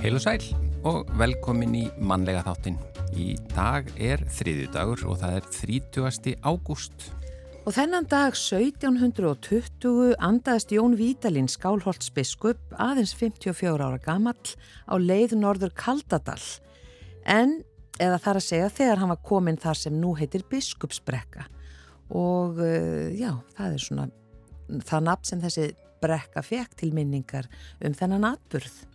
Heil 0.00 0.16
og 0.16 0.22
sæl 0.24 0.44
og 0.88 1.10
velkomin 1.20 1.74
í 1.76 1.82
mannlega 2.00 2.40
þáttin. 2.46 2.78
Í 3.12 3.34
dag 3.52 3.90
er 4.00 4.22
þriðju 4.32 4.68
dagur 4.72 5.02
og 5.12 5.18
það 5.20 5.34
er 5.36 5.48
30. 5.52 6.30
ágúst. 6.40 7.04
Og 7.68 7.74
þennan 7.76 8.08
dag 8.08 8.32
1720 8.32 10.14
andaðist 10.16 10.72
Jón 10.72 10.96
Vítalín 10.96 11.52
Skálholts 11.52 12.08
biskup 12.16 12.72
aðeins 12.80 13.12
54 13.12 13.76
ára 13.76 14.00
gamall 14.00 14.56
á 14.88 14.96
leið 14.96 15.36
norður 15.36 15.76
Kaldadal. 15.76 16.40
En, 17.28 17.58
eða 18.00 18.22
þar 18.24 18.40
að 18.40 18.48
segja, 18.48 18.74
þegar 18.80 19.02
hann 19.04 19.12
var 19.12 19.20
komin 19.20 19.60
þar 19.60 19.82
sem 19.84 20.00
nú 20.00 20.14
heitir 20.16 20.48
biskupsbrekka. 20.48 21.44
Og 22.16 22.56
uh, 22.56 23.12
já, 23.12 23.34
það 23.52 23.76
er 23.76 23.84
svona 23.84 24.08
það 24.80 25.10
nafn 25.12 25.28
sem 25.28 25.44
þessi 25.44 25.74
brekka 26.00 26.40
fekk 26.40 26.78
til 26.80 26.96
minningar 26.96 27.52
um 27.84 27.92
þennan 27.92 28.32
atburð. 28.32 28.86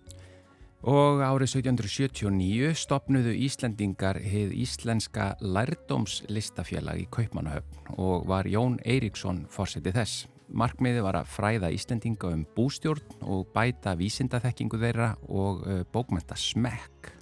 Og 0.83 1.21
árið 1.23 1.55
1779 1.63 2.75
stopnuðu 2.77 3.31
Íslendingar 3.45 4.19
heið 4.21 4.51
Íslenska 4.65 5.31
lærdómslistafélag 5.41 6.99
í 7.01 7.07
Kaupmannahöfn 7.09 7.95
og 7.97 8.27
var 8.29 8.45
Jón 8.45 8.75
Eiríksson 8.83 9.45
fórsetið 9.49 9.97
þess. 10.01 10.25
Markmiði 10.51 11.01
var 11.01 11.17
að 11.17 11.31
fræða 11.33 11.71
Íslendinga 11.73 12.29
um 12.35 12.43
bústjórn 12.57 13.23
og 13.25 13.47
bæta 13.55 13.95
vísindathekkingu 13.97 14.77
þeirra 14.81 15.15
og 15.25 15.63
uh, 15.65 15.81
bókmenta 15.89 16.37
smekk. 16.37 17.13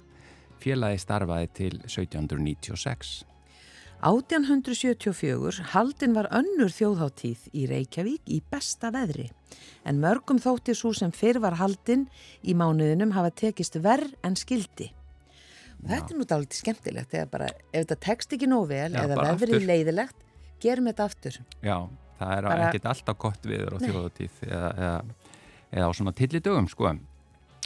Félagi 0.60 1.00
starfaði 1.00 1.48
til 1.56 1.78
1796. 1.86 3.22
1874 4.04 5.70
haldin 5.72 6.12
var 6.12 6.28
önnur 6.36 6.68
þjóðháttíð 6.68 7.48
í 7.56 7.64
Reykjavík 7.70 8.28
í 8.28 8.42
besta 8.52 8.90
veðri 8.92 9.30
en 9.84 10.00
mörgum 10.02 10.38
þótti 10.42 10.74
svo 10.76 10.92
sem 10.96 11.12
fyrr 11.14 11.40
var 11.44 11.58
haldin 11.60 12.06
í 12.42 12.54
mánuðinum 12.56 13.12
hafa 13.16 13.30
tekist 13.30 13.76
verð 13.84 14.14
en 14.24 14.36
skildi. 14.36 14.90
Og 15.84 15.90
þetta 15.90 16.14
er 16.14 16.18
nú 16.18 16.24
dálítið 16.28 16.60
skemmtilegt 16.62 17.16
bara 17.30 17.50
ef 17.72 17.84
þetta 17.84 17.98
tekst 18.06 18.32
ekki 18.32 18.48
nóg 18.48 18.68
vel 18.70 18.92
Já, 18.94 19.02
eða 19.04 19.18
aftur. 19.28 19.58
leiðilegt, 19.60 20.16
gerum 20.62 20.86
þetta 20.88 21.04
aftur. 21.10 21.40
Já, 21.60 21.76
það 22.20 22.36
er 22.36 22.48
Bara- 22.48 22.68
ekkert 22.68 22.86
alltaf 22.92 23.18
gott 23.18 23.42
viður 23.44 23.74
á 23.74 23.78
Nei. 23.80 23.88
þjóðatíð 23.90 24.38
eða, 24.48 24.70
eða, 24.78 25.04
eða 25.72 25.84
á 25.84 25.90
svona 25.92 26.14
tillidögum 26.16 26.68
sko. 26.68 26.94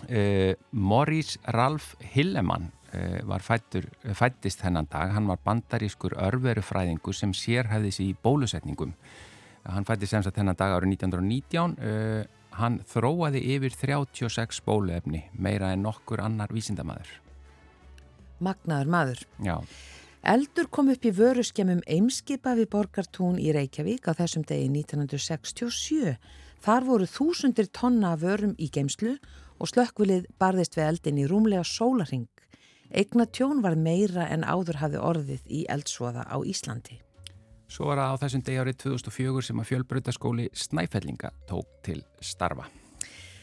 Uh, 0.08 0.54
Maurice 0.70 1.38
Ralph 1.44 1.96
Hillemann 2.14 2.70
uh, 2.94 3.18
var 3.26 3.42
fættur, 3.42 3.88
fættist 4.14 4.62
þennan 4.62 4.86
dag. 4.90 5.10
Hann 5.14 5.26
var 5.26 5.38
bandarískur 5.44 6.14
örverufræðingur 6.14 7.14
sem 7.14 7.32
sérhæfði 7.34 7.90
sig 7.92 8.12
í 8.12 8.16
bólusetningum. 8.22 8.94
Hann 9.66 9.86
fættist 9.88 10.14
sem 10.14 10.24
sagt 10.24 10.38
þennan 10.38 10.58
dag 10.58 10.74
árið 10.76 10.94
1919. 10.94 11.78
Uh, 11.78 12.24
hann 12.58 12.80
þróaði 12.90 13.42
yfir 13.54 13.74
36 13.74 14.62
bóluefni, 14.66 15.24
meira 15.34 15.72
en 15.74 15.84
nokkur 15.86 16.22
annar 16.24 16.50
vísindamaður. 16.54 17.10
Magnaður 18.42 18.90
maður. 18.94 19.22
Já, 19.42 19.56
Eldur 20.28 20.66
kom 20.66 20.90
upp 20.90 21.04
í 21.06 21.12
vöruskemum 21.14 21.78
Eimskipa 21.86 22.56
við 22.58 22.66
Borgartún 22.72 23.38
í 23.38 23.52
Reykjavík 23.54 24.10
á 24.10 24.18
þessum 24.18 24.42
degi 24.44 24.66
1967. 24.74 26.16
Þar 26.58 26.86
voru 26.88 27.06
þúsundir 27.06 27.70
tonna 27.70 28.16
vörum 28.18 28.56
í 28.58 28.66
geimslu 28.74 29.14
og 29.62 29.70
slökkvilið 29.70 30.26
barðist 30.42 30.74
við 30.74 30.88
eldin 30.88 31.22
í 31.22 31.28
rúmlega 31.30 31.62
sólaring. 31.62 32.26
Eigna 32.90 33.28
tjón 33.30 33.62
var 33.62 33.78
meira 33.78 34.26
en 34.28 34.42
áður 34.42 34.82
hafði 34.82 35.04
orðið 35.10 35.46
í 35.46 35.64
eldsvoða 35.70 36.26
á 36.26 36.36
Íslandi. 36.42 36.98
Svo 37.68 37.88
var 37.90 38.00
það 38.00 38.12
á 38.12 38.20
þessum 38.24 38.44
degi 38.48 38.60
árið 38.64 38.82
2004 38.84 39.46
sem 39.48 39.62
að 39.62 39.70
fjölbrautaskóli 39.72 40.50
Snæfellinga 40.56 41.32
tók 41.48 41.80
til 41.86 42.02
starfa. 42.20 42.68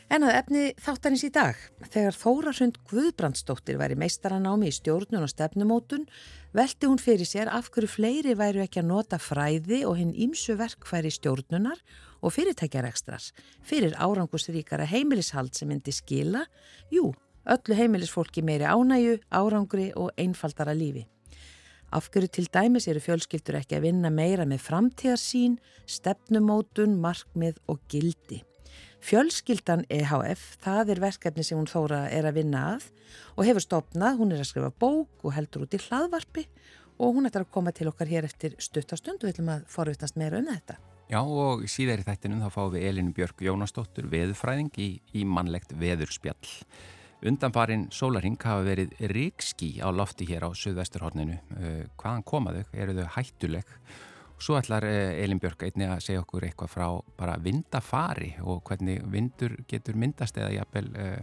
En 0.06 0.22
að 0.22 0.36
efni 0.38 0.64
þáttarins 0.78 1.24
í 1.26 1.32
dag, 1.34 1.58
þegar 1.90 2.18
Þóra 2.20 2.52
Hrund 2.54 2.76
Guðbrandsdóttir 2.92 3.80
væri 3.82 3.96
meistaranámi 3.98 4.70
í 4.70 4.76
stjórnun 4.76 5.26
og 5.26 5.32
stefnumótun, 5.32 6.06
velti 6.54 6.86
hún 6.86 7.02
fyrir 7.02 7.26
sér 7.26 7.50
af 7.50 7.72
hverju 7.74 7.90
fleiri 7.90 8.36
væru 8.38 8.62
ekki 8.62 8.84
að 8.84 8.92
nota 8.92 9.18
fræði 9.18 9.82
og 9.90 9.98
hinn 9.98 10.14
ímsu 10.14 10.60
verkfæri 10.60 11.10
stjórnunar 11.10 11.82
og 12.22 12.36
fyrirtækjarekstrar 12.38 13.32
fyrir 13.66 13.98
árangusríkara 13.98 14.86
heimilishald 14.90 15.58
sem 15.58 15.74
myndi 15.74 15.94
skila, 15.96 16.46
jú, 16.94 17.10
öllu 17.50 17.82
heimilisfólki 17.82 18.46
meiri 18.46 18.70
ánæju, 18.70 19.18
árangri 19.34 19.90
og 19.98 20.14
einfaldara 20.22 20.78
lífi. 20.78 21.08
Af 21.96 22.10
hverju 22.12 22.28
til 22.28 22.50
dæmis 22.52 22.90
eru 22.92 23.00
fjölskyldur 23.00 23.56
ekki 23.62 23.78
að 23.78 23.86
vinna 23.86 24.10
meira 24.12 24.44
með 24.44 24.66
framtíðarsýn, 24.66 25.54
stefnumótun, 25.88 26.98
markmið 27.00 27.62
og 27.72 27.80
gildi. 27.88 28.42
Fjölskyldan 29.06 29.86
EHF, 29.88 30.58
það 30.66 30.92
er 30.92 31.02
verkefni 31.04 31.46
sem 31.48 31.56
hún 31.56 31.70
Þóra 31.72 32.02
er 32.12 32.28
að 32.28 32.42
vinna 32.42 32.64
að 32.74 32.90
og 33.38 33.48
hefur 33.48 33.64
stopnað, 33.64 34.18
hún 34.20 34.34
er 34.36 34.44
að 34.44 34.50
skrifa 34.50 34.74
bók 34.76 35.24
og 35.24 35.36
heldur 35.38 35.64
út 35.64 35.78
í 35.78 35.80
hlaðvarpi 35.86 36.44
og 36.98 37.16
hún 37.16 37.30
ætlar 37.30 37.46
að 37.46 37.54
koma 37.56 37.72
til 37.76 37.88
okkar 37.94 38.12
hér 38.12 38.28
eftir 38.28 38.58
stuttastund 38.60 39.22
og 39.22 39.30
við 39.30 39.38
ætlum 39.38 39.54
að 39.56 39.64
forvittast 39.72 40.20
meira 40.20 40.42
um 40.42 40.52
þetta. 40.52 40.76
Já 41.08 41.22
og 41.22 41.64
síðar 41.70 42.02
í 42.02 42.10
þættinum 42.10 42.44
þá 42.44 42.50
fáum 42.58 42.76
við 42.76 42.90
Elinu 42.90 43.16
Björk 43.16 43.46
Jónasdóttur 43.46 44.10
veðurfræðing 44.12 44.74
í, 44.84 44.90
í 45.16 45.24
mannlegt 45.24 45.72
veðurspjall. 45.80 46.56
Undanfarin 47.26 47.88
sólaring 47.90 48.38
hafa 48.38 48.62
verið 48.68 48.92
ríkski 49.10 49.80
á 49.82 49.90
lofti 49.90 50.28
hér 50.30 50.46
á 50.46 50.50
Suðvesturhorninu. 50.54 51.40
Uh, 51.58 51.80
hvaðan 51.98 52.26
koma 52.28 52.54
þau? 52.54 52.76
Eru 52.78 52.94
þau 53.00 53.08
hættuleg? 53.16 53.72
Svo 54.38 54.60
ætlar 54.60 54.86
uh, 54.86 55.24
Elin 55.24 55.42
Björk 55.42 55.66
einni 55.66 55.88
að 55.90 56.04
segja 56.06 56.22
okkur 56.22 56.46
eitthvað 56.46 56.74
frá 56.76 56.86
bara 57.18 57.40
vindafari 57.42 58.36
og 58.46 58.62
hvernig 58.70 59.02
vindur 59.10 59.58
getur 59.66 59.98
myndast 59.98 60.38
eða 60.38 60.54
jafnvel 60.60 60.92
uh, 60.94 61.18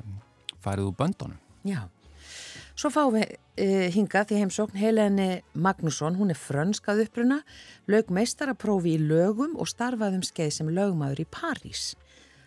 farið 0.64 0.90
úr 0.90 0.98
böndunum. 0.98 1.38
Já, 1.62 1.84
svo 2.74 2.90
fáum 2.90 3.20
við 3.20 3.38
hingað 3.94 4.32
því 4.32 4.38
heimsókn 4.40 4.78
Helene 4.80 5.26
Magnússon, 5.54 6.16
hún 6.19 6.32
er 6.32 6.38
frönskað 6.40 7.04
uppruna, 7.04 7.42
lög 7.86 8.10
meistaraprófi 8.10 8.96
í 8.96 9.02
lögum 9.02 9.54
og 9.60 9.70
starfaði 9.70 10.19
um 10.19 10.24
skeið 10.26 10.54
sem 10.56 10.70
lögmaður 10.72 11.22
í 11.22 11.28
París. 11.30 11.92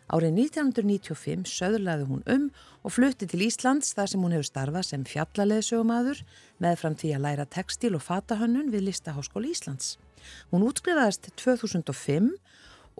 Árið 0.05 0.35
1995 0.37 1.47
söðlaði 1.49 2.05
hún 2.05 2.21
um 2.29 2.43
og 2.85 2.93
flutti 2.93 3.25
til 3.25 3.41
Íslands 3.47 3.95
þar 3.97 4.11
sem 4.11 4.21
hún 4.21 4.35
hefur 4.35 4.47
starfað 4.51 4.83
sem 4.85 5.05
fjallaleðsögumadur 5.09 6.19
með 6.61 6.75
fram 6.77 6.97
því 6.99 7.13
að 7.15 7.23
læra 7.23 7.45
textil 7.49 7.95
og 7.97 8.03
fatahönnun 8.05 8.69
við 8.69 8.85
Listaháskóli 8.91 9.55
Íslands. 9.55 9.95
Hún 10.51 10.65
útskrifaðist 10.67 11.31
2005 11.41 12.35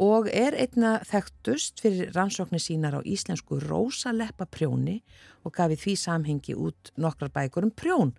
og 0.02 0.30
er 0.34 0.58
einna 0.58 0.98
þekktust 1.06 1.84
fyrir 1.84 2.10
rannsóknir 2.16 2.64
sínar 2.64 2.98
á 2.98 3.02
íslensku 3.06 3.60
rósaleppa 3.62 4.48
prjóni 4.50 5.04
og 5.46 5.54
gaf 5.54 5.76
í 5.76 5.78
því 5.80 5.96
samhengi 6.02 6.56
út 6.58 6.90
nokkrar 6.98 7.30
bækur 7.30 7.70
um 7.70 7.72
prjón. 7.72 8.16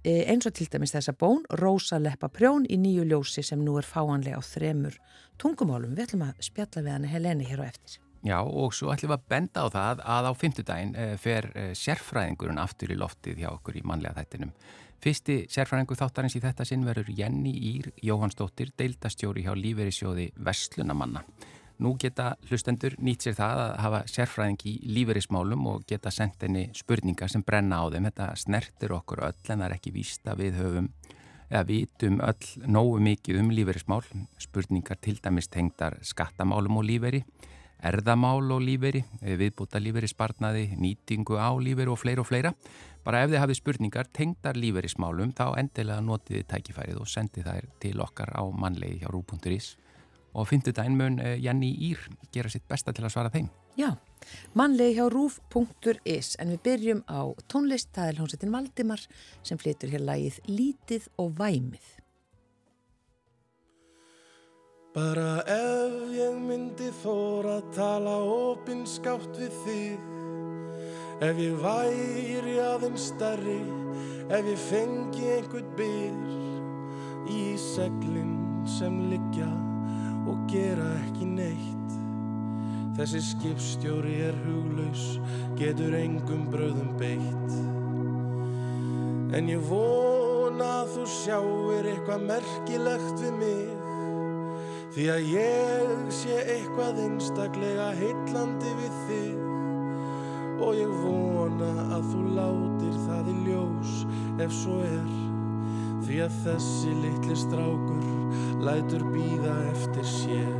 E, 0.00 0.22
eins 0.30 0.46
og 0.46 0.54
til 0.56 0.68
dæmis 0.70 0.94
þessa 0.94 1.12
bón, 1.12 1.42
rósaleppa 1.60 2.30
prjón 2.32 2.62
í 2.70 2.78
nýju 2.80 3.04
ljósi 3.10 3.44
sem 3.44 3.60
nú 3.60 3.74
er 3.76 3.84
fáanlega 3.84 4.38
á 4.38 4.42
þremur 4.42 4.96
tungumálum. 5.36 5.98
Við 5.98 6.06
ætlum 6.06 6.24
að 6.30 6.46
spjalla 6.46 6.86
við 6.86 6.94
hann 6.94 7.10
Heleni 7.10 7.50
hér 7.50 7.66
á 7.66 7.68
eftir. 7.68 7.98
Já 8.26 8.36
og 8.44 8.74
svo 8.76 8.90
ætlum 8.92 9.14
við 9.14 9.16
að 9.16 9.28
benda 9.32 9.62
á 9.64 9.66
það 9.72 10.00
að 10.04 10.26
á 10.28 10.32
fymtudaginn 10.36 10.90
uh, 10.92 11.12
fer 11.20 11.46
uh, 11.54 11.70
sérfræðingurinn 11.72 12.60
aftur 12.60 12.92
í 12.92 12.98
loftið 13.00 13.40
hjá 13.40 13.48
okkur 13.54 13.78
í 13.80 13.84
mannlega 13.86 14.20
þættinum. 14.20 14.50
Fyrsti 15.00 15.36
sérfræðingur 15.48 15.96
þáttarins 15.96 16.36
í 16.36 16.42
þetta 16.44 16.66
sinn 16.68 16.84
verður 16.84 17.08
Jenny 17.16 17.54
Ír 17.70 17.88
Jóhannsdóttir, 18.04 18.74
deildastjóri 18.76 19.46
hjá 19.46 19.54
lífeyrissjóði 19.56 20.26
Vestlunamanna. 20.36 21.22
Nú 21.80 21.94
geta 21.96 22.34
hlustendur 22.50 22.92
nýtt 23.00 23.24
sér 23.24 23.38
það 23.38 23.62
að 23.62 23.70
hafa 23.80 24.00
sérfræðing 24.12 24.66
í 24.68 24.72
lífeyrismálum 24.98 25.70
og 25.70 25.86
geta 25.88 26.12
sendt 26.12 26.44
henni 26.44 26.66
spurningar 26.76 27.32
sem 27.32 27.40
brenna 27.40 27.78
á 27.80 27.88
þeim. 27.88 28.10
Þetta 28.10 28.26
snertir 28.36 28.92
okkur 28.92 29.22
öll 29.30 29.38
en 29.38 29.62
það 29.62 29.64
er 29.70 29.76
ekki 29.78 29.94
víst 29.94 30.28
að 30.28 30.42
við 30.44 30.58
höfum 30.60 30.90
eða 31.48 31.62
vitum 31.70 32.20
öll 32.20 32.68
nógu 32.68 33.00
mikið 33.08 33.40
um 33.40 33.48
lífeyrismál, 33.56 34.02
spurningar 34.36 35.00
til 35.00 35.16
dæmis 35.24 35.48
tengdar 35.48 35.96
skattamálum 36.04 36.76
og 36.82 36.84
lífeyri 36.90 37.24
erðamál 37.86 38.50
og 38.54 38.62
lífeyri, 38.64 39.02
viðbúta 39.20 39.80
lífeyri 39.80 40.10
sparnaði, 40.10 40.64
nýtingu 40.80 41.38
á 41.40 41.50
lífeyri 41.56 41.92
og 41.92 42.00
fleira 42.00 42.24
og 42.24 42.28
fleira. 42.28 42.54
Bara 43.04 43.22
ef 43.24 43.30
þið 43.32 43.40
hafið 43.40 43.60
spurningar 43.60 44.10
tengdar 44.12 44.58
lífeyrismálum 44.60 45.32
þá 45.36 45.46
endilega 45.60 46.04
notiði 46.04 46.42
tækifærið 46.50 47.00
og 47.00 47.08
sendi 47.08 47.44
þær 47.46 47.70
til 47.80 47.96
okkar 48.04 48.34
á 48.36 48.44
mannlegi 48.52 49.00
hjá 49.00 49.08
rú.is 49.12 49.76
og 50.34 50.46
fyndu 50.46 50.72
mun 50.90 51.18
eh, 51.18 51.38
Jenny 51.42 51.70
Ír 51.90 51.98
gera 52.32 52.48
sitt 52.48 52.68
besta 52.68 52.92
til 52.92 53.04
að 53.04 53.12
svara 53.14 53.30
þeim. 53.30 53.48
Já, 53.78 53.96
mannlegi 54.54 54.98
hjá 54.98 55.08
rúf.is 55.10 56.36
en 56.38 56.52
við 56.52 56.60
byrjum 56.62 57.02
á 57.08 57.20
tónlist, 57.48 57.90
það 57.94 58.08
er 58.08 58.18
hljómsettin 58.18 58.52
Valdimar 58.52 59.02
sem 59.42 59.58
flytur 59.58 59.90
hér 59.90 60.04
lagið 60.04 60.40
Lítið 60.46 61.08
og 61.18 61.34
Væmið. 61.38 61.96
Bara 64.94 65.42
ef 65.46 65.79
myndi 66.60 66.90
þóra 67.00 67.54
að 67.56 67.68
tala 67.72 68.14
opinskátt 68.20 69.38
við 69.40 69.54
þig 69.64 71.22
Ef 71.24 71.38
ég 71.40 71.54
væri 71.62 72.56
aðeins 72.60 73.06
stærri 73.14 73.60
Ef 74.28 74.44
ég 74.44 74.60
fengi 74.66 75.24
einhvern 75.38 75.70
byr 75.78 77.32
Í 77.32 77.44
seglinn 77.62 78.36
sem 78.68 78.98
liggja 79.08 79.48
og 80.28 80.44
gera 80.52 80.90
ekki 80.98 81.30
neitt 81.32 81.96
Þessi 82.98 83.22
skipstjóri 83.24 84.18
er 84.26 84.36
huglaus, 84.44 85.04
getur 85.56 85.94
engum 85.96 86.42
bröðum 86.52 86.90
beitt. 87.00 87.54
En 89.38 89.48
ég 89.48 89.62
vona 89.70 90.66
að 90.82 90.96
þú 90.98 91.06
sjáir 91.14 91.88
eitthvað 91.94 92.26
merkilegt 92.28 93.22
við 93.22 93.38
mig. 93.40 93.79
Því 94.90 95.04
að 95.06 95.26
ég 95.30 95.90
sé 96.10 96.36
eitthvað 96.50 96.96
einstaklega 97.04 97.92
heitlandi 97.94 98.72
við 98.74 98.96
þig. 99.06 99.44
Og 100.66 100.72
ég 100.74 100.94
vona 101.04 101.68
að 101.94 102.08
þú 102.10 102.22
látir 102.34 102.96
það 103.04 103.28
í 103.30 103.34
ljós 103.44 103.92
ef 104.42 104.56
svo 104.58 104.80
er. 104.82 105.12
Því 106.02 106.18
að 106.24 106.40
þessi 106.42 106.96
litli 107.04 107.36
strákur 107.38 108.10
lætur 108.66 109.06
býða 109.14 109.54
eftir 109.70 110.10
sér. 110.10 110.50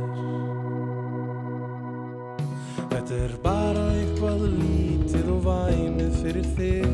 Þetta 2.87 3.19
er 3.25 3.37
bara 3.43 3.83
eitthvað 3.97 4.45
lítið 4.47 5.31
og 5.33 5.41
væmið 5.49 6.19
fyrir 6.21 6.47
þig 6.55 6.91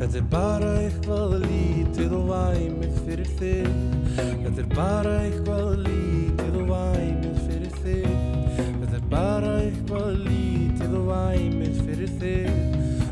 Þetta 0.00 0.20
er 0.20 0.26
bara 0.30 0.70
eitthvað 0.84 1.34
lítið 1.48 2.14
og 2.18 2.28
væmið 2.30 3.00
fyrir 3.08 3.32
þig 3.40 3.72
Þetta 4.20 4.60
er 4.60 4.70
bara 4.76 5.16
eitthvað 5.24 5.74
lítið 5.80 5.99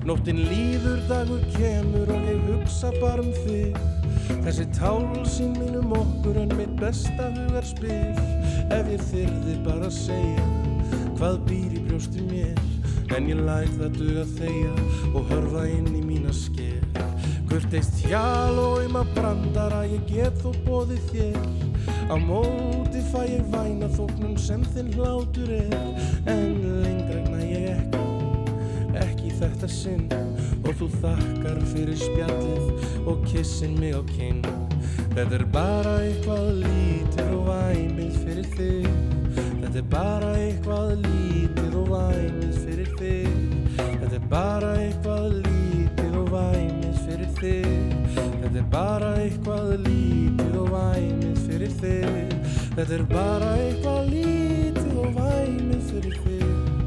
Nóttin 0.09 0.39
líður 0.49 1.03
dagur 1.05 1.43
kemur 1.53 2.09
og 2.15 2.23
ég 2.25 2.45
hugsa 2.47 2.89
bara 2.97 3.21
um 3.21 3.35
þig. 3.45 3.75
Þessi 4.47 4.65
tálsinn 4.73 5.51
mínum 5.59 5.93
okkur 5.99 6.39
en 6.41 6.55
mitt 6.57 6.73
besta 6.81 7.27
hugar 7.35 7.67
spil. 7.69 8.17
Ef 8.73 8.89
ég 8.89 9.03
þyrði 9.11 9.57
bara 9.67 9.91
að 9.91 9.99
segja 9.99 10.47
hvað 11.19 11.37
býr 11.51 11.77
í 11.77 11.83
brjósti 11.91 12.25
mér? 12.31 12.63
En 13.19 13.29
ég 13.29 13.43
læt 13.45 13.75
það 13.77 13.99
duga 13.99 14.25
þeia 14.39 14.73
og 15.13 15.29
hörfa 15.29 15.67
inn 15.75 15.93
í 15.93 16.01
mína 16.07 16.33
sker. 16.33 16.81
Kurteist 17.51 18.01
hjál 18.07 18.57
og 18.57 18.87
um 18.87 18.97
að 19.03 19.13
brandara 19.19 19.83
ég 19.93 20.09
get 20.09 20.41
þó 20.41 20.55
bóðið 20.65 21.05
þér. 21.13 21.37
Á 22.09 22.17
móti 22.17 23.05
fæ 23.13 23.27
ég 23.29 23.45
væna 23.53 23.93
þóknum 23.93 24.41
sem 24.41 24.65
þinn 24.73 24.95
hlátur 24.97 25.53
er. 25.61 25.77
En 26.25 26.57
ekki 26.89 27.21
ekki 27.21 27.38
þetta 29.39 29.69
sinn. 29.71 30.07
Og 30.65 30.73
þú 30.79 30.89
þakkar 31.03 31.61
fyrir 31.73 31.99
spjallið 31.99 33.07
og 33.09 33.23
kissin 33.29 33.77
mig 33.79 33.95
á 33.95 34.03
kinn. 34.11 34.43
Þetta 35.15 35.39
er 35.39 35.45
bara 35.53 35.95
eitthvað 36.05 36.49
lítið 36.63 37.35
og 37.37 37.45
væmið 37.49 38.19
fyrir 38.25 38.49
þig. 38.57 38.89
Þetta 39.63 39.79
er 39.81 39.89
bara 39.93 40.33
eitthvað 40.39 40.93
lítið 41.05 41.79
og 41.81 41.93
væmið 41.93 42.59
fyrir 42.65 42.93
þig. 42.99 43.39
Þetta 43.79 44.15
er 44.19 44.27
bara 44.33 44.73
eitthvað 44.83 45.29
lítið 45.47 46.19
og 46.23 46.33
væmið 46.35 47.03
fyrir 47.05 47.37
þig. 47.39 48.17
Þetta 48.19 48.63
er 48.63 48.69
bara 48.73 49.13
eitthvað 49.23 49.71
lítið 49.87 50.59
og 50.63 50.73
væmið 50.75 51.45
fyrir 51.47 51.79
þig. 51.83 52.35
Þetta 52.79 52.99
er 52.99 53.07
bara 53.13 53.55
eitthvað 53.63 54.13
lítið 54.15 54.99
og 54.99 55.15
væmið 55.19 55.87
fyrir 55.93 56.21
þig 56.25 56.78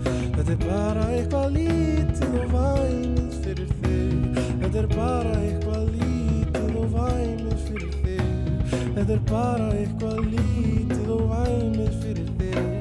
Þetta 0.51 0.65
er 0.65 0.71
bara 0.73 1.03
eitthvað 1.15 1.53
lítið 1.55 2.33
og 2.41 2.49
væmið 2.51 3.37
fyrir 3.45 3.69
þig. 3.77 4.41
Þetta 4.63 4.81
er 4.81 4.89
bara 4.91 5.37
eitthvað 5.37 5.85
lítið 5.93 6.75
og 6.81 6.89
væmið 6.97 7.63
fyrir 7.69 7.95
þig. 8.01 8.75
Þetta 8.97 9.15
er 9.15 9.23
bara 9.31 9.71
eitthvað 9.77 10.21
lítið 10.35 11.15
og 11.15 11.25
væmið 11.31 11.97
fyrir 12.03 12.31
þig 12.41 12.80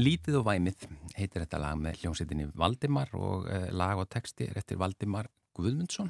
Lítið 0.00 0.38
og 0.38 0.46
væmið 0.46 0.84
heitir 1.18 1.42
þetta 1.42 1.58
lag 1.60 1.76
með 1.76 2.00
hljómsveitinni 2.00 2.46
Valdimar 2.56 3.10
og 3.18 3.44
uh, 3.50 3.66
lag 3.76 3.98
og 4.00 4.08
texti 4.08 4.46
er 4.48 4.56
eftir 4.60 4.78
Valdimar 4.80 5.28
Guðmundsson. 5.58 6.08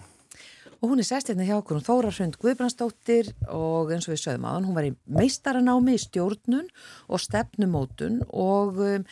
Og 0.78 0.92
hún 0.92 1.02
er 1.02 1.08
sest 1.08 1.32
hérna 1.32 1.46
hjá 1.48 1.56
okkur, 1.56 1.80
hún 1.80 1.86
Þóra 1.88 2.12
Hrund 2.12 2.38
Guðbrandsdóttir 2.40 3.32
og 3.50 3.90
eins 3.90 4.06
og 4.06 4.14
við 4.14 4.22
sögum 4.22 4.46
aðan, 4.46 4.68
hún 4.68 4.76
var 4.76 4.86
í 4.86 4.92
meistaranámi 5.10 5.96
í 5.96 6.02
stjórnun 6.04 6.68
og 7.10 7.22
stefnumótun 7.24 8.20
og 8.30 8.78
um, 8.84 9.06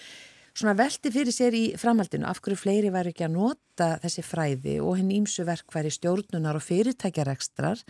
svona 0.52 0.76
velti 0.78 1.12
fyrir 1.14 1.34
sér 1.34 1.58
í 1.58 1.64
framhaldinu 1.80 2.28
af 2.28 2.38
hverju 2.44 2.60
fleiri 2.62 2.92
væri 2.94 3.12
ekki 3.14 3.26
að 3.26 3.34
nota 3.34 3.90
þessi 4.04 4.24
fræði 4.26 4.78
og 4.84 5.00
henn 5.00 5.10
ímsu 5.16 5.48
verkværi 5.48 5.90
stjórnunar 5.96 6.60
og 6.60 6.66
fyrirtækjarekstrar 6.68 7.82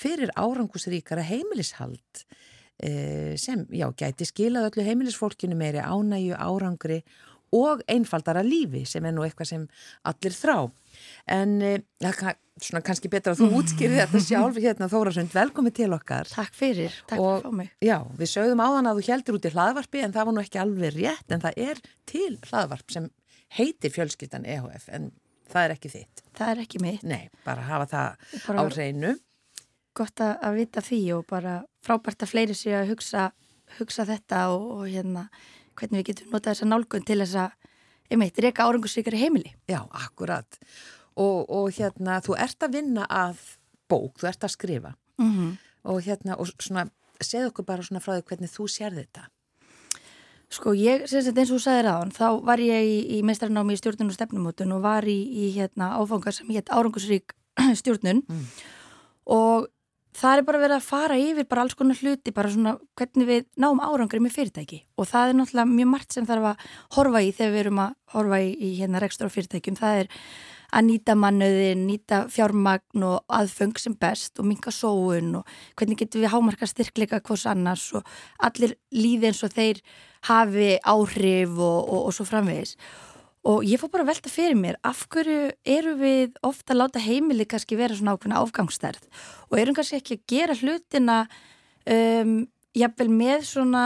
fyrir 0.00 0.32
árangusríkara 0.40 1.26
heimilishald 1.26 2.24
Eh, 2.24 2.59
sem, 2.80 3.66
já, 3.76 3.86
gæti 3.92 4.24
skilað 4.28 4.70
öllu 4.70 4.86
heimilisfólkinu 4.86 5.58
meiri 5.58 5.82
ánægju, 5.84 6.38
árangri 6.38 7.02
og 7.56 7.82
einfaldara 7.90 8.42
lífi 8.46 8.84
sem 8.86 9.04
er 9.06 9.14
nú 9.14 9.24
eitthvað 9.26 9.50
sem 9.52 9.66
allir 10.06 10.34
þrá. 10.34 10.56
En 11.30 11.56
það 11.60 12.20
eh, 12.30 12.36
svona 12.60 12.82
kannski 12.86 13.10
betra 13.10 13.34
að 13.34 13.42
þú 13.42 13.60
útskýri 13.60 13.98
þetta 13.98 14.22
sjálf 14.28 14.60
hérna 14.60 14.90
Þórasund, 14.90 15.32
velkomi 15.34 15.72
til 15.74 15.90
okkar. 15.96 16.28
Takk 16.30 16.56
fyrir, 16.56 16.94
takk 17.10 17.22
og, 17.22 17.40
fyrir 17.40 17.56
mig. 17.62 17.72
Já, 17.84 17.98
við 18.18 18.32
sögðum 18.34 18.62
áðan 18.64 18.90
að 18.90 19.00
þú 19.00 19.06
heldur 19.08 19.40
út 19.40 19.48
í 19.48 19.54
hlaðvarpi 19.54 20.04
en 20.04 20.14
það 20.16 20.28
var 20.28 20.36
nú 20.36 20.44
ekki 20.44 20.62
alveg 20.62 20.94
rétt 20.98 21.34
en 21.34 21.44
það 21.46 21.64
er 21.66 21.82
til 22.10 22.30
hlaðvarp 22.50 22.94
sem 22.94 23.10
heitir 23.56 23.94
fjölskyldan 23.94 24.46
EHF 24.46 24.86
en 24.94 25.10
það 25.50 25.64
er 25.64 25.74
ekki 25.74 25.94
þitt. 25.96 26.22
Það 26.38 26.52
er 26.52 26.62
ekki 26.66 26.82
mitt. 26.84 27.02
Nei, 27.06 27.26
bara 27.46 27.66
hafa 27.66 27.90
það 27.90 28.38
bara... 28.46 28.62
á 28.62 28.64
hreinu 28.70 29.16
gott 29.96 30.22
að, 30.22 30.36
að 30.46 30.58
vita 30.60 30.82
því 30.84 31.00
og 31.16 31.26
bara 31.30 31.54
frábært 31.86 32.22
að 32.24 32.32
fleiri 32.32 32.56
sé 32.56 32.74
að 32.76 32.92
hugsa, 32.92 33.30
hugsa 33.78 34.06
þetta 34.08 34.44
og, 34.54 34.66
og 34.76 34.84
hérna 34.88 35.28
hvernig 35.78 36.02
við 36.02 36.08
getum 36.10 36.34
notað 36.34 36.54
þessa 36.54 36.68
nálgun 36.68 37.06
til 37.08 37.18
þess 37.22 37.40
að 37.44 37.56
einmitt 38.10 38.38
reyka 38.42 38.66
árangusríkari 38.66 39.20
heimili. 39.20 39.52
Já, 39.70 39.80
akkurat. 39.90 40.58
Og, 41.20 41.44
og 41.46 41.68
hérna, 41.76 42.20
þú 42.24 42.36
ert 42.38 42.66
að 42.66 42.78
vinna 42.78 43.06
að 43.06 43.42
bók, 43.90 44.18
þú 44.20 44.30
ert 44.30 44.46
að 44.46 44.54
skrifa 44.54 44.94
mm 45.18 45.30
-hmm. 45.30 45.58
og 45.82 46.02
hérna, 46.02 46.36
og 46.38 46.46
svona, 46.46 46.88
segð 47.20 47.50
okkur 47.50 47.64
bara 47.64 47.82
svona 47.82 48.00
frá 48.00 48.14
því 48.16 48.22
hvernig 48.22 48.50
þú 48.50 48.68
sér 48.68 48.94
þetta. 48.94 49.28
Sko, 50.50 50.72
ég, 50.74 51.06
sem 51.06 51.22
sagt 51.22 51.38
eins 51.38 51.50
og 51.50 51.58
þú 51.58 51.62
sagði 51.62 51.82
ráðan, 51.86 52.10
þá 52.10 52.28
var 52.42 52.58
ég 52.58 52.82
í, 52.82 53.18
í 53.18 53.22
meistaranámi 53.22 53.72
í 53.72 53.76
stjórnun 53.76 54.10
og 54.10 54.16
stefnumótun 54.16 54.72
og 54.72 54.82
var 54.82 55.04
í, 55.04 55.20
í 55.30 55.52
hérna 55.54 55.94
áfangar 55.94 56.34
sem 56.34 56.48
hétt 56.50 56.72
árangusrík 56.74 57.36
stjórnun 57.80 58.24
mm. 58.26 58.46
og 59.26 59.68
það 60.16 60.36
er 60.36 60.44
bara 60.46 60.60
verið 60.62 60.76
að 60.76 60.86
fara 60.86 61.18
yfir 61.20 61.48
bara 61.50 61.64
alls 61.64 61.76
konar 61.78 61.98
hluti, 62.00 62.34
bara 62.34 62.50
svona 62.52 62.76
hvernig 62.98 63.28
við 63.28 63.48
náum 63.60 63.82
árangri 63.82 64.20
með 64.22 64.36
fyrirtæki. 64.38 64.82
Og 64.98 65.08
það 65.10 65.32
er 65.32 65.38
náttúrulega 65.38 65.74
mjög 65.74 65.90
margt 65.94 66.16
sem 66.16 66.28
þarf 66.28 66.52
að 66.52 66.64
horfa 66.96 67.22
í 67.22 67.34
þegar 67.36 67.52
við 67.54 67.64
erum 67.64 67.82
að 67.84 67.98
horfa 68.14 68.40
í, 68.42 68.54
í 68.54 68.70
hérna 68.80 69.02
rekstur 69.02 69.30
á 69.30 69.34
fyrirtækjum, 69.34 69.78
það 69.78 70.02
er 70.04 70.16
að 70.70 70.86
nýta 70.86 71.16
mannöðin, 71.18 71.86
nýta 71.86 72.20
fjármagn 72.30 73.06
og 73.06 73.34
aðfeng 73.34 73.78
sem 73.80 73.96
best 73.98 74.38
og 74.38 74.46
minka 74.46 74.72
sóun 74.74 75.40
og 75.40 75.54
hvernig 75.78 75.98
getur 75.98 76.22
við 76.22 76.32
hámarka 76.34 76.68
styrkleika 76.70 77.20
hvors 77.26 77.46
annars 77.50 77.88
og 77.98 78.06
allir 78.38 78.76
líði 78.94 79.30
eins 79.30 79.42
og 79.46 79.54
þeir 79.56 79.82
hafi 80.28 80.76
áhrif 80.78 81.56
og, 81.58 81.78
og, 81.90 82.04
og 82.06 82.14
svo 82.14 82.28
framvegis 82.28 82.76
og 83.48 83.64
ég 83.64 83.80
fór 83.80 83.92
bara 83.92 84.04
að 84.04 84.12
velta 84.12 84.32
fyrir 84.32 84.58
mér 84.58 84.76
af 84.84 85.06
hverju 85.08 85.50
eru 85.64 85.94
við 86.00 86.34
ofta 86.44 86.74
að 86.74 86.82
láta 86.82 87.00
heimili 87.00 87.46
kannski 87.48 87.78
vera 87.78 87.96
svona 87.96 88.16
ákveðna 88.16 88.40
áfgangstærð 88.42 89.06
og 89.48 89.60
erum 89.60 89.76
kannski 89.76 90.00
ekki 90.00 90.18
að 90.18 90.26
gera 90.34 90.56
hlutina 90.60 91.20
um, 91.88 92.34
jafnvel 92.76 93.08
með 93.12 93.46
svona 93.48 93.84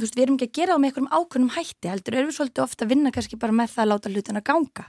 þú 0.00 0.06
veist, 0.06 0.16
við 0.16 0.24
erum 0.24 0.38
ekki 0.38 0.48
að 0.48 0.56
gera 0.56 0.72
það 0.72 0.80
með 0.80 0.90
einhverjum 0.90 1.12
ákveðnum 1.12 1.52
hætti 1.56 1.90
heldur, 1.90 2.16
erum 2.16 2.30
við 2.30 2.38
svolítið 2.38 2.64
ofta 2.64 2.86
að 2.86 2.94
vinna 2.94 3.12
kannski 3.14 3.38
bara 3.40 3.56
með 3.56 3.74
það 3.74 3.84
að 3.84 3.90
láta 3.92 4.12
hlutina 4.14 4.42
ganga. 4.46 4.86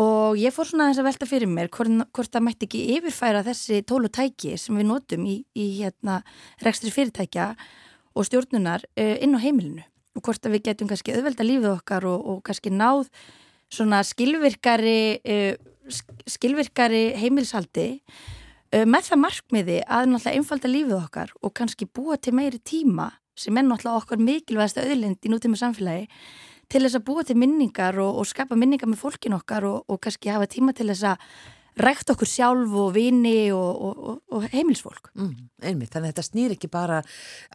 Og 0.00 0.38
ég 0.38 0.54
fór 0.54 0.68
svona 0.70 0.88
þess 0.88 1.02
að 1.02 1.08
velta 1.08 1.26
fyrir 1.26 1.50
mér 1.50 1.70
hvort, 1.74 2.04
hvort 2.14 2.32
það 2.32 2.44
mætti 2.46 2.68
ekki 2.68 2.82
yfirfæra 2.96 3.42
þessi 3.44 3.80
tólu 3.82 4.08
tæki 4.08 4.54
sem 4.60 4.78
við 4.78 4.86
notum 4.86 5.26
í, 5.26 5.40
í 5.58 5.66
hérna, 5.80 6.20
rekstri 6.62 6.92
fyrirtækja 6.94 7.52
og 8.14 8.28
stjórnunar 8.28 8.86
uh, 8.86 9.16
inn 9.18 9.34
á 9.34 9.42
heimilinu 9.42 9.89
og 10.16 10.24
hvort 10.26 10.46
að 10.46 10.56
við 10.56 10.66
getum 10.70 10.90
kannski 10.90 11.14
auðvelda 11.14 11.46
lífið 11.46 11.70
okkar 11.74 12.06
og, 12.08 12.26
og 12.26 12.42
kannski 12.46 12.72
náð 12.74 13.06
svona 13.70 14.02
skilvirkari 14.06 15.00
uh, 15.20 15.54
skilvirkari 16.30 17.04
heimilsaldi 17.20 17.88
uh, 18.00 18.84
með 18.84 19.10
það 19.10 19.22
markmiði 19.24 19.80
að 19.86 20.10
náttúrulega 20.10 20.36
einfalda 20.38 20.72
lífið 20.74 20.98
okkar 20.98 21.34
og 21.40 21.54
kannski 21.56 21.88
búa 21.88 22.18
til 22.18 22.34
meiri 22.38 22.58
tíma 22.58 23.12
sem 23.38 23.56
er 23.56 23.66
náttúrulega 23.66 24.02
okkar 24.02 24.22
mikilvægast 24.22 24.80
auðlind 24.82 25.24
í 25.24 25.32
nútíma 25.32 25.58
samfélagi 25.60 26.08
til 26.70 26.84
þess 26.84 26.98
að 26.98 27.06
búa 27.06 27.24
til 27.26 27.38
minningar 27.38 27.98
og, 27.98 28.20
og 28.20 28.28
skapa 28.30 28.58
minningar 28.58 28.90
með 28.90 29.02
fólkin 29.02 29.34
okkar 29.38 29.66
og, 29.66 29.82
og 29.90 30.02
kannski 30.02 30.30
hafa 30.30 30.50
tíma 30.50 30.74
til 30.76 30.90
þess 30.90 31.14
að 31.14 31.24
rækt 31.78 32.10
okkur 32.14 32.28
sjálf 32.28 32.72
og 32.74 32.94
vini 32.96 33.52
og, 33.54 34.18
og 34.32 34.48
heimilsfólk. 34.50 35.12
Mm, 35.14 35.36
einmitt, 35.62 35.92
þannig 35.92 36.10
að 36.10 36.14
þetta 36.14 36.26
snýr 36.26 36.56
ekki 36.56 36.72
bara 36.72 37.02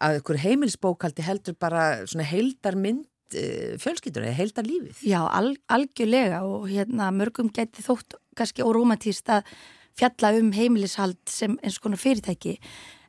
að 0.00 0.22
ykkur 0.22 0.40
heimilsbókaldi 0.44 1.26
heldur 1.26 1.58
bara 1.60 1.90
heildar 2.30 2.78
mynd 2.80 3.04
Eh, 3.34 3.74
fjölskyldur 3.82 4.22
eða 4.22 4.36
heilta 4.38 4.62
lífið. 4.62 5.00
Já, 5.10 5.18
al, 5.26 5.56
algjörlega 5.66 6.44
og 6.46 6.68
hérna 6.70 7.08
mörgum 7.10 7.48
geti 7.50 7.82
þótt 7.82 8.14
kannski 8.38 8.62
óromantíst 8.62 9.26
að 9.34 9.48
fjalla 9.98 10.30
um 10.38 10.52
heimilishald 10.54 11.18
sem 11.26 11.56
eins 11.58 11.80
konar 11.82 11.98
fyrirtæki 11.98 12.54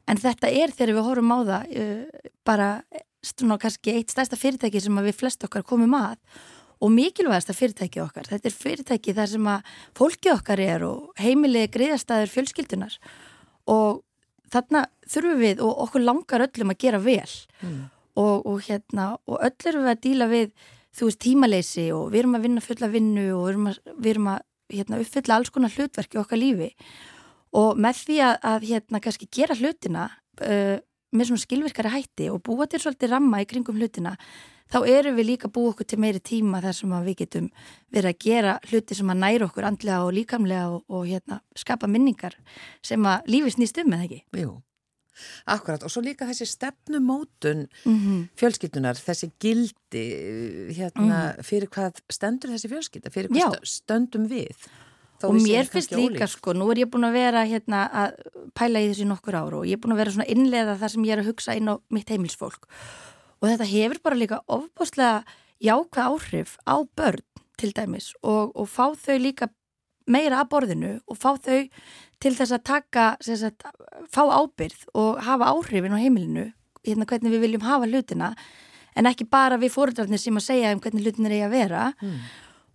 en 0.09 0.17
þetta 0.17 0.49
er 0.49 0.73
þegar 0.73 0.95
við 0.97 1.05
horfum 1.05 1.35
á 1.37 1.39
það 1.51 1.75
uh, 1.83 2.31
bara 2.47 2.69
svona 3.21 3.59
kannski 3.61 3.93
eitt 3.93 4.15
stærsta 4.15 4.39
fyrirtæki 4.39 4.81
sem 4.81 5.01
við 5.05 5.19
flest 5.19 5.45
okkar 5.45 5.67
komum 5.67 5.93
að 5.99 6.17
og 6.77 6.93
mikilvægasta 6.93 7.55
fyrirtæki 7.57 8.01
okkar. 8.03 8.29
Þetta 8.29 8.49
er 8.49 8.55
fyrirtæki 8.55 9.15
þar 9.17 9.31
sem 9.33 9.49
að 9.49 9.75
fólki 9.97 10.31
okkar 10.33 10.61
er 10.61 10.85
og 10.87 11.11
heimilið 11.21 11.69
greiðastæður 11.73 12.33
fjölskyldunar 12.35 12.97
og 13.73 14.01
þarna 14.53 14.85
þurfum 15.09 15.41
við 15.41 15.61
og 15.65 15.83
okkur 15.87 16.05
langar 16.05 16.45
öllum 16.47 16.73
að 16.73 16.81
gera 16.85 17.03
vel. 17.03 17.37
Mm. 17.61 17.85
Og, 18.17 18.45
og 18.49 18.61
hérna 18.65 19.11
og 19.29 19.41
öll 19.45 19.69
erum 19.69 19.85
við 19.85 19.93
að 19.93 20.03
díla 20.05 20.27
við 20.31 20.51
þú 20.97 21.09
veist 21.09 21.21
tímaleysi 21.21 21.87
og 21.93 22.07
við 22.13 22.23
erum 22.23 22.37
að 22.37 22.47
vinna 22.47 22.63
fulla 22.65 22.89
vinnu 22.89 23.27
og 23.35 23.43
við 23.43 23.51
erum 23.51 23.69
að, 23.69 23.79
við 23.97 24.11
erum 24.13 24.31
að 24.33 24.39
hérna, 24.73 25.01
uppfylla 25.03 25.37
alls 25.37 25.53
konar 25.53 25.73
hlutverki 25.75 26.19
okkar 26.21 26.41
lífi. 26.41 26.71
Og 27.57 27.77
með 27.79 28.01
því 28.03 28.17
að, 28.25 28.37
að 28.51 28.65
hérna 28.71 29.01
kannski 29.03 29.29
gera 29.33 29.57
hlutina 29.57 30.07
uh, 30.43 30.77
með 31.17 31.31
svona 31.31 31.45
skilvirkari 31.45 31.93
hætti 31.93 32.29
og 32.33 32.43
búa 32.45 32.67
til 32.69 32.81
svolítið 32.83 33.13
ramma 33.15 33.41
í 33.41 33.49
kringum 33.49 33.79
hlutina 33.79 34.15
þá 34.71 34.79
eru 34.91 35.15
við 35.17 35.29
líka 35.31 35.51
búið 35.51 35.73
okkur 35.73 35.89
til 35.89 35.99
meiri 36.03 36.21
tíma 36.23 36.61
þar 36.63 36.77
sem 36.77 36.95
við 37.07 37.17
getum 37.23 37.49
verið 37.93 38.13
að 38.13 38.23
gera 38.27 38.59
hluti 38.69 38.97
sem 38.97 39.11
að 39.13 39.21
næra 39.23 39.49
okkur 39.49 39.67
andlega 39.69 40.05
og 40.05 40.15
líkamlega 40.17 40.69
og, 40.75 40.85
og 40.87 41.05
hérna, 41.07 41.41
skapa 41.55 41.87
minningar 41.87 42.37
sem 42.85 43.03
að 43.07 43.29
lífi 43.31 43.57
snýst 43.57 43.83
um 43.83 43.93
eða 43.95 44.09
ekki. 44.09 44.23
Jú, 44.43 44.55
Akkurat 45.49 45.83
og 45.85 45.91
svo 45.91 46.03
líka 46.05 46.27
þessi 46.29 46.45
stefnumótun 46.45 47.67
mm 47.85 47.95
-hmm. 47.97 48.19
fjölskyldunar, 48.37 48.95
þessi 48.95 49.31
gildi 49.39 50.05
hérna, 50.77 51.01
mm 51.01 51.11
-hmm. 51.11 51.43
fyrir 51.43 51.69
hvað 51.69 52.01
stendur 52.09 52.51
þessi 52.51 52.69
fjölskylda, 52.69 53.09
fyrir 53.09 53.29
hvað 53.29 53.57
Já. 53.57 53.65
stöndum 53.65 54.27
við. 54.27 54.55
Þó 55.17 55.31
og 55.31 55.39
mér 55.41 55.65
finnst 55.65 55.95
líka 55.95 56.27
ólík. 56.27 56.33
sko, 56.35 56.53
nú 56.53 56.69
er 56.69 56.83
ég 56.83 56.89
búin 56.93 57.07
að 57.07 57.17
vera 57.17 57.41
hérna 57.49 57.87
að 57.89 58.17
pæla 58.53 58.83
í 58.83 58.91
þessu 58.91 59.07
nokkur 59.09 59.37
áru 59.39 59.61
og 59.63 59.65
ég 59.65 59.79
er 59.79 59.81
búin 59.81 59.95
að 59.95 60.01
vera 60.03 60.13
svona 60.13 60.29
innlega 60.29 60.77
þar 60.77 60.93
sem 60.93 61.07
ég 61.07 61.15
er 61.15 61.21
að 61.23 61.29
hugsa 61.31 61.55
inn 61.57 61.71
á 61.73 61.75
mitt 61.89 62.11
heimilsfólk 62.13 62.67
og 63.41 63.49
þetta 63.49 63.69
hefur 63.71 64.01
bara 64.05 64.19
líka 64.19 64.41
ofbáslega 64.45 65.23
jákvæð 65.63 66.03
áhrif 66.05 66.57
á 66.69 66.75
börn 66.85 67.25
til 67.57 67.73
dæmis 67.73 68.11
og, 68.21 68.53
og 68.53 68.69
fá 68.69 68.93
þau 68.93 69.17
líka 69.17 69.49
meira 70.07 70.41
að 70.43 70.51
borðinu 70.53 70.93
og 71.07 71.17
fá 71.19 71.33
þau 71.35 71.65
til 72.21 72.33
þess 72.33 72.55
að 72.55 72.63
taka, 72.65 73.07
sagt, 73.21 73.65
fá 74.09 74.23
ábyrð 74.25 74.87
og 74.97 75.19
hafa 75.25 75.51
áhrifin 75.53 75.93
á 75.93 76.01
heimilinu, 76.01 76.47
hérna 76.85 77.05
hvernig 77.09 77.35
við 77.35 77.43
viljum 77.45 77.65
hafa 77.67 77.89
hlutina, 77.89 78.31
en 78.97 79.09
ekki 79.09 79.27
bara 79.29 79.59
við 79.61 79.75
fóröldarnir 79.75 80.21
sem 80.21 80.39
að 80.39 80.47
segja 80.47 80.73
um 80.73 80.81
hvernig 80.81 81.05
hlutin 81.05 81.29
er 81.29 81.37
í 81.37 81.43
að 81.45 81.53
vera 81.53 81.83
mm. 81.99 82.15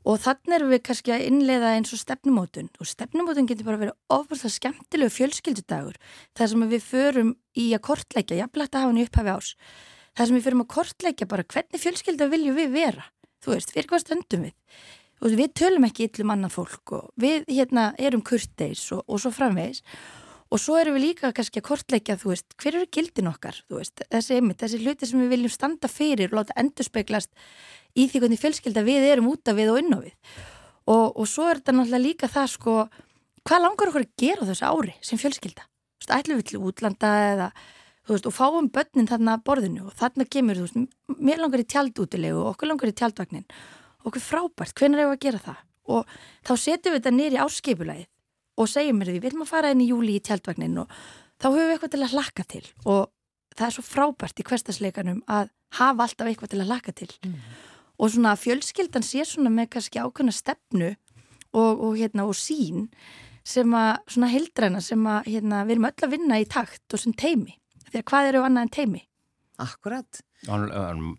Og 0.03 0.19
þannig 0.23 0.57
erum 0.57 0.73
við 0.73 0.83
kannski 0.89 1.15
að 1.15 1.25
innleiða 1.29 1.73
eins 1.77 1.93
og 1.95 2.01
stefnumótun. 2.01 2.71
Og 2.83 2.89
stefnumótun 2.91 3.49
getur 3.51 3.69
bara 3.69 3.81
verið 3.81 3.97
ofurlega 4.13 4.53
skemmtilegu 4.57 5.15
fjölskyldudagur 5.17 5.99
þar 6.39 6.53
sem 6.53 6.65
við 6.73 6.87
förum 6.87 7.35
í 7.59 7.69
að 7.77 7.85
kortleika, 7.89 8.39
jafnlegt 8.39 8.75
að 8.75 8.85
hafa 8.85 8.93
henni 8.93 9.07
upphafi 9.07 9.37
ás, 9.37 9.53
þar 10.17 10.31
sem 10.31 10.39
við 10.39 10.49
förum 10.49 10.65
að 10.65 10.73
kortleika 10.77 11.31
bara 11.31 11.47
hvernig 11.55 11.85
fjölskylda 11.85 12.31
viljum 12.33 12.59
við 12.59 12.75
vera, 12.75 13.07
þú 13.45 13.55
veist, 13.55 13.75
fyrir 13.75 13.91
hvað 13.93 14.05
stöndum 14.07 14.49
við? 14.49 14.57
Og 15.23 15.37
við 15.39 15.53
tölum 15.55 15.87
ekki 15.87 16.09
yllum 16.09 16.33
annað 16.35 16.57
fólk 16.57 16.97
og 16.97 17.11
við 17.23 17.45
hérna 17.47 17.93
erum 17.95 18.25
kurteis 18.27 18.89
og, 18.91 19.05
og 19.07 19.23
svo 19.23 19.31
framvegs 19.31 19.85
og 20.53 20.61
svo 20.61 20.77
erum 20.77 20.99
við 20.99 21.07
líka 21.07 21.33
kannski 21.33 21.63
að 21.63 21.69
kortleika 21.71 22.17
þú 22.21 22.33
veist, 22.33 22.55
hver 22.61 22.77
eru 22.77 22.89
gildin 22.93 23.31
okkar 23.31 23.63
veist, 23.73 24.03
þessi, 24.13 24.39
einmitt, 24.39 24.61
þessi 24.61 24.81
hluti 24.83 25.09
sem 25.09 25.23
við 25.23 25.33
viljum 25.33 25.53
standa 25.53 25.89
fyrir 25.89 26.33
og 26.33 26.43
láta 26.43 26.57
endur 26.61 26.87
speglast 26.87 27.33
í 27.97 28.07
því 28.11 28.23
hvernig 28.25 28.41
fjölskylda 28.43 28.85
við 28.85 29.09
erum 29.09 29.31
útaf 29.33 29.57
við 29.57 29.73
og 29.73 29.81
inn 29.81 29.97
á 29.97 29.99
við. 30.03 30.15
Og, 30.93 31.07
og 31.17 31.29
svo 31.31 31.49
er 31.49 31.61
þetta 31.61 31.77
náttúrulega 31.77 32.05
líka 32.05 32.31
það 32.33 32.49
sko, 32.53 32.77
hvað 33.49 33.65
langar 33.65 33.93
okkur 33.93 34.05
að 34.05 34.15
gera 34.21 34.49
þessu 34.49 34.69
ári 34.69 34.97
sem 35.01 35.21
fjölskylda, 35.21 35.65
þú 35.65 36.05
veist, 36.05 36.15
ætlum 36.19 36.41
við 36.41 36.49
til 36.51 36.63
útlanda 36.63 37.13
eða 37.33 37.51
þú 38.03 38.17
veist, 38.17 38.29
og 38.29 38.37
fáum 38.37 38.71
börnin 38.75 39.09
þarna 39.09 39.37
borðinu 39.47 39.87
og 39.89 39.97
þarna 40.01 40.27
kemur, 40.29 40.59
þú 40.59 40.67
veist, 40.67 40.97
mér 41.17 41.45
langar 41.45 41.63
í 41.63 41.69
tjaldútilegu 41.71 42.41
og 42.43 42.55
okkur 42.55 42.73
langar 42.73 42.91
í 42.91 42.97
tjaldvagnin. 42.99 43.47
Okkur 44.03 44.25
frábært, 44.25 44.75
hvernig 44.75 44.99
er 44.99 45.07
það 45.07 45.15
að 45.15 45.23
gera 45.23 45.45
það? 45.47 45.61
Og 45.93 46.17
þá 46.43 46.53
setjum 46.59 46.95
við 46.97 46.99
þetta 46.99 47.15
nýri 47.15 47.39
áskipulagið 47.43 48.09
og 48.59 48.69
segjum 48.71 49.01
mér 49.01 49.11
því, 49.11 49.19
við 49.19 49.27
viljum 49.29 49.45
að 49.47 49.53
fara 49.53 49.73
inn 49.73 49.83
í 49.85 49.89
júli 49.91 50.17
í 50.19 50.23
tjaldvagnin 50.25 50.79
og 50.83 50.95
þá 51.41 51.49
höfum 51.49 51.67
við 51.67 51.75
eitthvað 51.75 51.95
til 51.95 52.03
að 52.03 52.17
laka 52.19 52.47
til 52.49 52.65
og 52.85 53.03
það 53.57 53.67
er 53.67 53.77
svo 53.77 53.85
frábært 53.87 54.41
í 54.41 54.47
hverstasleikanum 54.49 55.21
að 55.31 55.53
hafa 55.79 56.07
alltaf 56.07 56.29
eitthvað 56.29 56.53
til 56.53 56.63
að 56.63 56.73
laka 56.73 56.95
til 56.97 57.11
mm. 57.25 57.37
og 57.99 58.13
svona 58.13 58.37
fjölskyldan 58.41 59.07
sé 59.07 59.25
svona 59.29 59.53
með 59.53 59.73
kannski 59.77 60.03
ákveðna 60.03 60.37
stefnu 60.37 60.93
og, 61.53 61.73
og 61.73 61.97
hérna 62.01 62.27
og 62.29 62.37
sín 62.39 62.89
sem 63.45 63.73
að 63.75 63.97
svona 64.07 64.31
hildræna 64.33 64.83
sem 64.85 65.09
að 65.09 65.33
hérna 65.33 65.65
við 65.67 65.77
erum 65.77 65.89
öll 65.89 66.07
að 66.07 66.15
vinna 66.15 66.41
í 66.41 66.47
takt 66.49 66.95
og 66.95 67.03
sem 67.03 67.17
teimi 67.17 67.57
því 67.91 68.01
að 68.01 68.09
hvað 68.09 68.29
eru 68.31 68.45
annað 68.47 68.67
en 68.67 68.77
teimi? 68.77 69.03
Akkurat 69.61 70.23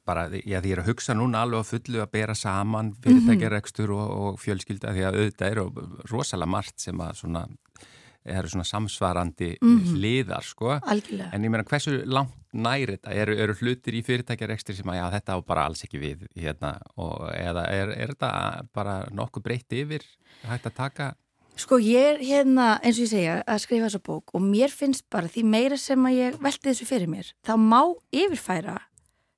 bara, 0.05 0.25
já, 0.33 0.59
því 0.59 0.69
ég 0.69 0.75
er 0.75 0.81
að 0.81 0.89
hugsa 0.89 1.13
núna 1.15 1.43
alveg 1.45 1.63
á 1.63 1.71
fullu 1.71 2.01
að 2.03 2.11
bera 2.11 2.35
saman 2.35 2.93
fyrirtækjarekstur 3.03 3.93
og, 3.93 4.07
og 4.09 4.39
fjölskylda 4.41 4.93
því 4.95 5.05
að 5.07 5.19
auðvitað 5.19 5.51
eru 5.51 5.65
rosalega 6.11 6.53
margt 6.55 6.81
sem 6.83 7.03
að 7.03 7.19
svona 7.21 7.45
eru 8.23 8.49
svona 8.49 8.63
samsvarandi 8.63 9.57
mm 9.61 9.79
-hmm. 9.79 9.97
liðar 9.99 10.43
sko, 10.43 10.79
Algjörlega. 10.79 11.29
en 11.33 11.43
ég 11.43 11.49
meina 11.49 11.63
hversu 11.63 12.03
langt 12.05 12.33
næri 12.53 12.95
þetta, 12.95 13.11
eru, 13.11 13.35
eru 13.35 13.53
hlutir 13.53 13.93
í 13.93 14.03
fyrirtækjarekstur 14.03 14.75
sem 14.75 14.89
að 14.89 14.95
já 14.95 15.11
þetta 15.11 15.35
á 15.35 15.39
bara 15.41 15.65
alls 15.65 15.83
ekki 15.83 15.99
við 15.99 16.27
hérna, 16.35 16.79
og, 16.95 17.29
eða 17.33 17.67
er, 17.67 17.89
er 17.89 18.07
þetta 18.13 18.65
bara 18.73 19.07
nokkuð 19.11 19.43
breytt 19.43 19.73
yfir 19.73 20.03
hægt 20.43 20.65
að 20.65 20.75
taka 20.75 21.13
Sko 21.53 21.77
ég 21.77 22.15
er 22.15 22.22
hérna, 22.24 22.79
eins 22.81 22.98
og 22.98 23.05
ég 23.05 23.12
segja, 23.12 23.33
að 23.45 23.60
skrifa 23.62 23.86
þessa 23.86 24.01
bók 24.01 24.31
og 24.33 24.41
mér 24.41 24.72
finnst 24.74 25.05
bara 25.13 25.29
því 25.29 25.43
meira 25.45 25.77
sem 25.77 26.01
að 26.10 26.15
ég 26.17 26.38
velti 26.41 26.65
þessu 26.65 26.88
fyrir 26.89 27.12
mér, 27.12 27.29
þá 27.45 27.53
má 27.62 27.81
yfirfæra 28.10 28.79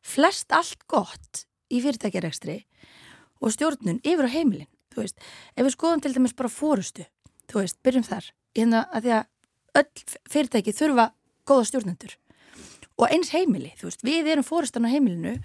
flest 0.05 0.55
allt 0.55 0.86
gott 0.88 1.43
í 1.67 1.81
fyrirtækjarekstri 1.84 2.62
og 3.43 3.51
stjórnun 3.51 4.00
yfir 4.00 4.29
á 4.31 4.36
heimilin, 4.36 4.69
þú 4.93 5.03
veist, 5.03 5.19
ef 5.57 5.67
við 5.67 5.75
skoðum 5.75 6.03
til 6.05 6.13
dæmis 6.15 6.36
bara 6.39 6.53
fórustu, 6.53 7.03
þú 7.51 7.60
veist, 7.60 7.79
byrjum 7.84 8.07
þar, 8.07 8.29
hérna 8.55 8.86
að 8.95 9.07
því 9.07 9.15
að 9.17 9.81
öll 9.81 10.05
fyrirtæki 10.31 10.75
þurfa 10.77 11.10
góða 11.43 11.67
stjórnendur 11.72 12.15
og 12.95 13.12
eins 13.12 13.34
heimili, 13.36 13.74
þú 13.75 13.89
veist, 13.89 14.05
við 14.07 14.31
erum 14.31 14.48
fórustan 14.48 14.88
á 14.88 14.93
heimilinu 14.93 15.36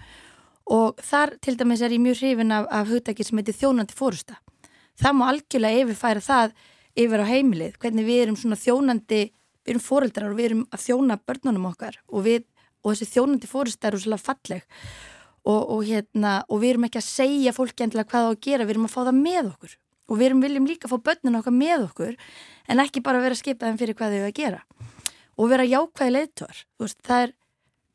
og 0.71 1.03
þar 1.03 1.35
til 1.43 1.57
dæmis 1.59 1.83
er 1.83 1.91
ég 1.91 1.99
mjög 1.99 2.21
hrifin 2.21 2.55
af, 2.55 2.69
af 2.71 2.87
hugdækir 2.87 3.27
sem 3.27 3.41
heitir 3.41 3.57
þjónandi 3.59 3.97
fórusta. 3.97 4.39
Það 5.01 5.15
má 5.17 5.23
algjörlega 5.31 5.83
yfirfæra 5.83 6.21
það 6.21 6.51
yfir 7.01 7.23
á 7.23 7.25
heimilið, 7.25 7.77
hvernig 7.81 8.05
við 8.05 8.19
erum 8.25 8.37
svona 8.37 8.57
þjónandi, 8.59 9.21
við 9.65 9.73
erum 9.73 9.83
fóreldrar 9.85 10.33
og 10.33 10.37
við 10.37 10.49
erum 10.49 10.65
að 10.69 10.83
þjóna 10.83 11.17
börnunum 11.25 11.69
okkar 11.71 11.97
og 12.11 12.25
við 12.27 12.43
og 12.81 12.93
þessi 12.93 13.07
þjónandi 13.15 13.49
fórist 13.49 13.85
er 13.85 13.97
úrslega 13.97 14.21
falleg. 14.21 14.65
Og, 15.41 15.61
og, 15.73 15.79
hérna, 15.85 16.35
og 16.53 16.61
við 16.61 16.75
erum 16.75 16.85
ekki 16.85 16.99
að 17.01 17.07
segja 17.07 17.53
fólki 17.53 17.85
endilega 17.85 18.09
hvað 18.11 18.25
það 18.25 18.29
á 18.29 18.33
að 18.33 18.41
gera, 18.45 18.65
við 18.65 18.75
erum 18.75 18.85
að 18.85 18.93
fá 18.93 18.99
það 18.99 19.17
með 19.17 19.49
okkur. 19.49 19.75
Og 20.11 20.19
við 20.19 20.27
erum 20.27 20.43
viljum 20.45 20.69
líka 20.69 20.87
að 20.87 20.93
fá 20.93 21.05
börnun 21.07 21.39
okkar 21.39 21.55
með 21.55 21.85
okkur 21.87 22.15
en 22.69 22.83
ekki 22.83 23.03
bara 23.05 23.21
vera 23.23 23.37
að 23.37 23.41
skipa 23.41 23.69
þeim 23.69 23.81
fyrir 23.81 23.97
hvað 23.97 24.15
þau 24.17 24.27
að 24.27 24.37
gera. 24.37 24.61
Og 25.37 25.49
vera 25.49 25.65
jákvæði 25.65 26.15
leiðtór 26.17 26.63
það 27.01 27.25
er 27.25 27.35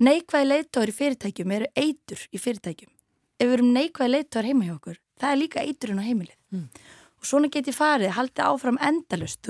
neikvæði 0.06 0.50
leiðtór 0.50 0.90
í 0.90 0.96
fyrirtækjum 0.98 1.56
eru 1.58 1.72
eitur 1.78 2.26
í 2.30 2.42
fyrirtækjum. 2.42 2.94
Ef 3.38 3.46
við 3.46 3.58
erum 3.60 3.74
neikvæði 3.76 4.14
leiðtór 4.16 4.50
heima 4.50 4.66
hjá 4.66 4.78
okkur 4.78 5.02
það 5.20 5.32
er 5.32 5.40
líka 5.40 5.64
eiturinn 5.64 6.00
á 6.00 6.04
heimilið. 6.06 6.36
Mm. 6.52 6.66
Og 7.26 7.32
svona 7.32 7.50
get 7.50 7.66
ég 7.66 7.74
farið, 7.74 8.14
haldið 8.14 8.46
áfram 8.46 8.78
endalust 8.86 9.48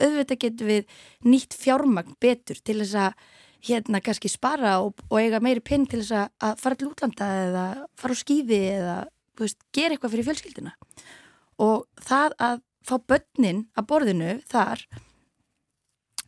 auðvitað 0.00 0.40
getur 0.40 0.70
við 0.70 0.94
nýtt 1.28 1.56
fjármagn 1.60 2.16
betur 2.20 2.56
til 2.64 2.78
þess 2.80 2.96
að 2.96 3.26
hérna 3.68 4.00
kannski 4.00 4.30
spara 4.32 4.78
og, 4.80 4.96
og 5.10 5.20
eiga 5.20 5.42
meiri 5.44 5.60
pinn 5.60 5.84
til 5.84 6.00
þess 6.00 6.30
að 6.40 6.56
fara 6.62 6.78
til 6.80 6.88
útlanda 6.88 7.28
eða 7.42 7.64
fara 8.00 8.16
á 8.16 8.22
skýði 8.22 8.60
eða 8.72 8.96
veist, 9.40 9.60
gera 9.76 9.96
eitthvað 9.96 10.14
fyrir 10.14 10.28
fjölskylduna. 10.30 10.72
Og 11.60 11.84
það 12.00 12.36
að 12.40 12.64
fá 12.88 12.96
börnin 13.12 13.66
að 13.76 13.88
borðinu 13.92 14.34
þar 14.48 14.86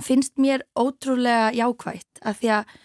finnst 0.03 0.37
mér 0.37 0.67
ótrúlega 0.77 1.55
jákvægt 1.57 2.21
að 2.21 2.41
því 2.43 2.53
að 2.59 2.77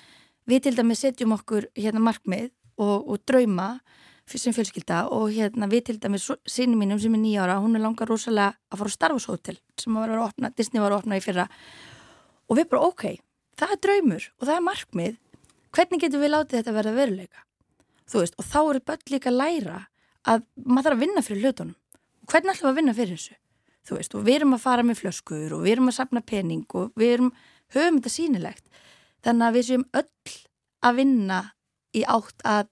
við 0.47 0.63
til 0.63 0.75
dæmi 0.77 0.95
setjum 0.95 1.35
okkur 1.35 1.67
hérna 1.75 2.03
markmið 2.07 2.53
og, 2.79 3.03
og 3.03 3.19
drauma 3.27 3.81
sem 4.27 4.55
fjölskylda 4.55 5.05
og 5.15 5.29
hérna 5.31 5.69
við 5.71 5.85
til 5.87 5.97
dæmis 6.03 6.27
síni 6.49 6.75
mínum 6.75 6.99
sem 6.99 7.13
er 7.15 7.21
nýjára, 7.21 7.61
hún 7.63 7.77
er 7.79 7.83
langar 7.85 8.09
rosalega 8.11 8.57
að 8.67 8.81
fara 8.81 8.91
á 8.91 8.95
Starfashótel 8.97 9.57
sem 9.79 9.95
var 9.95 10.11
opna, 10.19 10.51
Disney 10.51 10.83
var 10.83 10.91
að 10.91 11.05
opna 11.05 11.19
í 11.19 11.23
fyrra 11.23 11.47
og 12.47 12.59
við 12.59 12.69
bara 12.71 12.89
ok, 12.89 13.05
það 13.55 13.73
er 13.75 13.81
draumur 13.85 14.29
og 14.37 14.47
það 14.47 14.55
er 14.55 14.65
markmið, 14.67 15.17
hvernig 15.75 16.03
getum 16.03 16.23
við 16.23 16.33
látið 16.33 16.59
þetta 16.59 16.75
verða 16.75 16.95
veruleika? 16.97 17.43
Þú 18.07 18.23
veist, 18.23 18.37
og 18.39 18.47
þá 18.47 18.59
eru 18.61 18.83
börn 18.87 19.11
líka 19.11 19.31
að 19.31 19.39
læra 19.41 19.79
að 20.27 20.45
maður 20.63 20.87
þarf 20.87 20.97
að 20.97 21.03
vinna 21.03 21.23
fyrir 21.23 21.43
hlutunum. 21.43 21.75
Hvernig 22.27 22.53
ætlum 22.53 22.67
við 22.67 22.71
að 22.71 22.79
vinna 22.79 22.95
fyrir 22.95 23.17
þessu? 23.17 23.35
Þú 23.87 23.97
veist, 23.97 24.15
og 24.15 24.23
við 24.27 24.37
erum 24.37 24.55
að 24.55 24.63
fara 24.63 24.83
með 24.83 25.01
flöskur 25.01 25.55
og 25.55 25.63
við 25.63 25.73
erum 25.75 25.91
að 25.91 25.97
sapna 25.97 26.23
pening 26.23 26.65
og 26.75 26.91
við 26.99 27.13
erum, 27.17 27.29
höfum 27.75 27.99
þetta 27.99 28.13
sínilegt. 28.13 28.65
Þannig 29.23 29.47
að 29.47 29.57
við 29.57 29.67
séum 29.67 29.85
öll 29.99 30.33
að 30.87 30.99
vinna 31.01 31.39
í 31.95 32.03
átt 32.07 32.47
að 32.47 32.71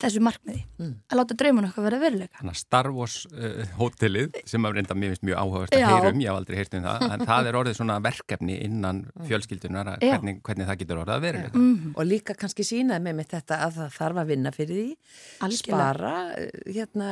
þessu 0.00 0.22
markmiði, 0.24 0.60
mm. 0.78 0.92
að 1.10 1.18
láta 1.20 1.36
drauman 1.40 1.66
okkar 1.68 1.84
vera 1.86 1.98
veruleika. 2.00 2.38
Þannig 2.38 2.54
að 2.54 2.60
Star 2.60 2.88
Wars 2.94 3.16
uh, 3.30 3.60
hótelið, 3.78 4.38
sem 4.48 4.66
að 4.66 4.78
reynda 4.78 4.96
mér 4.98 5.12
finnst 5.14 5.26
mjög 5.28 5.42
áhugavert 5.42 5.76
að 5.76 5.84
heyrum, 5.86 6.22
ég 6.24 6.30
haf 6.32 6.40
aldrei 6.40 6.58
heyrt 6.60 6.76
um 6.78 6.86
það, 6.86 7.04
en 7.08 7.24
það 7.30 7.50
er 7.50 7.58
orðið 7.60 7.78
svona 7.80 7.98
verkefni 8.06 8.56
innan 8.66 9.02
mm. 9.06 9.28
fjölskyldunar 9.30 9.92
að 9.94 10.06
hvernig, 10.06 10.40
hvernig 10.46 10.70
það 10.70 10.80
getur 10.82 11.02
orðið 11.04 11.16
að 11.16 11.26
veruleika. 11.28 11.54
Mm 11.58 11.70
-hmm. 11.76 11.94
Og 11.94 12.10
líka 12.10 12.36
kannski 12.40 12.66
sínaði 12.66 13.06
með 13.06 13.16
mitt 13.20 13.36
þetta 13.36 13.62
að 13.66 13.78
það 13.78 13.96
þarf 13.98 14.24
að 14.24 14.34
vinna 14.34 14.54
fyrir 14.56 14.76
því, 14.80 14.90
Algjörlega. 15.46 15.78
spara, 15.78 16.14
eh, 16.34 16.74
hérna, 16.74 17.08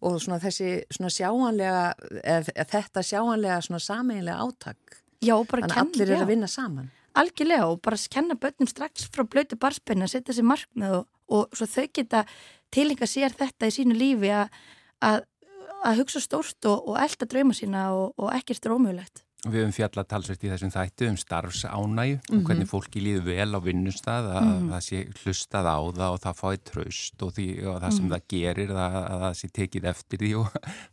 og 0.00 0.20
svona 0.20 0.40
þessi 0.40 0.70
svona 0.90 1.10
sjáanlega, 1.10 1.86
eða 2.22 2.68
þetta 2.74 3.02
sjáanlega 3.02 3.60
svona 3.62 3.80
sameinlega 3.80 4.38
áttak. 4.44 5.02
Já, 5.24 5.34
bara 5.48 5.62
kenn, 5.62 5.70
Þannig 5.70 5.76
að 5.76 6.00
allir 6.00 6.10
eru 6.12 6.24
að 6.24 6.32
vinna 6.34 6.46
saman 6.48 6.90
algjörlega 7.16 7.66
og 7.70 7.82
bara 7.84 7.98
kenna 8.12 8.36
börnum 8.36 8.68
strax 8.68 9.08
frá 9.12 9.24
blötu 9.24 9.58
barspenni 9.60 10.06
að 10.06 10.16
setja 10.16 10.36
sér 10.36 10.48
markmið 10.50 10.98
og, 10.98 11.06
og 11.28 11.48
svo 11.56 11.66
þau 11.66 11.86
geta 11.92 12.24
tilenga 12.70 13.06
sér 13.06 13.34
þetta 13.36 13.70
í 13.70 13.76
sínu 13.78 13.96
lífi 13.96 14.32
að 14.32 16.00
hugsa 16.00 16.22
stórt 16.22 16.66
og, 16.66 16.88
og 16.90 16.98
elda 17.00 17.28
drauma 17.28 17.54
sína 17.56 17.90
og, 17.94 18.12
og 18.18 18.34
ekkert 18.36 18.66
er 18.66 18.76
ómögulegt. 18.76 19.22
Við 19.46 19.60
höfum 19.60 19.74
fjallað 19.76 20.06
talsveit 20.10 20.44
í 20.46 20.48
þessum 20.50 20.70
þættu 20.74 21.06
um 21.10 21.16
starfsánægu 21.20 22.16
mm 22.16 22.20
-hmm. 22.24 22.38
og 22.38 22.48
hvernig 22.48 22.68
fólki 22.70 23.02
líður 23.04 23.26
vel 23.28 23.54
á 23.54 23.60
vinnustad 23.62 24.24
að 24.24 24.42
mm 24.42 24.54
-hmm. 24.56 24.70
það 24.72 24.82
sé 24.86 24.98
hlustað 25.20 25.66
á 25.70 25.78
það 25.98 26.10
og 26.14 26.20
það 26.24 26.40
fái 26.40 26.56
tröst 26.70 27.22
og, 27.22 27.30
því, 27.36 27.46
og 27.68 27.76
það 27.82 27.90
sem 27.90 28.04
mm 28.04 28.10
-hmm. 28.10 28.14
það 28.14 28.22
gerir 28.32 28.70
að, 28.70 28.96
að 29.12 29.18
það 29.24 29.34
sé 29.40 29.46
tekið 29.58 29.84
eftir 29.92 30.18
því 30.18 30.30
og 30.40 30.46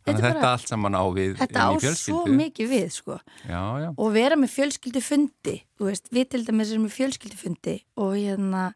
þetta, 0.04 0.20
bara, 0.20 0.28
þetta 0.28 0.52
allt 0.52 0.68
saman 0.68 0.94
á 0.94 1.04
við 1.18 1.30
Þetta 1.38 1.60
á 1.66 1.72
svo 1.94 2.26
mikið 2.26 2.66
við 2.68 2.88
sko 2.90 3.18
já, 3.48 3.62
já. 3.82 3.88
og 3.96 4.12
vera 4.12 4.36
með 4.36 4.50
fjölskyldufundi 4.56 5.56
veist, 5.80 6.06
við 6.12 6.28
til 6.28 6.44
dæmis 6.46 6.70
erum 6.70 6.84
með 6.86 6.96
fjölskyldufundi 7.00 7.76
og, 7.96 8.14
hérna, 8.14 8.74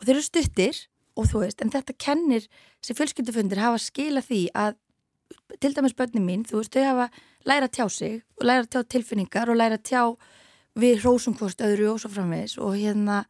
og 0.00 0.02
þeir 0.02 0.16
eru 0.16 0.22
stuttir 0.22 0.74
og 1.16 1.28
þú 1.28 1.44
veist, 1.44 1.62
en 1.62 1.72
þetta 1.72 1.96
kennir 2.00 2.46
sem 2.84 2.96
fjölskyldufundir 2.96 3.60
hafa 3.60 3.80
skila 3.82 4.22
því 4.24 4.46
að 4.56 4.78
til 5.60 5.72
dæmis 5.76 5.96
börnum 5.96 6.24
mín, 6.26 6.44
þú 6.48 6.60
veist, 6.60 6.74
þau 6.74 6.88
hafa 6.88 7.08
læra 7.48 7.68
að 7.68 7.76
tjá 7.76 7.86
sig 7.90 8.20
og 8.38 8.46
læra 8.48 8.64
að 8.64 8.70
tjá 8.72 8.82
tilfinningar 8.94 9.52
og 9.52 9.58
læra 9.58 9.78
að 9.78 9.86
tjá 9.88 10.02
við 10.78 11.02
hrósumkvost 11.02 11.64
öðru 11.64 11.92
og 11.92 12.00
svo 12.00 12.12
framvegis 12.12 12.58
og 12.60 12.76
hérna 12.78 13.24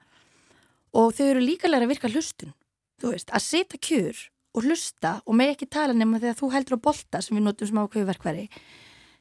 og 0.92 1.14
þau 1.16 1.26
eru 1.26 1.42
líka 1.42 1.70
læra 1.70 1.88
að 1.88 1.94
virka 1.94 2.10
hlustun 2.12 2.54
þú 3.02 3.14
veist, 3.14 3.32
að 3.34 3.46
setja 3.46 3.80
kjur 3.82 4.18
og 4.52 4.66
hlusta 4.66 5.14
og 5.26 5.36
með 5.38 5.54
ekki 5.54 5.70
tala 5.72 5.96
nema 5.96 6.20
þegar 6.22 6.38
þú 6.38 6.50
heldur 6.54 6.78
á 6.78 6.84
bolta 6.86 7.22
sem 7.24 7.36
við 7.36 7.46
notum 7.46 7.70
sem 7.70 7.80
ákveðu 7.82 8.08
verkværi 8.10 8.44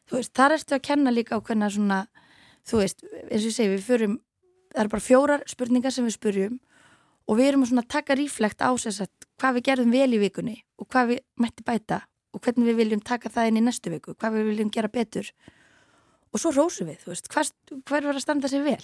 þú 0.10 0.20
veist, 0.20 0.34
þar 0.38 0.58
erstu 0.58 0.78
að 0.78 0.86
kenna 0.90 1.14
líka 1.14 1.40
á 1.40 1.42
hvernig 1.42 1.74
svona, 1.74 2.02
þú 2.68 2.84
veist, 2.84 3.06
eins 3.30 3.42
og 3.42 3.48
ég 3.50 3.56
segi 3.56 3.72
við 3.72 3.88
förum, 3.88 4.20
það 4.74 4.84
eru 4.84 4.94
bara 4.94 5.08
fjórar 5.08 5.46
spurningar 5.50 5.96
sem 5.96 6.06
við 6.06 6.18
spurjum 6.18 6.60
og 7.28 7.38
við 7.40 7.52
erum 7.52 7.66
að 7.66 7.90
taka 7.92 8.18
ríflekt 8.18 8.64
á 8.64 8.72
að 8.72 9.08
hvað 9.42 9.58
við 9.58 9.68
gerðum 9.70 9.94
vel 9.96 10.14
í 10.14 10.22
vikunni 10.22 10.58
og 10.78 10.88
hvað 10.92 11.14
við 11.14 11.22
mætti 11.42 11.66
bæta 11.66 12.02
og 12.32 12.44
hvernig 12.44 12.70
við 12.70 12.80
viljum 12.80 13.02
taka 13.04 13.30
það 13.30 13.50
inn 13.50 13.60
í 13.60 13.66
næstu 13.66 13.92
viku, 13.92 14.16
hvað 14.16 14.38
við 14.38 14.50
viljum 14.52 14.72
gera 14.72 14.92
betur. 14.92 15.28
Og 16.32 16.40
svo 16.40 16.54
rósum 16.56 16.88
við, 16.88 17.02
þú 17.04 17.12
veist, 17.12 17.28
hvað, 17.32 17.50
hver 17.90 18.08
var 18.08 18.16
að 18.16 18.24
standa 18.24 18.52
sig 18.52 18.64
vel? 18.64 18.84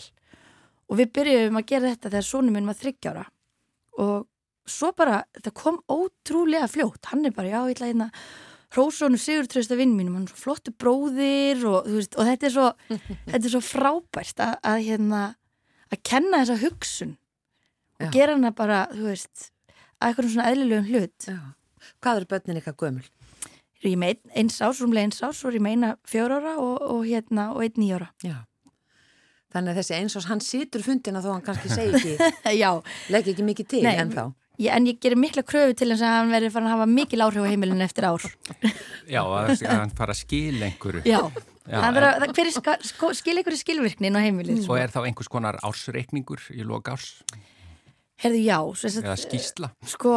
Og 0.91 0.99
við 0.99 1.13
byrjum 1.15 1.59
að 1.59 1.69
gera 1.69 1.93
þetta 1.93 2.11
þegar 2.11 2.27
sónum 2.27 2.57
minn 2.57 2.67
var 2.67 2.79
þryggjára 2.79 3.23
og 4.03 4.27
svo 4.67 4.91
bara, 4.97 5.21
þetta 5.37 5.53
kom 5.55 5.79
ótrúlega 5.89 6.67
fljótt, 6.69 7.07
hann 7.11 7.25
er 7.25 7.33
bara, 7.35 7.49
já, 7.49 7.59
ég 7.65 7.77
ætla 7.77 7.89
hérna 7.91 8.09
Rósónu 8.75 9.15
Sigurtrösta 9.15 9.77
vinn 9.79 9.95
mínum, 9.95 10.17
hann 10.17 10.25
er 10.27 10.33
svo 10.33 10.41
flottu 10.41 10.73
bróðir 10.75 11.63
og, 11.69 11.87
veist, 11.87 12.17
og 12.19 12.27
þetta, 12.27 12.49
er 12.49 12.53
svo, 12.53 12.67
þetta 13.31 13.39
er 13.39 13.53
svo 13.53 13.61
frábært 13.63 14.43
að, 14.43 14.57
að, 14.67 14.81
hérna, 14.89 15.21
að 15.87 16.03
kenna 16.11 16.43
þessa 16.43 16.59
hugsun 16.65 17.15
og 18.01 18.11
gera 18.13 18.35
hana 18.37 18.51
bara, 18.55 18.85
þú 18.93 19.07
veist, 19.11 19.51
að 19.97 20.11
eitthvað 20.11 20.33
svona 20.33 20.49
eðlilegum 20.51 20.91
hlut. 20.91 21.29
Já. 21.29 21.39
Hvað 22.03 22.19
eru 22.21 22.29
börnin 22.33 22.59
eitthvað 22.59 22.79
gömul? 22.83 23.07
Ég 23.85 23.97
með 24.01 24.21
eins 24.33 24.57
ás, 24.65 24.81
rúmlega 24.81 25.07
eins 25.07 25.23
ás 25.23 25.43
og 25.45 25.55
ég 25.55 25.63
meina 25.63 25.95
fjör 26.07 26.33
ára 26.39 26.55
og, 26.61 26.81
og 26.81 27.03
hérna 27.05 27.51
og 27.53 27.63
einn 27.65 27.77
nýjára. 27.77 28.09
Já. 28.25 28.39
Þannig 29.53 29.73
að 29.73 29.79
þessi 29.81 29.95
eins 29.99 30.17
ás, 30.17 30.27
hann 30.27 30.41
situr 30.43 30.83
fundina 30.85 31.21
þó 31.23 31.31
hann 31.35 31.45
kannski 31.45 31.71
segi 31.71 32.17
ekki, 32.17 32.73
legg 33.13 33.31
ekki 33.31 33.45
mikið 33.45 33.69
til 33.73 33.85
Nei, 33.85 33.95
en 34.01 34.13
þá. 34.13 34.23
Já, 34.57 34.71
en 34.73 34.87
ég 34.89 34.97
gerir 34.97 35.19
mikla 35.21 35.43
kröfu 35.45 35.75
til 35.77 35.91
þess 35.91 36.01
að 36.01 36.15
hann 36.15 36.31
verður 36.33 36.53
farin 36.55 36.67
að 36.67 36.73
hafa 36.73 36.87
mikil 36.89 37.21
áhrif 37.21 37.45
á 37.45 37.49
heimilinu 37.51 37.85
eftir 37.85 38.07
ár. 38.09 38.23
Já, 39.15 39.21
að 39.21 39.67
hann 39.69 39.93
fara 39.97 40.15
að 40.15 40.23
skil 40.23 40.57
einhverju. 40.65 41.03
Já, 41.05 41.19
Já 41.69 41.77
verður 41.93 42.07
að 42.09 42.33
hver 42.33 42.49
er 42.49 42.87
sko, 42.89 43.11
skil 43.13 43.35
einhverju 43.37 43.61
skilvirknin 43.61 44.17
á 44.17 44.21
heimilinu. 44.25 44.63
Og 44.65 44.81
er 44.81 44.89
þá 44.89 45.03
einhvers 45.03 45.29
konar 45.29 45.59
ársreikningur 45.61 46.41
í 46.57 46.65
loka 46.65 46.95
árs? 46.97 47.11
Herðu, 48.21 48.39
já. 48.41 48.59
Eða 48.89 49.17
skýsla? 49.21 49.71
Sko, 49.85 50.13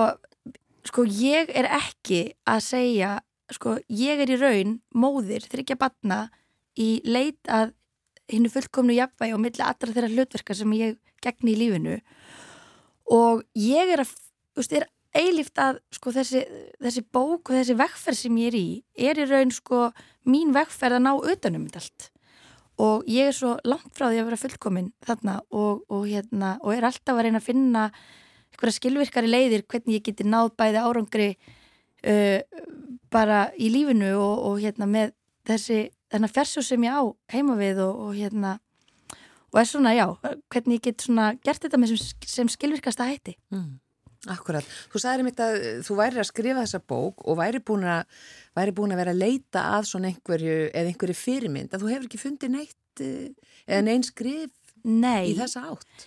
sko, 0.89 1.05
ég 1.05 1.51
er 1.53 1.69
ekki 1.81 2.23
að 2.49 2.63
segja 2.65 3.19
sko, 3.55 3.77
ég 3.89 4.23
er 4.23 4.31
í 4.31 4.39
raun 4.41 4.79
móðir 4.95 5.45
þryggja 5.51 5.79
batna 5.81 6.29
í 6.79 7.01
leit 7.05 7.41
að 7.51 7.75
hinnu 8.31 8.51
fullkomnu 8.53 8.95
jafnvægi 8.95 9.35
og 9.35 9.43
milli 9.43 9.65
allra 9.67 9.95
þeirra 9.95 10.13
hlutverkar 10.13 10.59
sem 10.59 10.73
ég 10.79 10.99
gegni 11.25 11.55
í 11.57 11.59
lífinu 11.59 11.99
og 13.11 13.43
ég 13.59 13.91
er 13.91 14.05
að, 14.05 14.13
þú 14.55 14.63
veist, 14.63 14.77
er 14.79 14.87
eilíft 15.19 15.59
að 15.59 15.81
sko 15.97 16.13
þessi, 16.15 16.45
þessi 16.79 17.03
bók 17.11 17.51
og 17.51 17.59
þessi 17.59 17.77
vekkferð 17.81 18.21
sem 18.21 18.39
ég 18.39 18.53
er 18.53 18.59
í 18.61 18.67
er 19.11 19.19
í 19.19 19.27
raun 19.27 19.51
sko 19.55 19.89
mín 20.31 20.55
vekkferð 20.55 21.01
að 21.01 21.07
ná 21.09 21.13
utanum 21.19 21.67
þetta 21.67 21.83
allt 21.83 22.11
og 22.81 23.07
ég 23.11 23.31
er 23.31 23.37
svo 23.37 23.57
langt 23.69 23.93
frá 23.97 24.09
því 24.09 24.23
að 24.23 24.29
vera 24.31 24.41
fullkominn 24.41 24.91
þarna 25.05 25.37
og, 25.51 25.85
og 25.93 26.07
hérna 26.09 26.57
og 26.63 26.75
er 26.75 26.89
alltaf 26.89 27.17
að 27.17 27.27
reyna 27.27 27.41
að 27.43 27.49
finna 27.49 27.87
eitthvað 28.51 28.77
skilvirkari 28.77 29.31
leiðir 29.31 29.67
hvernig 29.69 29.99
ég 29.99 30.07
geti 30.09 30.27
náð 30.27 30.53
bæði 30.59 30.85
árangri 30.85 31.31
uh, 31.37 32.41
bara 33.13 33.49
í 33.59 33.71
lífinu 33.73 34.15
og, 34.17 34.35
og 34.49 34.61
hérna 34.63 34.89
með 34.91 35.15
þessi 35.49 35.89
þennan 36.11 36.35
fjarsjó 36.35 36.65
sem 36.67 36.85
ég 36.87 36.97
á 36.97 37.03
heima 37.33 37.57
við 37.59 37.85
og 37.85 38.13
hérna 38.17 38.59
og 39.51 39.59
er 39.59 39.67
svona, 39.67 39.93
já, 39.97 40.07
hvernig 40.53 40.79
ég 40.79 40.85
get 40.85 41.05
svona 41.05 41.33
gert 41.43 41.63
þetta 41.65 41.79
með 41.81 41.97
sem, 41.97 42.27
sem 42.27 42.51
skilvirkasta 42.51 43.09
hætti 43.09 43.35
mm. 43.51 43.71
Akkurat, 44.29 44.67
þú 44.93 45.01
sagði 45.01 45.25
mér 45.25 45.39
að 45.41 45.55
þú 45.87 45.95
væri 45.97 46.21
að 46.21 46.27
skrifa 46.29 46.61
þessa 46.61 46.81
bók 46.93 47.23
og 47.25 47.39
væri 47.39 47.63
búin 47.65 47.87
að, 47.89 48.03
væri 48.59 48.75
búin 48.77 48.93
að 48.93 49.01
vera 49.01 49.15
að 49.15 49.23
leita 49.23 49.63
að 49.79 49.87
svona 49.89 50.11
einhverju 50.11 50.57
eða 50.69 50.91
einhverju 50.91 51.17
fyrirmynd 51.17 51.73
að 51.73 51.85
þú 51.85 51.93
hefur 51.95 52.09
ekki 52.11 52.21
fundið 52.21 52.53
neitt 52.53 53.05
eh, 53.05 53.31
eða 53.65 53.87
neinn 53.87 54.05
skrif 54.05 54.75
Nei. 54.85 55.31
í 55.33 55.37
þessa 55.39 55.63
átt? 55.73 56.05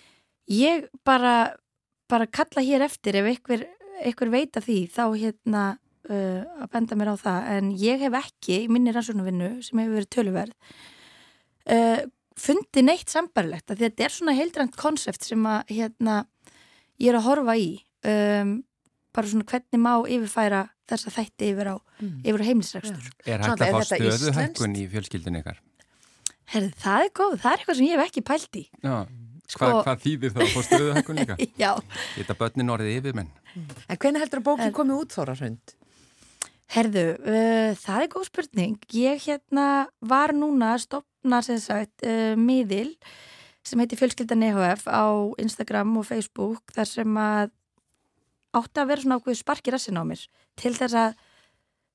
Ég 0.53 0.85
bara, 1.07 1.55
bara 2.11 2.29
kalla 2.29 2.61
hér 2.61 2.85
eftir 2.85 3.17
ef 3.17 3.29
einhver, 3.31 3.65
einhver 4.03 4.33
veita 4.33 4.61
því 4.61 4.79
þá 4.93 5.03
hérna 5.17 5.63
uh, 5.73 6.41
að 6.61 6.69
benda 6.73 6.97
mér 6.99 7.13
á 7.13 7.17
það. 7.17 7.47
En 7.55 7.71
ég 7.79 8.03
hef 8.03 8.17
ekki 8.19 8.59
í 8.63 8.67
minni 8.71 8.93
rannsóknarvinnu 8.93 9.55
sem 9.65 9.81
hefur 9.81 9.97
verið 9.97 10.11
töluverð 10.13 10.75
uh, 11.71 12.03
fundi 12.37 12.83
neitt 12.85 13.09
sambarilegt 13.13 13.71
að 13.71 13.85
þetta 13.85 14.05
er 14.05 14.15
svona 14.15 14.37
heildrænt 14.37 14.77
konsept 14.79 15.25
sem 15.25 15.43
að 15.47 15.73
hérna, 15.73 16.23
ég 17.01 17.13
er 17.13 17.19
að 17.19 17.27
horfa 17.27 17.57
í 17.57 17.71
um, 18.09 18.53
bara 19.13 19.29
svona 19.29 19.47
hvernig 19.49 19.81
má 19.81 19.91
yfirfæra 20.01 20.63
þess 20.89 21.09
að 21.09 21.17
þætti 21.17 21.49
yfir 21.53 21.69
á, 21.69 21.75
mm. 22.01 22.15
á 22.25 22.45
heimlisrækstur. 22.47 23.11
Er 23.25 23.43
hægt 23.43 23.61
að 23.63 23.75
fá 23.75 23.83
stöðu 23.89 24.33
hækkun 24.37 24.79
í 24.79 24.87
fjölskyldin 24.91 25.39
ykkar? 25.41 25.61
Herði, 26.53 26.71
það 26.81 27.05
er 27.05 27.13
góð, 27.19 27.35
það 27.43 27.51
er 27.51 27.61
eitthvað 27.61 27.77
sem 27.79 27.87
ég 27.87 27.95
hef 27.95 28.09
ekki 28.09 28.25
pælt 28.27 28.59
í. 28.59 28.63
Já, 28.83 28.95
sko, 29.53 29.69
Hva, 29.69 29.85
hvað 29.87 30.03
þýðir 30.03 30.33
það 30.33 30.43
að 30.45 30.51
fá 30.55 30.67
stöðu 30.67 30.97
hækkun 30.97 31.21
líka? 31.21 31.37
Já. 31.63 31.71
Þetta 32.17 32.37
börnin 32.41 32.73
orðið 32.73 32.99
yfirmenn. 32.99 33.31
En 33.53 34.01
hvernig 34.01 34.25
heldur 34.25 34.41
að 34.41 34.47
bókin 34.49 34.75
komið 34.75 35.05
út 35.05 35.15
þóra 35.15 35.37
hrund? 35.39 35.75
Herðu, 36.73 37.05
uh, 37.21 37.71
það 37.77 38.05
er 38.05 38.11
góð 38.15 38.29
spurning. 38.31 38.77
Ég 38.97 39.25
hérna 39.27 39.67
var 40.01 40.33
núna 40.35 40.73
að 40.73 40.87
stopna 40.87 41.41
sem 41.45 41.59
sagt 41.61 42.05
uh, 42.07 42.33
miðil 42.39 42.95
sem 43.63 43.79
heitir 43.79 43.99
Fjölskyldan 43.99 44.43
EHF 44.49 44.87
á 44.89 45.05
Instagram 45.39 45.93
og 46.01 46.07
Facebook 46.09 46.73
þar 46.75 46.89
sem 46.89 47.19
að 47.19 47.53
átti 48.53 48.81
að 48.81 48.89
vera 48.91 49.03
svona 49.03 49.19
ákveð 49.19 49.39
sparki 49.39 49.73
rassin 49.73 49.99
á 49.99 50.03
mér 50.05 50.23
til 50.59 50.73
þess 50.77 50.97
að 50.97 51.19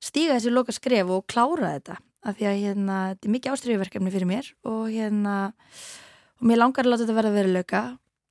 stíga 0.03 0.37
þessi 0.37 0.53
loka 0.53 0.75
skref 0.75 1.11
og 1.11 1.25
klára 1.31 1.73
þetta 1.75 1.97
af 2.27 2.37
því 2.37 2.47
að 2.49 2.61
hérna, 2.63 2.97
þetta 3.13 3.27
er 3.27 3.33
mikið 3.35 3.53
ástriðuverkefni 3.55 4.13
fyrir 4.13 4.29
mér 4.29 4.49
og 4.67 4.81
hérna 4.91 5.35
og 6.39 6.47
mér 6.47 6.59
langar 6.59 6.87
að 6.87 6.93
láta 6.93 7.05
þetta 7.05 7.17
verða 7.17 7.35
veruleika. 7.35 7.83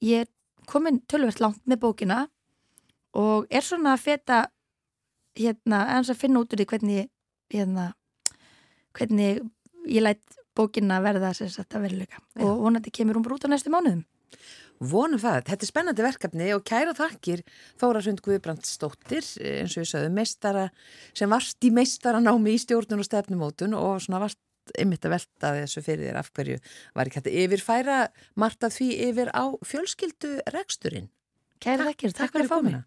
Ég 0.04 0.26
er 0.26 0.66
komin 0.68 1.00
tölvert 1.08 1.40
langt 1.40 1.62
með 1.68 1.82
bókina 1.84 2.18
og 3.16 3.48
er 3.50 3.64
svona 3.64 3.94
að 3.96 4.04
feta 4.04 4.40
hérna, 5.38 5.84
eins 5.94 6.10
að 6.12 6.20
finna 6.20 6.42
út 6.42 6.52
úr 6.52 6.60
því 6.60 6.68
hvernig 6.72 7.08
hérna, 7.52 7.88
hvernig 8.96 9.42
ég 9.88 10.04
lætt 10.04 10.38
bókina 10.56 11.00
verða 11.04 11.32
að 11.32 11.80
veruleika. 11.80 12.20
Og 12.40 12.64
vonandi 12.64 12.92
kemur 12.92 13.16
hún 13.16 13.24
bara 13.24 13.38
út 13.38 13.48
á 13.48 13.52
næstu 13.52 13.72
mánuðum 13.72 14.04
Vonum 14.78 15.18
það, 15.18 15.40
þetta 15.48 15.64
er 15.64 15.70
spennandi 15.72 16.04
verkefni 16.04 16.50
og 16.54 16.64
kæra 16.66 16.94
þakkir 16.94 17.42
Þóra 17.80 18.02
Sund 18.04 18.22
Guðbrandsdóttir 18.22 19.24
eins 19.24 19.74
og 19.74 19.82
ég 19.82 19.90
sagði 19.90 20.12
meistara 20.14 20.68
sem 21.18 21.30
varst 21.32 21.66
í 21.66 21.72
meistaranámi 21.74 22.54
í 22.54 22.60
stjórnun 22.62 23.02
og 23.02 23.08
stefnumótun 23.08 23.74
og 23.78 23.98
svona 24.04 24.22
varst 24.26 24.38
ymmit 24.78 25.06
að 25.08 25.16
velta 25.16 25.54
þessu 25.62 25.82
fyrir 25.82 26.10
þér 26.10 26.20
af 26.20 26.30
hverju 26.36 26.60
var 26.94 27.08
ekki 27.08 27.20
hægt 27.20 27.30
að 27.30 27.40
yfirfæra 27.42 27.98
Marta 28.38 28.70
því 28.70 28.90
yfir 29.08 29.32
á 29.34 29.44
fjölskyldu 29.66 30.36
reksturinn. 30.54 31.10
Kæra 31.58 31.88
þakkir, 31.88 32.14
takk, 32.14 32.30
takk 32.36 32.38
fyrir 32.38 32.86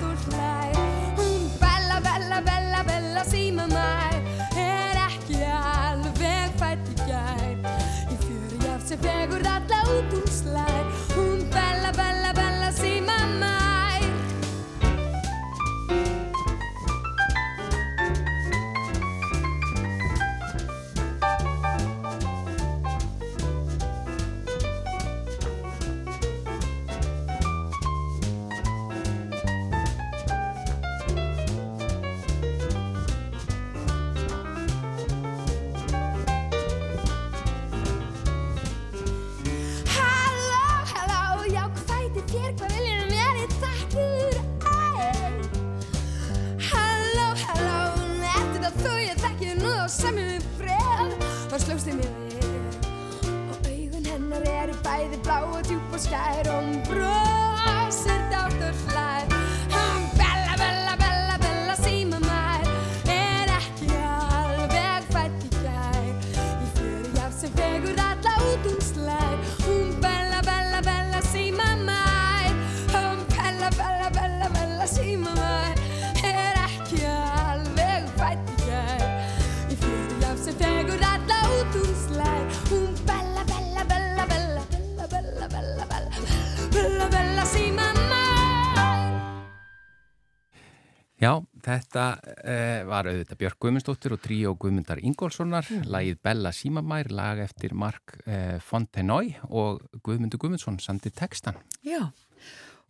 þetta 91.65 92.05
uh, 92.21 92.81
var 92.89 93.09
auðvitað 93.09 93.39
Björg 93.41 93.59
Guðmundsdóttir 93.63 94.15
og 94.15 94.21
tríó 94.23 94.53
Guðmundar 94.59 95.01
Ingólfssonar, 95.03 95.67
mm. 95.69 95.85
lagið 95.91 96.19
Bella 96.25 96.51
Símamær, 96.55 97.11
lag 97.13 97.41
eftir 97.43 97.75
Mark 97.77 98.17
uh, 98.25 98.57
Fontenoy 98.65 99.35
og 99.49 99.83
Guðmundur 100.05 100.41
Guðmundsson 100.41 100.81
sandi 100.83 101.13
textan. 101.13 101.59
Já, 101.85 102.09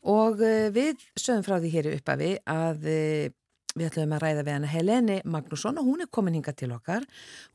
og 0.08 0.42
uh, 0.42 0.70
við 0.74 1.04
sögum 1.20 1.46
frá 1.48 1.58
því 1.60 1.74
hér 1.76 1.92
upp 1.96 2.14
að 2.16 2.26
við 2.26 2.40
að 2.56 2.90
við 3.72 3.88
ætlum 3.88 4.16
að 4.18 4.24
ræða 4.26 4.46
við 4.46 4.56
hana 4.56 4.72
Helene 4.72 5.18
Magnússon 5.24 5.78
og 5.80 5.88
hún 5.88 6.04
er 6.04 6.10
komin 6.12 6.36
hinga 6.36 6.54
til 6.58 6.72
okkar. 6.76 7.06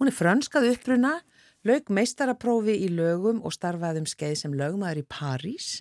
Hún 0.00 0.08
er 0.08 0.16
franskað 0.16 0.70
uppruna, 0.72 1.16
lög 1.66 1.90
meistaraprófi 1.92 2.76
í 2.86 2.92
lögum 2.92 3.42
og 3.44 3.52
starfaðum 3.56 4.06
skeið 4.08 4.38
sem 4.40 4.54
lögmaður 4.56 5.02
í 5.02 5.08
París 5.10 5.80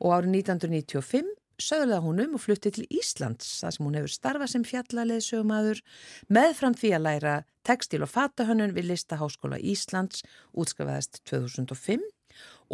og 0.00 0.14
árið 0.16 0.38
1995 0.42 1.34
sögðulega 1.62 2.04
hún 2.04 2.22
um 2.24 2.34
og 2.36 2.42
flutti 2.44 2.72
til 2.74 2.86
Íslands 2.92 3.60
þar 3.62 3.76
sem 3.76 3.86
hún 3.86 3.98
hefur 3.98 4.12
starfað 4.12 4.52
sem 4.52 4.66
fjallaleðsögumadur 4.66 5.82
meðfram 6.32 6.76
því 6.76 6.92
að 6.96 7.06
læra 7.06 7.36
tekstil 7.66 8.02
og 8.04 8.12
fatahönnun 8.12 8.74
við 8.76 8.90
Listaháskóla 8.92 9.58
Íslands 9.58 10.22
útskafaðist 10.54 11.22
2005 11.28 12.04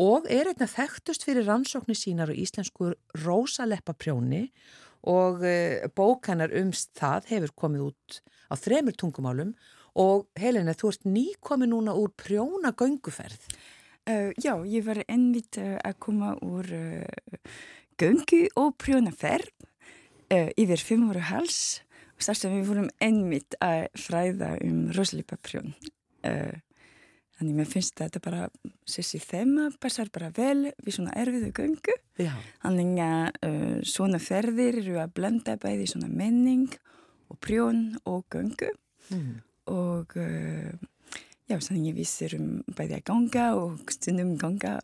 og 0.03 0.27
er 0.33 0.49
einnig 0.51 0.71
þekktust 0.73 1.27
fyrir 1.27 1.47
rannsóknir 1.49 1.99
sínar 1.99 2.33
og 2.33 2.40
íslensku 2.40 2.95
Rósaleppa 3.23 3.95
prjóni 3.95 4.49
og 5.03 5.42
uh, 5.45 5.85
bók 5.95 6.31
hennar 6.31 6.55
umst 6.62 6.92
það 6.99 7.31
hefur 7.35 7.55
komið 7.64 7.87
út 7.90 8.18
á 8.49 8.55
þremur 8.57 8.97
tungumálum 8.97 9.55
og 9.99 10.29
Helena, 10.40 10.73
þú 10.73 10.92
ert 10.92 11.05
nýkomi 11.05 11.68
núna 11.68 11.92
úr 11.99 12.14
prjóna 12.16 12.73
gönguferð. 12.73 13.42
Uh, 14.09 14.33
já, 14.40 14.57
ég 14.64 14.87
var 14.87 15.03
ennvitt 15.05 15.61
uh, 15.61 15.77
að 15.85 15.99
koma 16.03 16.33
úr 16.42 16.71
göngu 18.03 18.43
og 18.59 18.75
prjónaferð 18.83 19.51
uh, 20.33 20.51
yfir 20.59 20.83
fimm 20.83 21.09
ára 21.12 21.23
hals 21.31 21.83
og 22.17 22.27
þar 22.27 22.38
sem 22.38 22.55
við 22.57 22.69
vorum 22.71 22.91
ennmitt 23.03 23.57
að 23.62 23.87
fræða 23.99 24.53
um 24.67 24.85
rosleipa 24.97 25.38
prjón. 25.43 25.75
Uh, 26.27 26.55
þannig 27.38 27.59
mér 27.59 27.71
finnst 27.71 27.99
þetta 27.99 28.23
bara, 28.23 28.49
þessi 28.91 29.21
þema 29.23 29.69
passar 29.83 30.11
bara 30.15 30.33
vel 30.35 30.73
við 30.83 30.99
svona 30.99 31.15
erfiðu 31.19 31.53
göngu. 31.57 31.97
Já. 32.21 32.35
Þannig 32.65 33.03
að 33.07 33.41
uh, 33.49 33.79
svona 33.95 34.23
ferðir 34.23 34.83
eru 34.83 34.99
að 35.03 35.15
blenda 35.19 35.57
bæði 35.62 35.88
svona 35.95 36.11
menning 36.11 36.69
og 37.33 37.41
prjón 37.43 37.85
og 38.05 38.27
göngu 38.33 38.69
mm. 39.15 39.35
og 39.73 40.12
já, 41.49 41.57
þannig 41.57 41.95
við 41.97 42.09
sérum 42.11 42.49
bæði 42.77 42.99
að 42.99 43.07
ganga 43.09 43.47
og 43.57 43.95
stundum 43.95 44.35
ganga 44.41 44.77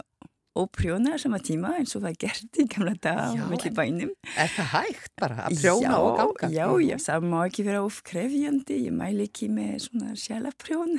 og 0.58 0.70
prjóna 0.74 1.18
sama 1.20 1.38
tíma 1.44 1.74
eins 1.78 1.94
og 1.98 2.04
það 2.06 2.16
gert 2.24 2.58
í 2.58 2.66
gamla 2.72 2.94
dag 3.02 3.36
á 3.36 3.46
melli 3.50 3.72
bænum. 3.74 4.12
Er 4.34 4.52
það 4.54 4.70
hægt 4.72 5.12
bara 5.20 5.46
að 5.46 5.58
prjóna 5.60 5.90
já, 5.90 5.98
og 5.98 6.16
ganga? 6.18 6.50
Já, 6.54 6.66
já, 6.84 6.96
það 7.04 7.26
má 7.32 7.36
ekki 7.42 7.66
vera 7.68 7.82
ofkrefjandi, 7.86 8.78
ég 8.86 8.96
mæl 8.96 9.24
ekki 9.26 9.50
með 9.52 9.74
svona 9.88 10.14
sjálfprjón, 10.18 10.96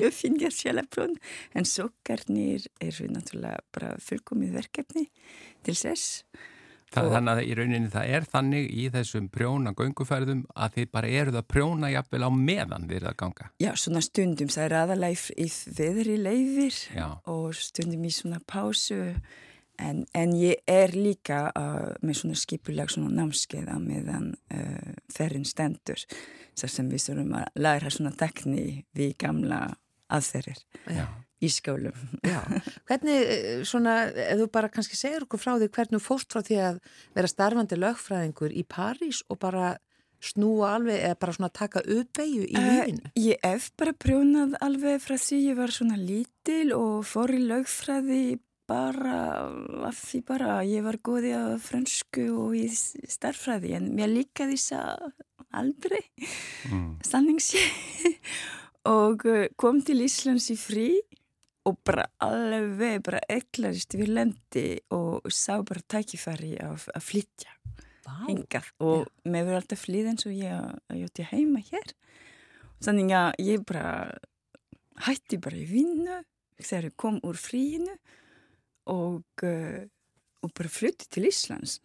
ég 0.00 0.08
finn 0.20 0.40
ég 0.42 0.56
sjálfprjón, 0.56 1.18
en 1.58 1.68
sokkarnir 1.68 2.66
eru 2.82 3.10
náttúrulega 3.12 3.62
bara 3.74 3.94
fullkomið 4.02 4.56
verkefni 4.60 5.08
til 5.66 5.76
þess 5.78 6.24
Það, 6.92 7.08
þannig 7.14 7.32
að 7.32 7.42
í 7.42 7.54
rauninni 7.58 7.90
það 7.92 8.10
er 8.16 8.26
þannig 8.32 8.66
í 8.72 8.88
þessum 8.92 9.28
prjóna 9.32 9.72
gönguferðum 9.76 10.42
að 10.52 10.74
þið 10.76 10.90
bara 10.96 11.12
eruð 11.20 11.38
að 11.40 11.46
prjóna 11.48 11.92
jafnvel 11.92 12.26
á 12.28 12.30
meðan 12.36 12.84
þið 12.88 12.98
eruð 12.98 13.10
að 13.12 13.16
ganga. 13.22 13.48
Já, 13.62 13.70
svona 13.80 14.02
stundum, 14.04 14.52
það 14.52 14.66
er 14.66 14.76
aðalega 14.80 15.38
í 15.40 15.48
veðri 15.78 16.18
leifir 16.20 16.82
Já. 16.92 17.06
og 17.32 17.56
stundum 17.56 18.04
í 18.04 18.12
svona 18.12 18.42
pásu 18.52 19.00
en, 19.80 20.04
en 20.12 20.36
ég 20.36 20.62
er 20.68 20.94
líka 20.96 21.42
uh, 21.56 21.90
með 22.04 22.20
svona 22.20 22.38
skipulag 22.42 22.92
svona 22.92 23.12
námskeiða 23.22 23.80
meðan 23.82 24.32
uh, 24.52 24.94
ferinn 25.12 25.48
stendur 25.48 26.04
sem 26.52 26.92
við 26.92 27.08
þurfum 27.08 27.36
að 27.40 27.62
læra 27.64 27.90
svona 27.90 28.12
tekni 28.12 28.82
við 28.92 29.16
gamla 29.24 29.64
aðferðir. 30.12 30.60
Já 30.92 31.06
í 31.42 31.50
skjólum. 31.52 31.96
Já, 32.32 32.40
hvernig 32.88 33.22
eh, 33.22 33.62
svona, 33.68 33.96
ef 34.10 34.42
þú 34.42 34.50
bara 34.54 34.70
kannski 34.72 34.98
segir 34.98 35.26
okkur 35.26 35.42
frá 35.42 35.54
því 35.56 35.70
hvernig 35.74 35.98
þú 35.98 36.04
fóst 36.04 36.34
frá 36.34 36.44
því 36.46 36.60
að 36.68 36.82
vera 37.16 37.32
starfandi 37.32 37.80
lögfræðingur 37.80 38.54
í 38.54 38.66
París 38.68 39.24
og 39.28 39.40
bara 39.42 39.74
snúa 40.22 40.76
alveg 40.76 41.00
eða 41.02 41.18
bara 41.18 41.34
svona 41.34 41.50
taka 41.50 41.82
uppeyju 41.82 42.46
í 42.46 42.54
lífinu? 42.54 43.10
Uh, 43.10 43.26
ég 43.26 43.42
hef 43.42 43.72
bara 43.78 43.94
prjónað 43.96 44.54
alveg 44.62 45.02
frá 45.02 45.18
því 45.18 45.42
ég 45.48 45.58
var 45.58 45.74
svona 45.74 45.98
lítil 45.98 46.70
og 46.76 47.02
fór 47.08 47.34
í 47.34 47.42
lögfræði 47.42 48.22
bara 48.70 49.18
af 49.88 49.98
því 49.98 50.22
bara 50.28 50.60
ég 50.66 50.84
var 50.86 51.00
góði 51.04 51.34
á 51.34 51.58
fransku 51.60 52.28
og 52.44 52.54
í 52.56 52.68
starfræði 52.70 53.74
en 53.78 53.90
mér 53.96 54.12
líkaði 54.12 54.56
þess 54.60 54.76
aldrei 55.52 56.00
mm. 56.70 57.02
sanningsi 57.04 57.60
og 58.88 59.26
eh, 59.28 59.50
kom 59.58 59.82
til 59.84 60.00
Íslands 60.06 60.48
í 60.54 60.56
frí 60.58 60.88
og 61.68 61.78
bara 61.86 62.08
alveg 62.22 63.02
bara 63.06 63.20
eklarist 63.30 63.94
við 63.94 64.14
lendi 64.16 64.66
og 64.94 65.28
sá 65.30 65.60
bara 65.62 65.84
tækifæri 65.94 66.56
að, 66.62 66.88
flytja 67.04 67.52
wow. 68.06 68.24
hingað 68.26 68.70
og 68.82 69.04
ja. 69.04 69.12
mér 69.28 69.46
verður 69.46 69.60
alltaf 69.60 69.84
flýð 69.84 70.10
eins 70.12 70.26
og 70.26 70.34
ég 70.36 71.06
átti 71.06 71.28
heima 71.30 71.62
hér 71.68 71.94
þannig 72.82 73.14
að 73.18 73.30
ég 73.46 73.64
bara 73.68 73.94
hætti 75.06 75.38
bara 75.42 75.60
í 75.60 75.68
vinnu 75.70 76.18
þegar 76.62 76.90
ég 76.90 76.98
kom 76.98 77.22
úr 77.26 77.38
fríinu 77.38 77.94
og, 78.90 79.22
uh, 79.46 79.80
og 80.42 80.54
bara 80.58 80.72
flytti 80.72 81.08
til 81.14 81.28
Íslands 81.30 81.78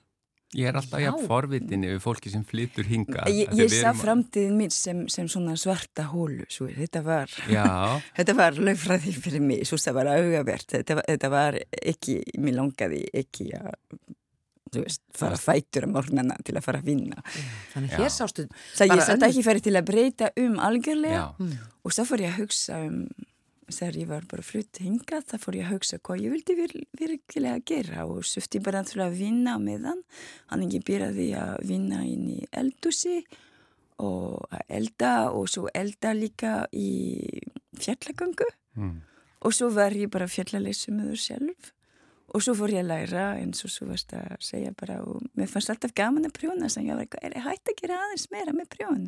Ég 0.55 0.69
er 0.69 0.77
alltaf 0.79 1.01
jafn 1.03 1.25
forvitinni 1.27 1.89
við 1.91 1.97
fólki 1.99 2.31
sem 2.31 2.43
flyttur 2.47 2.87
hinga. 2.87 3.25
Ég, 3.27 3.49
ég 3.59 3.73
sá 3.73 3.89
framtíðin 3.97 4.55
mín 4.55 4.71
sem, 4.71 5.01
sem 5.11 5.27
svona 5.27 5.57
svarta 5.59 6.05
hólu, 6.07 6.45
svo 6.51 6.69
þetta 6.71 7.01
var, 7.03 7.33
þetta 8.17 8.35
var 8.37 8.59
lögfræði 8.69 9.15
fyrir 9.17 9.43
mig, 9.43 9.65
svo 9.67 9.79
það 9.81 9.99
var 9.99 10.11
augavert, 10.13 10.69
þetta, 10.71 11.01
þetta 11.03 11.31
var 11.33 11.59
ekki, 11.81 12.21
mér 12.39 12.55
langaði 12.61 13.01
ekki 13.11 13.49
að, 13.59 13.73
veist, 14.77 15.03
fara 15.19 15.39
fætur 15.41 15.89
á 15.91 15.93
morgnana 15.97 16.39
til 16.47 16.55
að 16.55 16.63
fara 16.69 16.79
að 16.79 16.93
vinna. 16.93 17.25
Þannig 17.73 17.97
hér 17.99 18.13
sástu... 18.15 18.47
Það 18.79 18.95
ég 18.95 19.07
satt 19.09 19.27
ekki 19.27 19.47
fyrir 19.49 19.67
til 19.67 19.75
að 19.75 19.89
breyta 19.91 20.31
um 20.39 20.61
algjörlega 20.63 21.25
Já. 21.27 21.57
og 21.83 21.97
svo 21.97 22.07
fór 22.07 22.23
ég 22.23 22.31
að 22.37 22.45
hugsa 22.45 22.79
um 22.87 23.03
þegar 23.67 23.97
ég 23.99 24.09
var 24.09 24.27
bara 24.29 24.45
flutt 24.45 24.79
hingað 24.81 25.25
þá 25.31 25.35
fór 25.43 25.57
ég 25.57 25.67
að 25.67 25.73
hugsa 25.75 25.99
hvað 25.99 26.23
ég 26.23 26.33
vildi 26.35 26.55
vir, 26.57 26.75
virkilega 26.99 27.63
gera 27.67 28.05
og 28.07 28.25
söfti 28.27 28.61
bara 28.63 28.83
að 28.83 29.17
vinna 29.19 29.57
meðan. 29.61 30.03
Hann 30.51 30.63
ekki 30.65 30.83
byrjaði 30.87 31.27
að 31.39 31.55
vinna 31.67 32.03
inn 32.07 32.27
í 32.37 32.39
eldúsi 32.51 33.21
og 34.03 34.45
að 34.53 34.75
elda 34.79 35.13
og 35.33 35.49
svo 35.49 35.67
elda 35.73 36.13
líka 36.13 36.53
í 36.71 37.41
fjallagöngu. 37.77 38.47
Mm. 38.77 39.01
og 39.41 39.53
svo 39.53 39.71
var 39.73 39.95
ég 39.97 40.09
bara 40.13 40.27
fjallaleysu 40.29 40.91
með 40.93 41.13
þau 41.13 41.21
sjálf. 41.23 41.71
Og 42.35 42.43
svo 42.43 42.53
fór 42.59 42.73
ég 42.75 42.83
að 42.83 42.89
læra 42.91 43.25
eins 43.39 43.63
og 43.63 43.71
svo 43.71 43.87
varst 43.87 44.11
að 44.13 44.35
segja 44.43 44.73
bara 44.77 44.99
og 45.01 45.23
mér 45.39 45.47
fannst 45.49 45.71
alltaf 45.71 45.93
gaman 45.95 46.27
að 46.27 46.35
prjóna 46.35 46.67
þannig 46.67 46.91
að 46.91 47.01
ég 47.05 47.13
var 47.15 47.29
er 47.31 47.45
hægt 47.45 47.71
að 47.71 47.79
gera 47.81 47.99
aðeins 48.03 48.27
meira 48.33 48.53
með 48.53 48.67
prjón 48.75 49.05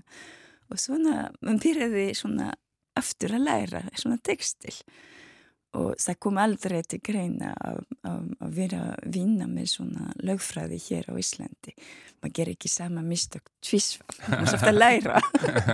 og 0.70 0.80
svona, 0.80 1.16
mann 1.44 1.60
byrjaði 1.60 2.06
svona 2.16 2.54
aftur 3.00 3.38
að 3.38 3.48
læra 3.48 3.86
svona 3.96 4.20
tekstil 4.24 4.76
og 5.78 5.94
það 6.02 6.18
kom 6.24 6.40
aldrei 6.42 6.80
til 6.88 6.98
greina 7.06 7.52
að 7.62 7.82
vera 8.56 8.80
að 8.96 9.10
vinna 9.14 9.46
með 9.50 9.68
svona 9.76 10.08
lögfræði 10.26 10.80
hér 10.88 11.10
á 11.12 11.14
Íslandi. 11.22 11.76
Maður 12.20 12.34
ger 12.40 12.52
ekki 12.56 12.72
sama 12.74 13.04
mistök 13.06 13.52
tvísvað, 13.66 14.18
maður 14.26 14.50
svolítið 14.50 14.72
að 14.72 14.80
læra. 14.80 15.22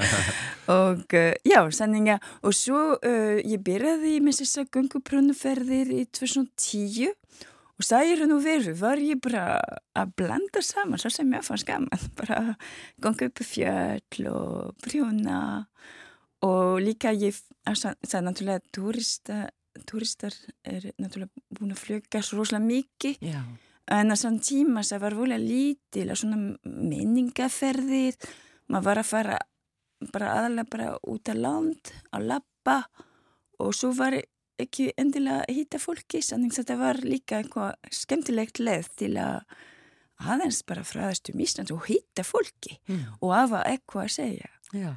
Og 0.75 1.15
uh, 1.15 1.31
já 1.47 1.59
sannig 1.77 2.11
að 2.11 2.31
og 2.41 2.55
svo 2.57 2.81
uh, 2.97 3.37
ég 3.39 3.61
byrjaði 3.63 4.17
með 4.25 4.41
þess 4.41 4.61
að 4.63 4.71
gunguprönuferðir 4.75 5.93
í 5.95 6.03
2010 6.11 7.13
og 7.75 7.83
það 7.83 8.11
er 8.11 8.23
nú 8.29 8.39
veru, 8.43 8.73
var 8.79 9.01
ég 9.03 9.19
bara 9.23 9.59
að 9.95 10.13
blanda 10.19 10.63
saman, 10.63 10.99
svo 10.99 11.11
sem 11.11 11.33
ég 11.35 11.43
fannst 11.43 11.67
gaman 11.67 12.09
bara 12.17 12.55
ganga 13.03 13.27
upp 13.29 13.43
fjöll 13.43 14.27
og 14.31 14.75
prjóna 14.83 15.39
og 15.59 15.91
líka 16.83 17.13
ég, 17.13 17.37
það 17.65 18.17
er 18.17 18.25
náttúrulega 18.25 18.63
turista, 18.73 19.37
turistar 19.87 20.35
er 20.63 20.91
náttúrulega 20.99 21.31
búin 21.57 21.73
að 21.75 21.81
flöka 21.81 22.21
svo 22.23 22.41
rosalega 22.41 22.65
mikið 22.65 23.23
Já. 23.23 23.41
en 23.95 24.13
að 24.13 24.21
sann 24.21 24.39
tíma 24.43 24.83
það 24.85 25.03
var 25.05 25.17
volið 25.19 25.47
lítil 25.49 26.07
að 26.09 26.21
svona 26.21 26.39
menningaferðir 26.63 28.17
maður 28.67 28.87
var 28.89 29.01
að 29.01 29.11
fara 29.11 29.39
bara 30.13 30.31
aðalega 30.37 30.71
bara 30.71 30.87
út 31.07 31.31
af 31.31 31.39
land 31.39 31.93
að 32.11 32.27
lappa 32.33 32.77
og 33.63 33.71
svo 33.75 33.93
var 33.95 34.17
ekki 34.59 34.91
endilega 34.99 35.43
að 35.43 35.57
hýta 35.57 35.79
fólki 35.79 36.21
þannig 36.23 36.53
að 36.53 36.59
þetta 36.61 36.77
var 36.79 37.01
líka 37.03 37.39
eitthvað 37.39 37.95
skemmtilegt 37.95 38.61
leð 38.63 38.91
til 38.99 39.15
að 39.19 39.41
aðeins 40.15 40.61
bara 40.67 40.85
fræðast 40.87 41.31
um 41.33 41.41
Íslands 41.43 41.73
og 41.75 41.87
hýta 41.89 42.23
fólki 42.23 42.77
mm. 42.87 43.17
og 43.19 43.35
afa 43.35 43.65
eitthvað 43.67 44.05
að 44.05 44.15
segja 44.19 44.53
Já 44.75 44.93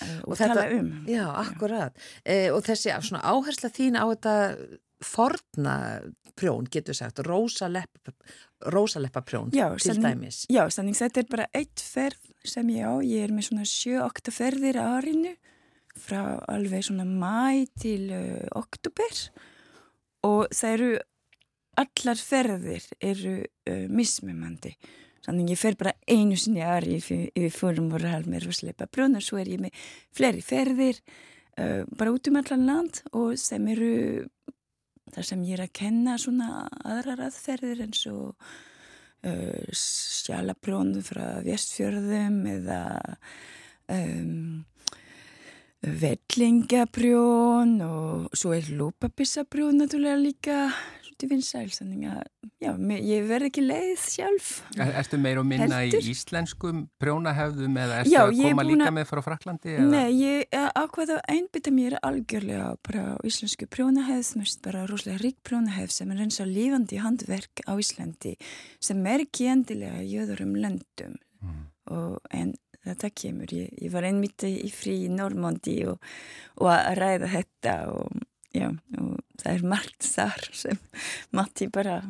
og, 0.00 0.32
og 0.32 0.38
tala 0.40 0.60
þetta, 0.62 0.78
um. 0.80 0.92
Já, 1.10 1.24
akkurat. 1.42 2.06
E, 2.24 2.38
og 2.54 2.62
þessi 2.66 2.94
svona 3.08 3.24
áhersla 3.32 3.72
þín 3.74 3.98
á 4.00 4.04
þetta 4.04 4.36
forna 5.00 5.74
prjón, 6.36 6.68
getur 6.72 6.96
sagt, 6.96 7.20
rósaleppa, 7.24 8.12
rósaleppa 8.72 9.22
prjón 9.24 9.52
já, 9.56 9.68
til 9.76 9.94
sannig, 9.94 10.16
dæmis. 10.16 10.42
Já, 10.52 10.64
þannig 10.72 10.98
þetta 10.98 11.22
er 11.22 11.30
bara 11.30 11.46
eitt 11.56 11.84
ferð 11.84 12.30
sem 12.48 12.72
ég 12.72 12.88
á, 12.88 12.94
ég 13.04 13.26
er 13.26 13.34
með 13.34 13.50
svona 13.50 13.68
7-8 13.68 14.34
ferðir 14.34 14.80
á 14.80 14.84
árinu 15.00 15.34
frá 16.00 16.22
alveg 16.48 16.86
svona 16.86 17.04
mæ 17.04 17.66
til 17.80 18.10
uh, 18.14 18.46
oktober 18.56 19.22
og 20.28 20.52
það 20.54 20.74
eru 20.76 20.90
allar 21.80 22.22
ferðir 22.30 22.86
eru 23.00 23.36
uh, 23.42 23.86
mismumandi 23.90 24.74
Þannig 25.26 25.52
ég 25.52 25.60
fer 25.60 25.76
bara 25.80 25.92
einu 26.08 26.36
sinni 26.40 26.62
aðri 26.64 26.96
yfir 27.00 27.52
fórum 27.52 27.90
og 27.92 28.00
ræðal 28.00 28.30
með 28.30 28.46
rúsleipa 28.46 28.88
brún 28.88 29.18
og 29.18 29.24
svo 29.24 29.40
er 29.40 29.50
ég 29.52 29.60
með 29.60 29.84
fleiri 30.16 30.40
ferðir 30.44 31.00
uh, 31.60 31.84
bara 31.92 32.14
út 32.14 32.30
um 32.30 32.40
allan 32.40 32.66
land 32.68 33.02
og 33.12 33.36
sem 33.40 33.68
eru 33.74 33.92
þar 35.14 35.26
sem 35.26 35.44
ég 35.44 35.58
er 35.58 35.66
að 35.66 35.76
kenna 35.76 36.16
svona 36.20 36.64
aðrar 36.86 37.26
aðferðir 37.26 37.84
eins 37.84 38.06
og 38.08 38.32
uh, 39.28 39.76
sjalabrún 39.76 40.96
frá 41.04 41.40
vestfjörðum 41.44 42.40
eða 42.54 42.80
um, 43.92 44.64
vellingabrjón 45.80 47.78
og 47.84 48.32
svo 48.36 48.52
er 48.56 48.72
lúpabissabrjón 48.76 49.80
náttúrulega 49.80 50.20
líka 50.20 50.56
svolítið 51.20 51.30
vinsæl 51.30 51.68
já, 52.60 52.72
ég 53.00 53.26
verð 53.28 53.48
ekki 53.48 53.64
leið 53.64 54.02
sjálf 54.04 54.48
er, 54.76 54.92
Erstu 55.00 55.18
meir 55.20 55.40
og 55.40 55.46
minna 55.48 55.80
Heldur. 55.80 56.00
í 56.00 56.12
íslenskum 56.14 56.82
prjónahefðum 57.00 57.76
eða 57.80 57.98
erstu 58.00 58.14
já, 58.14 58.22
að 58.24 58.40
koma 58.40 58.64
líka 58.66 58.88
a... 58.88 58.94
með 58.94 59.06
frá 59.10 59.22
Fraklandi? 59.24 59.74
Eða? 59.74 59.88
Nei, 59.90 60.08
ég 60.20 60.56
ákvaði 60.78 61.16
að 61.16 61.34
einbytta 61.34 61.74
mér 61.74 61.98
algjörlega 62.06 62.70
bara 62.86 63.04
á 63.16 63.18
íslensku 63.26 63.68
prjónahefð 63.70 64.32
mest 64.40 64.62
bara 64.64 64.86
rosalega 64.88 65.22
rík 65.24 65.38
prjónahefð 65.46 65.96
sem 65.98 66.14
er 66.14 66.24
eins 66.24 66.40
og 66.42 66.50
lífandi 66.50 67.02
handverk 67.04 67.64
á 67.68 67.72
Íslandi 67.80 68.36
sem 68.80 69.04
er 69.10 69.26
ekki 69.26 69.50
endilega 69.52 70.02
jöður 70.04 70.44
um 70.46 70.56
löndum 70.60 71.16
mm. 71.42 71.62
og, 71.96 72.18
en 72.32 72.56
þetta 72.80 73.12
kemur, 73.12 73.50
ég, 73.52 73.72
ég 73.76 73.92
var 73.92 74.06
einmitt 74.08 74.46
í 74.48 74.70
frí 74.72 75.02
í 75.04 75.12
Normandi 75.12 75.82
og, 75.90 76.00
og 76.60 76.70
að 76.72 76.94
ræða 76.96 77.32
þetta 77.34 77.74
og 77.92 78.20
já, 78.56 78.68
og 79.00 79.42
það 79.42 79.52
er 79.52 79.66
margt 79.72 80.06
þar 80.06 80.48
sem 80.56 80.80
Matti 81.36 81.68
bara 81.72 82.00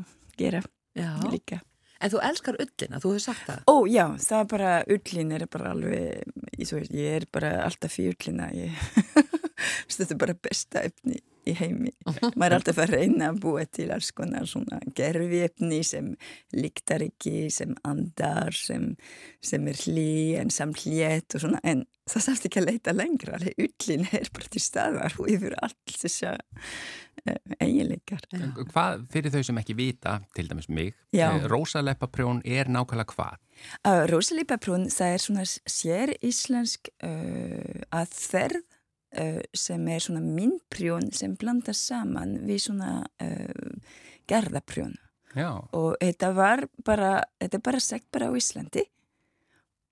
gera 0.40 0.62
já. 0.96 1.10
líka. 1.30 1.60
En 2.00 2.12
þú 2.14 2.20
elskar 2.24 2.56
ullina, 2.56 3.00
þú 3.02 3.10
hefur 3.12 3.24
sagt 3.26 3.42
það? 3.44 3.64
Ó 3.68 3.76
já, 3.90 4.04
það 4.24 4.38
er 4.38 4.46
bara, 4.54 4.70
ullin 4.96 5.34
er 5.36 5.46
bara 5.52 5.72
alveg, 5.74 6.36
ég, 6.56 6.70
ég 6.96 7.18
er 7.18 7.26
bara 7.32 7.50
alltaf 7.66 7.92
fyrir 7.92 8.16
ullina, 8.16 8.48
ég, 8.56 8.72
þetta 9.92 10.14
er 10.14 10.22
bara 10.22 10.38
besta 10.48 10.86
efni 10.88 11.20
í 11.48 11.54
heimi. 11.56 11.92
Maður 12.06 12.46
er 12.46 12.56
alltaf 12.58 12.80
að 12.82 12.94
reyna 12.96 13.30
að 13.30 13.40
búa 13.44 13.64
til 13.68 13.88
alls 13.94 14.10
konar 14.16 14.48
svona 14.48 14.80
gerfiefni 14.96 15.80
sem 15.86 16.12
líktar 16.56 17.04
ekki, 17.06 17.48
sem 17.54 17.74
andar, 17.86 18.54
sem, 18.56 18.92
sem 19.44 19.68
er 19.70 19.80
hlý 19.86 20.36
en 20.40 20.52
samt 20.54 20.84
hljett 20.84 21.36
og 21.36 21.44
svona 21.44 21.62
en 21.64 21.84
það 22.10 22.26
sátt 22.26 22.48
ekki 22.48 22.60
að 22.60 22.68
leita 22.72 22.94
lengra, 22.96 23.36
alveg 23.38 23.62
ullin 23.66 24.08
er 24.10 24.32
bara 24.34 24.50
til 24.50 24.64
staðar 24.64 25.16
og 25.20 25.30
yfir 25.30 25.54
allt 25.62 25.94
þess 25.94 26.26
að 26.32 26.40
uh, 26.40 27.36
eiginleikar. 27.60 28.26
Hvað 28.72 29.06
fyrir 29.14 29.34
þau 29.34 29.44
sem 29.50 29.62
ekki 29.62 29.78
vita, 29.78 30.18
til 30.36 30.50
dæmis 30.50 30.68
mig, 30.72 30.96
eh, 31.14 31.46
Rósaleppaprjón 31.50 32.42
er 32.44 32.72
nákvæmlega 32.72 33.14
hvað? 33.14 33.38
Uh, 33.84 34.04
Rósalípaprún, 34.08 34.88
það 34.92 35.14
er 35.14 35.22
svona 35.22 35.46
sér 35.46 36.14
íslensk 36.24 36.90
uh, 37.04 37.82
aðferð 37.92 38.64
sem 39.56 39.88
er 39.90 40.02
svona 40.04 40.22
minnprjón 40.22 41.10
sem 41.16 41.34
blandar 41.38 41.74
saman 41.74 42.36
við 42.46 42.64
svona 42.68 42.92
uh, 43.22 43.72
gerðaprjón. 44.30 44.96
Já, 45.34 45.50
og 45.76 45.92
þetta 46.00 46.32
var 46.34 46.64
bara, 46.86 47.20
þetta 47.38 47.58
er 47.58 47.64
bara 47.66 47.82
sagt 47.82 48.08
bara 48.14 48.30
á 48.30 48.34
Íslandi. 48.38 48.86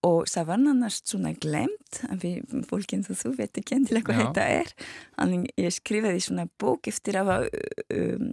Og 0.06 0.28
það 0.30 0.46
var 0.46 0.60
nánast 0.62 1.10
svona 1.10 1.32
glemt 1.34 1.98
fólkinn 2.68 3.02
þú, 3.02 3.16
þú 3.18 3.32
veit 3.40 3.58
ekki 3.58 3.74
endilega 3.74 4.06
hvað 4.06 4.20
þetta 4.20 4.44
er. 4.60 4.72
Þannig 5.18 5.48
ég 5.58 5.74
skrifaði 5.74 6.22
svona 6.22 6.46
bók 6.62 6.86
eftir 6.90 7.18
að 7.18 7.48
um, 7.94 8.28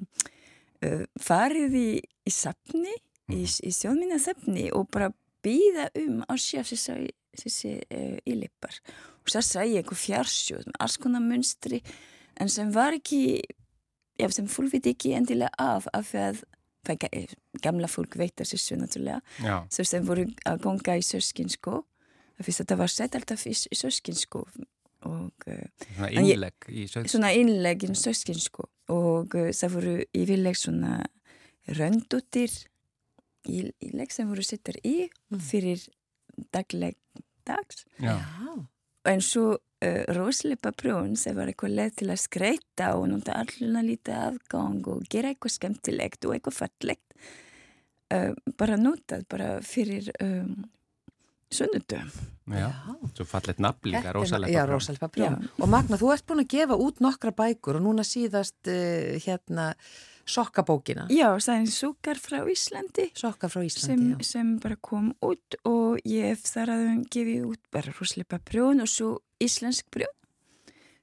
uh, 0.86 1.04
farið 1.17 1.78
í, 1.80 1.89
í 2.02 2.34
safni 2.34 2.93
í, 3.34 3.41
í 3.41 3.74
sjónminna 3.74 4.19
og 4.78 4.89
bara 4.93 5.10
býða 5.45 5.89
um 6.02 6.21
að 6.30 6.41
sjá 6.41 6.62
þessi, 6.65 7.74
uh, 7.89 8.17
ílippar 8.30 8.78
og 8.78 9.14
það 9.34 9.72
ég 9.72 9.82
eitthvað 9.82 10.02
fjarsjóð 10.04 10.66
með 10.70 10.78
alls 10.86 10.98
konar 11.02 11.24
munstri 11.26 11.82
en 12.40 12.52
sem 12.52 12.72
var 12.76 12.94
ekki 12.98 13.42
já, 14.20 14.30
sem 14.30 14.48
fólk 14.52 14.72
veit 14.74 14.86
ekki 14.92 15.16
endilega 15.18 15.52
af 15.58 15.88
af 15.94 16.12
því 16.12 16.22
að 16.30 16.44
það 16.86 17.00
ga- 17.02 17.62
gamla 17.66 17.88
fólk 17.90 18.16
veit 18.20 18.38
að 18.42 18.52
þessu 18.54 18.78
náttúrulega 18.78 19.22
já, 19.42 19.56
svo 19.74 19.84
sem 19.88 20.06
voru 20.06 20.28
að 20.46 20.62
ganga 20.68 20.98
í 21.00 21.04
söskinskó 21.06 21.82
af 22.38 22.46
því 22.46 22.52
að 22.52 22.60
þetta 22.62 22.78
var 22.84 22.92
sett 22.94 23.16
alltaf 23.16 23.46
í, 23.48 23.56
í 23.56 23.76
söskinskó 23.80 24.46
og 25.06 25.48
uh, 25.48 25.66
svona 25.96 26.12
innlegg 26.12 26.70
í 26.70 26.86
sög... 26.90 27.10
svona 27.10 27.32
innlegin 27.38 27.96
söskinskó 27.98 28.68
og 28.94 29.36
uh, 29.38 29.52
það 29.54 29.76
voru 29.78 29.98
yfirleg 30.14 30.58
svona 30.58 31.00
röndutir 31.66 32.54
íleg 33.50 34.14
sem 34.14 34.30
voru 34.30 34.44
settar 34.46 34.78
í 34.86 35.08
fyrir 35.42 35.82
dagleg 36.54 36.98
dags. 37.46 37.86
Já, 38.02 38.18
en 39.10 39.24
svo 39.24 39.56
uh, 39.56 40.04
Rósleipa 40.15 40.74
Brún 40.78 41.15
sem 41.20 41.36
var 41.38 41.52
eitthvað 41.52 41.76
leið 41.80 41.98
til 42.02 42.12
að 42.12 42.22
skreita 42.24 42.91
og 43.00 43.10
nota 43.12 43.39
alluna 43.41 43.84
lítið 43.86 44.22
afgang 44.22 44.80
og 44.91 45.10
gera 45.12 45.34
eitthvað 45.34 45.58
skemmtilegt 45.58 46.28
og 46.28 46.38
eitthvað 46.38 46.60
fallegt 46.62 47.20
uh, 48.13 48.32
bara 48.58 48.80
notað 48.80 49.28
bara 49.32 49.52
fyrir 49.65 50.10
um, 50.22 50.56
sunnudum 51.54 52.10
já, 52.54 52.70
svo 53.15 53.26
fallet 53.26 53.62
nafn 53.63 53.89
líka. 53.89 54.13
Rósalpa 54.13 55.10
Brjón. 55.10 55.48
Og 55.58 55.70
Magna, 55.70 55.98
þú 55.98 56.12
ert 56.13 56.26
búin 56.30 56.44
að 56.44 56.52
gefa 56.54 56.78
út 56.78 57.02
nokkra 57.02 57.34
bækur 57.34 57.80
og 57.80 57.88
núna 57.88 58.06
síðast 58.06 58.70
uh, 58.70 59.15
hérna 59.26 59.72
sokkabókina. 60.26 61.06
Já, 61.14 61.30
það 61.38 61.62
er 61.62 61.72
súkar 61.74 62.20
frá 62.22 62.40
Íslandi 62.50 63.08
Sokka 63.18 63.50
frá 63.52 63.62
sem, 63.62 63.70
Íslandi, 63.70 64.12
já. 64.18 64.26
sem 64.26 64.52
bara 64.62 64.78
kom 64.82 65.12
út 65.26 65.58
og 65.70 66.02
ég 66.08 66.42
þar 66.42 66.74
að 66.74 66.86
gefið 67.14 67.48
út 67.52 67.62
bara 67.74 67.94
Rósleipa 67.94 68.40
Brún 68.42 68.82
og 68.82 68.90
svo 68.90 69.12
Íslensk 69.44 69.90
Brún 69.94 70.14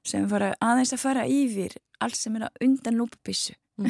sem 0.03 0.27
var 0.27 0.49
að 0.49 0.55
aðeins 0.59 0.91
að 0.95 1.03
fara 1.05 1.27
yfir 1.31 1.77
allt 2.03 2.19
sem 2.19 2.35
er 2.35 2.49
að 2.49 2.65
undan 2.65 2.99
lúpabissu 2.99 3.55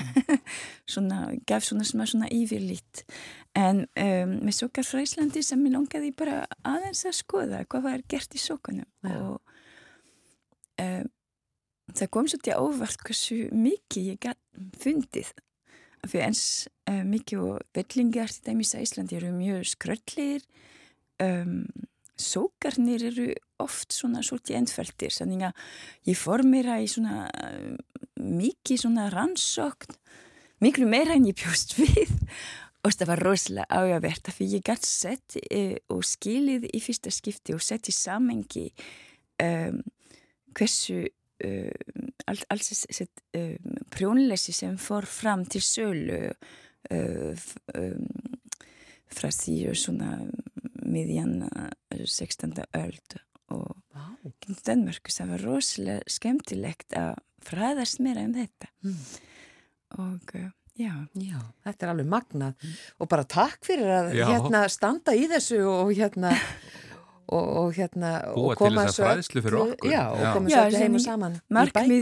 svona, 0.93 1.25
gaf 1.49 1.65
svona 1.65 1.83
smá 1.87 2.05
svona 2.07 2.29
yfirlít 2.31 3.03
en 3.57 3.83
um, 3.99 4.37
með 4.45 4.59
sokar 4.61 4.85
frá 4.87 5.01
Íslandi 5.01 5.43
sem 5.43 5.65
ég 5.65 5.73
langaði 5.73 6.13
bara 6.15 6.43
aðeins 6.61 7.03
að 7.09 7.17
skoða 7.23 7.65
hvað 7.65 7.89
var 7.89 8.05
gert 8.07 8.37
í 8.37 8.41
sokunum 8.41 8.87
Já. 9.01 9.17
og 9.17 9.41
um, 10.79 11.11
það 11.91 12.11
kom 12.15 12.29
svolítið 12.31 12.61
óvart 12.61 13.03
hversu 13.03 13.39
mikið 13.51 14.11
ég 14.13 14.21
gæt 14.23 14.39
fundið. 14.83 15.31
Því 16.03 16.21
eins 16.25 16.43
uh, 16.89 17.01
mikið 17.07 17.43
og 17.43 17.63
vellingar 17.75 18.31
til 18.31 18.45
dæmis 18.49 18.73
að 18.75 18.85
Íslandi 18.87 19.17
eru 19.19 19.31
mjög 19.35 19.67
skröllir 19.71 20.45
um, 21.23 21.63
sókarnir 22.19 23.07
eru 23.07 23.29
oft 23.63 23.95
svona 23.95 24.23
svolítið 24.25 24.59
endfæltir 24.59 25.15
þannig 25.15 25.47
að 25.47 25.63
ég 26.11 26.19
fór 26.19 26.43
meira 26.47 26.79
í 26.83 26.89
svona 26.91 27.27
um, 27.31 27.77
mikið 28.19 28.83
svona 28.83 29.07
rannsókn 29.13 29.95
miklu 30.63 30.87
meira 30.89 31.17
en 31.17 31.27
ég 31.27 31.37
bjóst 31.39 31.77
við. 31.79 32.11
Og 32.83 32.91
það 32.91 33.09
var 33.13 33.21
rosalega 33.23 33.79
ájavert 33.79 34.29
því 34.35 34.45
ég 34.57 34.63
gætt 34.67 34.87
sett 34.87 35.37
e, 35.39 35.79
og 35.87 36.01
skilið 36.03 36.65
í 36.67 36.81
fyrsta 36.83 37.13
skipti 37.15 37.55
og 37.55 37.63
sett 37.63 37.87
í 37.87 37.95
samengi 37.95 38.65
um, 39.39 39.79
hversu 40.51 41.05
um, 41.43 42.07
alls 42.31 42.43
all 42.53 42.61
þessi 42.63 43.07
um, 43.39 43.75
prjónleysi 43.93 44.53
sem 44.55 44.77
fór 44.81 45.05
fram 45.09 45.45
til 45.45 45.61
sölu 45.65 46.21
uh, 46.29 47.43
um, 47.75 48.07
frá 49.13 49.29
því 49.29 49.57
svona 49.77 50.15
miðjan 50.83 51.43
uh, 51.45 51.69
16. 51.93 52.55
öld 52.79 53.19
og 53.53 53.75
í 54.49 54.55
Danmörku 54.65 55.11
það 55.13 55.31
var 55.35 55.43
rosalega 55.45 56.09
skemmtilegt 56.09 56.95
að 56.97 57.15
fræðast 57.43 57.99
meira 58.03 58.23
um 58.25 58.33
þetta 58.37 58.69
Mm. 58.83 58.99
og 59.99 60.31
uh, 60.35 60.49
já 60.75 60.93
Já, 61.19 61.37
þetta 61.63 61.85
er 61.85 61.91
alveg 61.93 62.07
magnað 62.09 62.71
og 62.99 63.09
bara 63.11 63.23
takk 63.29 63.59
fyrir 63.67 63.91
að 63.93 64.09
Já. 64.17 64.25
hérna 64.31 64.63
standa 64.71 65.13
í 65.15 65.27
þessu 65.31 65.59
og 65.69 65.91
hérna 65.95 66.31
og, 67.27 67.45
og 67.63 67.73
hérna 67.77 68.09
og 68.35 68.55
koma 68.59 68.83
þessu 68.87 69.03
öllu 70.73 70.79
heim 70.81 70.95
og 70.99 71.03
saman 71.03 71.37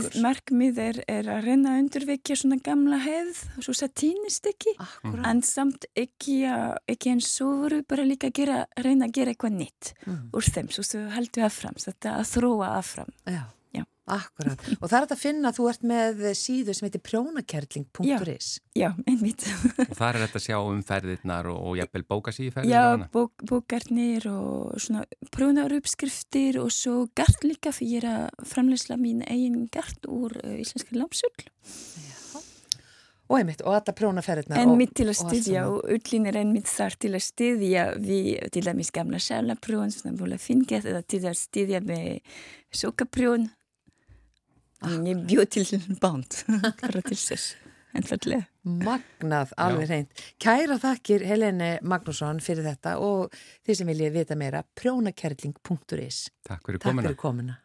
bækur. 0.08 0.20
markmið 0.26 0.78
er, 0.86 1.00
er 1.08 1.30
að 1.36 1.44
reyna 1.46 1.74
að 1.74 1.80
undurvekja 1.84 2.36
svona 2.42 2.58
gamla 2.64 2.98
hefð 3.04 3.42
og 3.56 3.66
svo 3.68 3.76
það 3.82 3.94
týnist 4.02 4.46
ekki 4.52 4.74
Akkurat 4.78 5.26
en 5.32 5.42
samt 5.46 5.86
ekki, 5.96 6.38
að, 6.50 6.76
ekki 6.94 7.14
eins 7.14 7.30
og 7.44 7.54
voru 7.64 7.80
bara 7.88 8.06
líka 8.08 8.28
að 8.32 8.36
gera, 8.42 8.60
reyna 8.82 9.06
að 9.08 9.12
gera 9.20 9.34
eitthvað 9.36 9.58
nýtt 9.60 9.92
Mm. 10.02 10.30
úr 10.34 10.42
þeim, 10.42 10.68
svo 10.74 11.00
heldur 11.14 11.44
affram 11.46 11.74
þetta 11.78 12.16
að 12.18 12.30
þróa 12.34 12.68
affram 12.78 13.10
Já, 13.26 13.32
Já. 13.38 13.42
Akkurat. 14.10 14.58
Og 14.80 14.88
það 14.88 14.96
er 14.98 15.04
þetta 15.06 15.16
að 15.16 15.22
finna 15.22 15.50
að 15.52 15.58
þú 15.58 15.66
ert 15.70 15.84
með 15.92 16.22
síðu 16.38 16.74
sem 16.74 16.86
heitir 16.88 17.02
prjónakerling.is 17.06 18.48
Já, 18.74 18.88
einmitt. 19.06 19.44
Og 19.86 19.94
þar 19.98 20.16
er 20.18 20.24
þetta 20.26 20.40
að 20.40 20.46
sjá 20.48 20.56
um 20.58 20.82
ferðirnar 20.88 21.50
og, 21.52 21.60
og 21.70 21.76
jafnvel 21.78 22.04
bókasíferðir 22.10 22.72
Já, 22.72 22.84
bók, 23.14 23.46
bókarnir 23.46 24.26
og 24.32 24.74
svona 24.82 25.04
prjónar 25.34 25.74
uppskriftir 25.78 26.58
og 26.62 26.72
svo 26.74 27.04
gart 27.14 27.44
líka 27.46 27.70
fyrir 27.74 27.92
ég 27.92 28.04
er 28.04 28.08
að 28.08 28.46
framleysla 28.48 28.96
mín 28.96 29.20
eigin 29.26 29.66
gart 29.74 30.06
úr 30.08 30.32
uh, 30.40 30.54
íslenska 30.62 30.96
lámsull 30.96 31.34
og 33.32 33.38
einmitt, 33.38 33.62
og 33.64 33.72
þetta 33.78 33.94
prjónaferðirnar 33.96 34.60
En 34.60 34.72
og- 34.74 34.78
mitt 34.80 34.92
til 34.98 35.06
að 35.08 35.16
styðja 35.22 35.62
og 35.70 35.86
ullin 35.94 36.26
er 36.28 36.36
einmitt 36.42 36.68
þar 36.68 36.96
til 37.00 37.12
að 37.16 37.24
styðja 37.24 37.84
við 38.02 38.50
til 38.52 38.64
dæmis 38.66 38.90
gamla 38.92 39.20
sjálfaprjón 39.22 39.92
svona 39.94 40.18
búin 40.18 40.36
að 40.36 40.44
fingja 40.44 40.82
eða 40.82 41.02
til 41.08 41.22
að 41.30 41.38
styðja 41.40 41.80
með 41.86 42.20
sókaprjón 42.76 43.48
en 44.88 45.04
ég 45.06 45.26
bjóð 45.28 45.50
til 45.56 45.82
bánd 46.02 46.42
bara 46.82 47.02
til 47.04 47.18
þess 47.18 47.54
einfallega 47.96 48.46
Magnað, 48.62 49.50
alveg 49.58 49.88
reynd. 49.90 50.20
Kæra 50.42 50.76
þakkir 50.78 51.24
Helene 51.26 51.72
Magnússon 51.82 52.38
fyrir 52.42 52.62
þetta 52.68 52.94
og 53.02 53.34
þið 53.66 53.78
sem 53.80 53.90
viljið 53.90 54.14
vita 54.14 54.36
meira, 54.38 54.62
prjónakerling.is. 54.78 56.20
Takk 56.46 56.68
fyrir 56.68 56.78
Takk 56.78 56.92
komuna. 56.92 57.08
fyrir 57.08 57.18
komuna. 57.18 57.58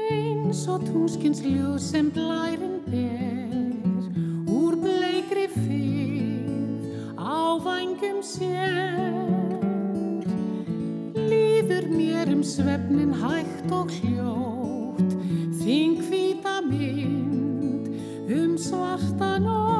Eins 0.00 0.64
og 0.72 0.88
túnskins 0.88 1.44
ljóð 1.44 1.76
sem 1.84 2.08
blærin 2.16 2.80
ber 2.88 3.29
vangum 7.64 8.22
sér. 8.22 9.58
Líður 11.14 11.86
mér 11.92 12.26
um 12.34 12.42
svefnin 12.42 13.12
hægt 13.20 13.70
og 13.72 13.90
hljótt 14.00 15.12
Þín 15.60 16.00
hvíta 16.02 16.56
mynd 16.64 17.86
um 18.32 18.58
svarta 18.58 19.38
nótt. 19.42 19.70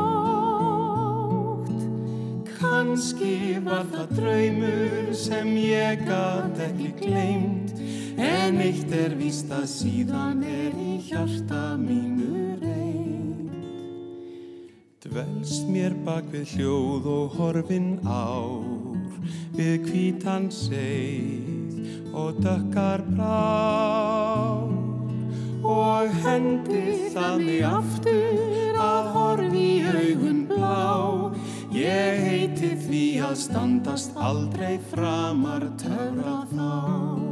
Kanski 2.60 3.58
var 3.64 3.84
það 3.90 4.08
draumur 4.18 5.14
sem 5.16 5.48
ég 5.56 6.04
gat 6.06 6.56
ekki 6.68 6.90
gleimt 7.00 7.70
En 8.20 8.58
eitt 8.60 8.90
er 8.92 9.14
víst 9.16 9.48
að 9.54 9.64
síðan 9.70 10.42
er 10.44 10.74
í 10.76 10.98
hjarta 11.06 11.78
mínu 11.80 12.58
reynd 12.60 13.19
Dvelst 15.00 15.64
mér 15.72 15.94
bak 16.04 16.26
við 16.28 16.50
hljóð 16.58 17.06
og 17.08 17.36
horfin 17.38 17.94
ár. 18.04 18.66
Við 19.56 19.86
kvítan 19.86 20.50
seið 20.52 22.12
og 22.12 22.42
dökkar 22.44 23.00
brár. 23.14 24.68
Og 25.64 26.20
hendi 26.20 26.98
það 27.16 27.40
mig 27.46 27.64
aftur 27.70 28.76
að 28.90 29.10
horfi 29.16 29.64
í 29.64 29.80
augun 29.88 30.44
blá. 30.52 31.32
Ég 31.72 32.20
heiti 32.26 32.74
því 32.84 33.04
að 33.30 33.40
standast 33.46 34.20
aldrei 34.20 34.76
framar 34.92 35.64
töfra 35.80 36.42
þá 36.52 37.29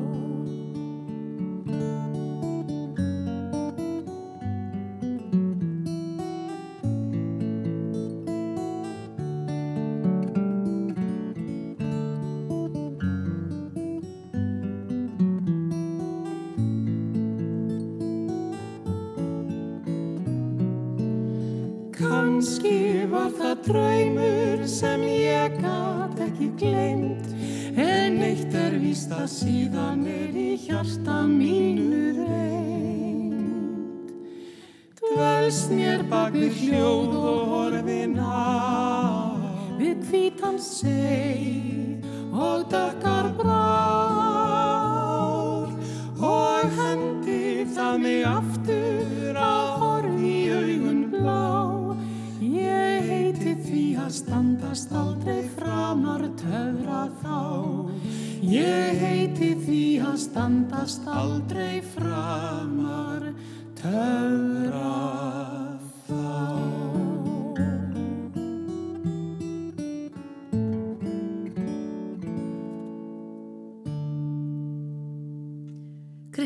síðan 29.29 30.07
er 30.09 30.37
í 30.37 30.51
hjarta 30.65 31.21
mínu 31.29 31.48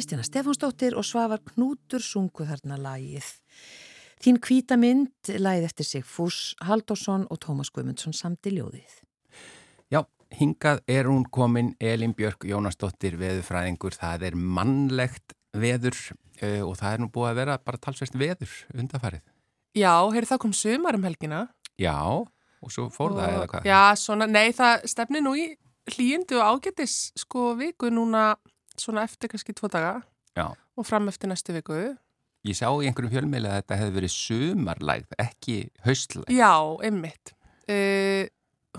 Kristjana 0.03 0.25
Stefánsdóttir 0.27 0.97
og 0.99 1.05
Svavar 1.07 1.39
Knútur 1.47 2.03
sungu 2.03 2.43
þarna 2.43 2.75
lagið. 2.75 3.23
Þín 4.19 4.41
kvítamynd 4.43 5.31
lagið 5.39 5.67
eftir 5.69 5.87
sig 5.87 6.03
Fús 6.03 6.57
Haldósson 6.59 7.29
og 7.31 7.39
Tómas 7.39 7.71
Guimundsson 7.71 8.11
samt 8.11 8.49
í 8.51 8.57
ljóðið. 8.57 8.97
Já, 9.95 10.01
hingað 10.35 10.83
er 10.91 11.07
hún 11.07 11.23
komin 11.31 11.77
Elin 11.79 12.17
Björk 12.19 12.43
Jónasdóttir 12.51 13.15
veðurfræðingur. 13.21 13.95
Það 13.95 14.27
er 14.33 14.41
mannlegt 14.59 15.37
veður 15.55 15.95
uh, 15.95 16.67
og 16.67 16.75
það 16.83 16.91
er 16.91 17.05
nú 17.05 17.11
búið 17.15 17.31
að 17.31 17.41
vera 17.45 17.59
bara 17.63 17.83
talsvest 17.87 18.19
veður 18.19 18.59
undarfarið. 18.75 19.23
Já, 19.79 19.95
heyrðu 20.03 20.33
það 20.35 20.45
kom 20.49 20.61
sumar 20.65 20.99
um 20.99 21.07
helgina. 21.07 21.45
Já, 21.79 21.95
og 22.03 22.75
svo 22.75 22.91
fór 22.91 23.15
það 23.21 23.37
eða 23.37 23.51
hvað? 23.55 23.71
Já, 23.71 23.83
svona, 24.03 24.27
nei, 24.27 24.49
það 24.51 24.89
stefni 24.97 25.23
nú 25.23 25.39
í 25.39 25.53
hlýjundu 25.95 26.43
og 26.43 26.59
ágættis 26.59 27.13
sko 27.19 27.53
viku 27.59 27.95
núna 27.95 28.33
svona 28.83 29.07
eftir 29.09 29.33
kannski 29.33 29.55
tvo 29.57 29.71
daga 29.73 30.01
Já. 30.37 30.51
og 30.53 30.89
fram 30.89 31.09
eftir 31.13 31.31
næstu 31.31 31.55
viku. 31.57 31.79
Ég 32.43 32.59
sá 32.59 32.67
í 32.67 32.89
einhverjum 32.89 33.13
fjölmiðli 33.13 33.51
að 33.51 33.61
þetta 33.61 33.77
hefði 33.79 33.97
verið 33.97 34.15
sumarlægð, 34.17 35.19
ekki 35.23 35.59
haustlægð. 35.87 36.33
Já, 36.35 36.55
einmitt. 36.83 37.35
Uh, 37.71 38.25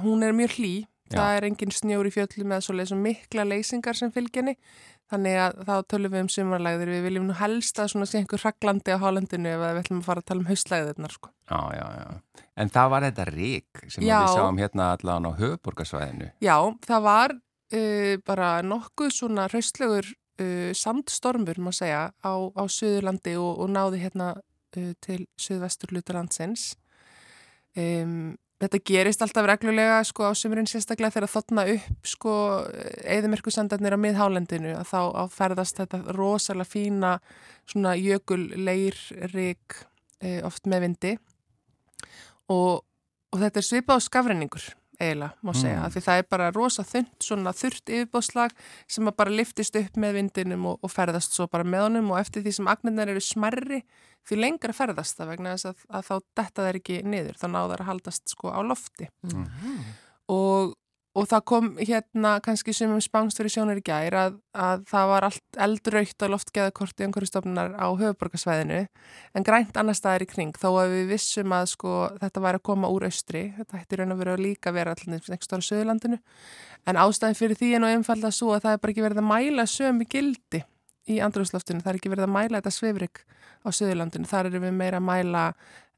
hún 0.04 0.26
er 0.28 0.36
mjög 0.36 0.58
hlý. 0.58 0.74
Já. 1.14 1.20
Það 1.20 1.36
er 1.38 1.46
engin 1.48 1.72
snjór 1.76 2.10
í 2.10 2.12
fjöllum 2.12 2.56
eða 2.56 2.66
svo 2.66 2.98
mikla 2.98 3.46
leysingar 3.46 3.96
sem 3.96 4.12
fylgjenni. 4.12 4.58
Þannig 5.14 5.38
að 5.38 5.58
þá 5.68 5.74
tölum 5.94 6.14
við 6.16 6.24
um 6.26 6.30
sumarlægðir. 6.34 6.92
Við 6.96 7.04
viljum 7.06 7.28
nú 7.30 7.36
helst 7.38 7.80
að 7.80 7.92
svona 7.94 8.08
sé 8.10 8.20
einhver 8.20 8.42
raglandi 8.42 8.96
á 8.96 9.04
hálendinu 9.04 9.52
ef 9.52 9.62
við 9.62 9.82
ætlum 9.84 10.02
að 10.02 10.08
fara 10.08 10.24
að 10.24 10.28
tala 10.32 10.42
um 10.44 10.50
haustlægðirnar, 10.50 11.14
sko. 11.14 11.32
Já, 11.52 11.60
já, 11.78 11.86
já. 12.00 12.44
En 12.64 12.72
það 12.74 12.92
var 12.94 13.06
þetta 13.08 13.26
rík 13.30 13.84
sem 13.88 14.06
Já. 14.06 14.18
við 14.24 14.36
sáum 14.40 14.62
hérna 14.62 14.90
allan 14.96 15.28
á 15.30 15.32
höfuborgarsvæðinu. 15.38 16.32
Já, 16.44 16.58
það 16.88 17.06
var 17.08 17.36
uh, 17.74 18.14
bara 18.26 18.58
nokkuð 18.66 19.12
svona 19.14 19.48
hraustlegur 19.50 20.08
uh, 20.08 20.72
sandstormur, 20.78 21.60
má 21.62 21.72
segja, 21.76 22.12
á, 22.14 22.34
á 22.34 22.64
Suðurlandi 22.70 23.36
og, 23.40 23.64
og 23.66 23.74
náði 23.74 24.04
hérna 24.06 24.34
uh, 24.38 24.94
til 25.04 25.26
Suðvestur 25.40 25.94
landsins. 26.14 26.74
Um, 27.74 28.36
þetta 28.62 28.80
gerist 28.86 29.24
alltaf 29.26 29.48
reglulega 29.50 29.98
sko 30.08 30.30
á 30.30 30.32
sumurinn 30.38 30.70
sérstaklega 30.70 31.18
þegar 31.18 31.32
þotna 31.34 31.66
upp 31.74 32.08
sko 32.08 32.36
eðimerkusandarnir 33.02 33.98
á 33.98 34.00
miðhálendinu 34.00 34.76
að 34.78 34.92
þá 34.94 35.00
ferðast 35.34 35.82
þetta 35.82 36.00
rosalega 36.16 36.70
fína 36.70 37.18
svona 37.66 37.98
jökul 38.00 38.46
leirrik 38.56 39.82
oft 40.48 40.70
með 40.72 40.86
vindi 40.86 41.12
og, 42.54 42.86
og 43.34 43.42
þetta 43.42 43.60
er 43.60 43.68
svipað 43.68 44.00
á 44.00 44.06
skafrenningur 44.06 44.70
eiginlega, 45.04 45.34
má 45.44 45.52
segja, 45.56 45.80
Mm. 45.84 45.92
því 45.94 46.02
það 46.08 46.22
er 46.22 46.28
bara 46.30 46.52
rosa 46.56 46.84
þund, 46.84 47.12
svona 47.20 47.54
þurrt 47.54 47.92
yfirbóðslag 47.98 48.52
sem 48.88 49.08
að 49.12 49.16
bara 49.20 49.36
liftist 49.38 49.76
upp 49.80 49.98
með 49.98 50.14
vindinum 50.20 50.66
og, 50.72 50.80
og 50.84 50.92
ferðast 50.92 51.34
svo 51.38 51.48
bara 51.48 51.64
með 51.64 51.86
honum 51.88 52.12
og 52.12 52.20
eftir 52.20 52.44
því 52.46 52.54
sem 52.60 52.68
agnirnar 52.74 53.10
eru 53.14 53.22
smerri 53.24 53.82
því 54.24 54.38
lengra 54.40 54.74
ferðast 54.74 55.18
það 55.20 55.32
vegna 55.34 55.54
þess 55.58 55.66
að, 55.74 55.84
að 55.90 56.06
þá 56.08 56.14
detta 56.40 56.68
þær 56.68 56.80
ekki 56.80 57.02
niður, 57.04 57.36
þá 57.42 57.48
náðar 57.52 57.84
að 57.84 57.90
haldast 57.92 58.30
sko 58.32 58.54
á 58.56 58.60
lofti 58.64 59.10
og, 60.32 60.74
og 61.14 61.28
það 61.30 61.44
kom 61.46 61.68
hérna 61.78 62.32
kannski 62.42 62.74
sumum 62.74 63.02
spánstur 63.04 63.46
í 63.46 63.52
sjónur 63.54 63.78
í 63.78 63.84
gær 63.86 64.16
að, 64.18 64.38
að 64.58 64.86
það 64.90 65.10
var 65.12 65.28
allt 65.28 65.60
eldraukt 65.66 66.26
á 66.26 66.28
loftgeðakorti 66.34 67.06
umhverfstofnunar 67.06 67.76
á 67.78 67.88
höfuborgarsvæðinu 68.00 68.80
en 69.38 69.46
grænt 69.46 69.78
annar 69.78 69.98
staðar 69.98 70.26
í 70.26 70.30
kring 70.32 70.58
þó 70.58 70.72
að 70.72 70.96
við 70.96 71.14
vissum 71.14 71.54
að 71.54 71.70
sko 71.76 71.94
þetta 72.18 72.44
væri 72.48 72.62
að 72.62 72.66
koma 72.72 72.90
úr 72.90 73.06
austri, 73.10 73.44
þetta 73.60 73.82
hætti 73.84 74.00
raun 74.02 74.16
og 74.16 74.24
verið 74.24 74.38
að 74.40 74.46
líka 74.48 74.74
vera 74.74 74.96
allir 74.98 75.14
next 75.14 75.46
stóra 75.46 75.68
söðurlandinu 75.70 76.20
en 76.90 77.02
ástæðin 77.06 77.40
fyrir 77.44 77.62
því 77.62 77.72
er 77.76 77.84
nú 77.84 77.94
einfalda 77.94 78.34
svo 78.34 78.56
að 78.56 78.66
það 78.66 78.78
er 78.78 78.84
bara 78.84 78.96
ekki 78.96 79.06
verið 79.06 79.22
að 79.22 79.30
mæla 79.30 79.68
sömu 79.70 80.10
gildi 80.10 80.64
í 81.14 81.20
andrúsloftinu, 81.22 81.84
það 81.84 81.94
er 81.94 82.00
ekki 82.00 82.14
verið 82.14 82.26
að 82.26 82.36
mæla 82.40 82.60
þetta 82.62 82.74
svifrik 82.74 83.24
á 83.62 83.70
söðurlandinu, 83.76 84.28
þar 84.28 84.50
erum 84.50 84.66
við 84.66 84.76
meira 84.80 85.02
að 85.02 85.08
mæla 85.12 85.46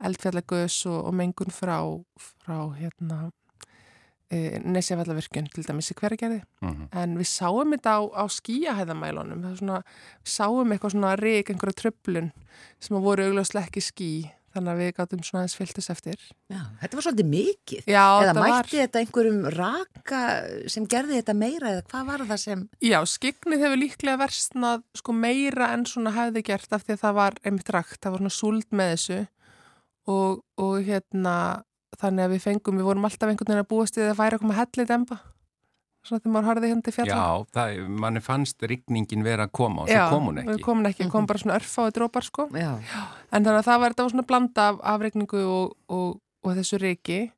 eldfjallagus 0.04 0.80
og, 0.90 1.00
og 1.08 1.14
mengun 1.16 1.54
frá, 1.54 1.78
frá 2.20 2.58
hérna 2.76 3.30
e, 4.32 4.60
nesjafallavirkjun 4.66 5.50
til 5.54 5.64
dæmis 5.68 5.92
í 5.92 5.98
hverjargerði 6.00 6.42
Mhm. 6.62 6.88
en 6.92 7.18
við 7.18 7.30
sáum 7.30 7.74
þetta 7.76 7.98
á, 7.98 8.02
á 8.18 8.24
skíahæðamælunum 8.32 9.44
það 9.44 9.52
er 9.52 9.60
svona, 9.62 9.84
við 10.24 10.32
sáum 10.38 10.72
eitthvað 10.74 10.96
svona 10.96 11.16
rík, 11.20 11.50
einhverja 11.54 11.80
tröflun 11.84 12.32
sem 12.80 12.98
að 12.98 13.06
voru 13.06 13.28
augljóslega 13.30 13.68
ekki 13.70 13.82
skí 13.86 14.10
þannig 14.56 14.72
að 14.72 14.80
við 14.80 14.92
gátum 14.96 15.20
svona 15.28 15.42
aðeins 15.44 15.56
fylgtus 15.60 15.90
eftir 15.92 16.16
Já, 16.48 16.62
þetta 16.80 16.96
var 16.96 17.04
svolítið 17.04 17.28
mikið. 17.28 17.82
Já, 17.92 18.06
Eða 18.24 18.34
mætti 18.38 18.52
var, 18.56 18.70
þetta 18.72 19.00
einhverjum 19.02 19.42
raka 19.52 20.22
sem 20.72 20.86
gerði 20.88 21.18
þetta 21.20 21.36
meira 21.36 21.72
eða 21.74 21.84
hvað 21.92 22.06
var 22.08 22.24
það 22.30 22.40
sem... 22.40 22.62
já, 22.80 23.00
skiknið 23.04 23.66
hefur 23.66 23.82
líklega 23.82 24.22
versnað 24.24 24.84
sko 24.96 25.12
meira 25.12 25.68
en 25.76 25.84
svona 25.86 26.14
hefði 26.16 26.46
gert 26.48 26.72
af 26.72 26.86
því 26.88 26.96
að 26.96 27.04
það 27.04 27.14
var 27.20 27.34
einmitt 27.44 27.70
rakt, 27.76 28.00
það 28.00 28.12
var 28.16 28.24
svona 28.24 28.38
súld 28.40 28.66
með 28.72 28.94
þessu 28.96 29.20
og, 30.08 30.44
og 30.58 30.76
hérna 30.88 31.36
þannig 32.02 32.26
að 32.28 32.34
við 32.36 32.44
fengum, 32.46 32.78
við 32.80 32.88
vorum 32.90 33.06
alltaf 33.10 33.30
einhvern 33.32 33.48
veginn 33.52 33.64
að 33.64 33.72
búast 33.72 33.96
við 34.00 34.10
að 34.12 34.20
færa 34.20 34.38
okkur 34.40 34.50
með 34.52 34.60
hellið 34.62 34.88
demba 34.92 35.18
svona 36.06 36.22
þegar 36.22 36.34
maður 36.36 36.48
harði 36.52 36.68
hérna 36.70 36.84
til 36.86 36.94
fjalla 36.94 37.16
Já, 37.18 37.46
það, 37.56 37.78
manni 38.04 38.22
fannst 38.22 38.62
rigningin 38.70 39.24
vera 39.26 39.48
að 39.48 39.52
koma 39.58 39.82
og 39.82 39.90
svo 39.90 40.10
kom 40.12 40.28
hún 40.30 40.38
ekki. 40.44 40.62
kom 40.62 40.78
hún 40.84 40.90
ekki, 40.92 41.04
Mhm. 41.06 41.12
kom 41.12 41.26
bara 41.26 41.40
svona 41.42 41.56
örfáði 41.58 41.96
drópar 41.98 42.24
sko 42.28 42.50
Já, 42.54 42.76
En 43.32 43.44
þannig 43.44 43.58
að 43.60 43.66
það 43.66 43.80
var, 43.80 43.90
þetta 43.96 44.04
var 44.04 44.12
svona 44.14 44.28
blanda 44.28 44.68
af 44.70 44.80
afregningu 44.84 45.42
og, 45.50 45.74
og, 45.90 46.20
og 46.46 46.56
þessu 46.60 46.78
reiki 46.80 47.32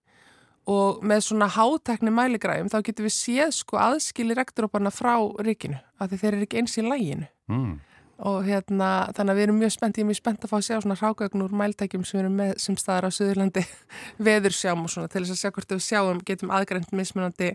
og 0.67 0.99
með 1.01 1.21
svona 1.23 1.47
hátekni 1.47 2.11
mæligræðum 2.11 2.67
þá 2.67 2.81
getum 2.83 3.05
við 3.07 3.15
séð 3.15 3.53
sko 3.55 3.77
aðskili 3.79 4.35
rektróparna 4.35 4.91
frá 4.91 5.15
reikinu 5.39 5.79
af 5.99 6.09
því 6.11 6.19
þeir 6.19 6.33
eru 6.33 6.43
ekki 6.49 6.57
eins 6.59 6.77
í 6.77 6.83
læginu 6.83 7.27
Mm. 7.47 7.79
Og 8.17 8.47
hérna 8.47 8.89
þannig 9.13 9.33
að 9.33 9.37
við 9.37 9.45
erum 9.45 9.59
mjög 9.61 9.73
spennt, 9.75 9.97
ég 9.99 10.05
er 10.05 10.09
mjög 10.09 10.19
spennt 10.19 10.45
að 10.45 10.51
fá 10.51 10.55
að 10.57 10.65
sjá 10.65 10.77
svona 10.81 10.97
hrágögn 10.97 11.43
úr 11.45 11.53
mæltækjum 11.59 12.05
sem 12.07 12.21
erum 12.23 12.39
með 12.39 12.53
sem 12.63 12.77
staðar 12.79 13.09
á 13.09 13.11
Suðurlandi. 13.13 13.63
Veðursjám 14.27 14.81
og 14.81 14.93
svona 14.93 15.11
til 15.13 15.21
þess 15.21 15.35
að 15.35 15.41
sjá 15.43 15.53
hvort 15.53 15.75
við 15.75 15.83
sjáum 15.85 16.23
getum 16.25 16.53
aðgrænt 16.55 16.95
mismunandi 16.97 17.51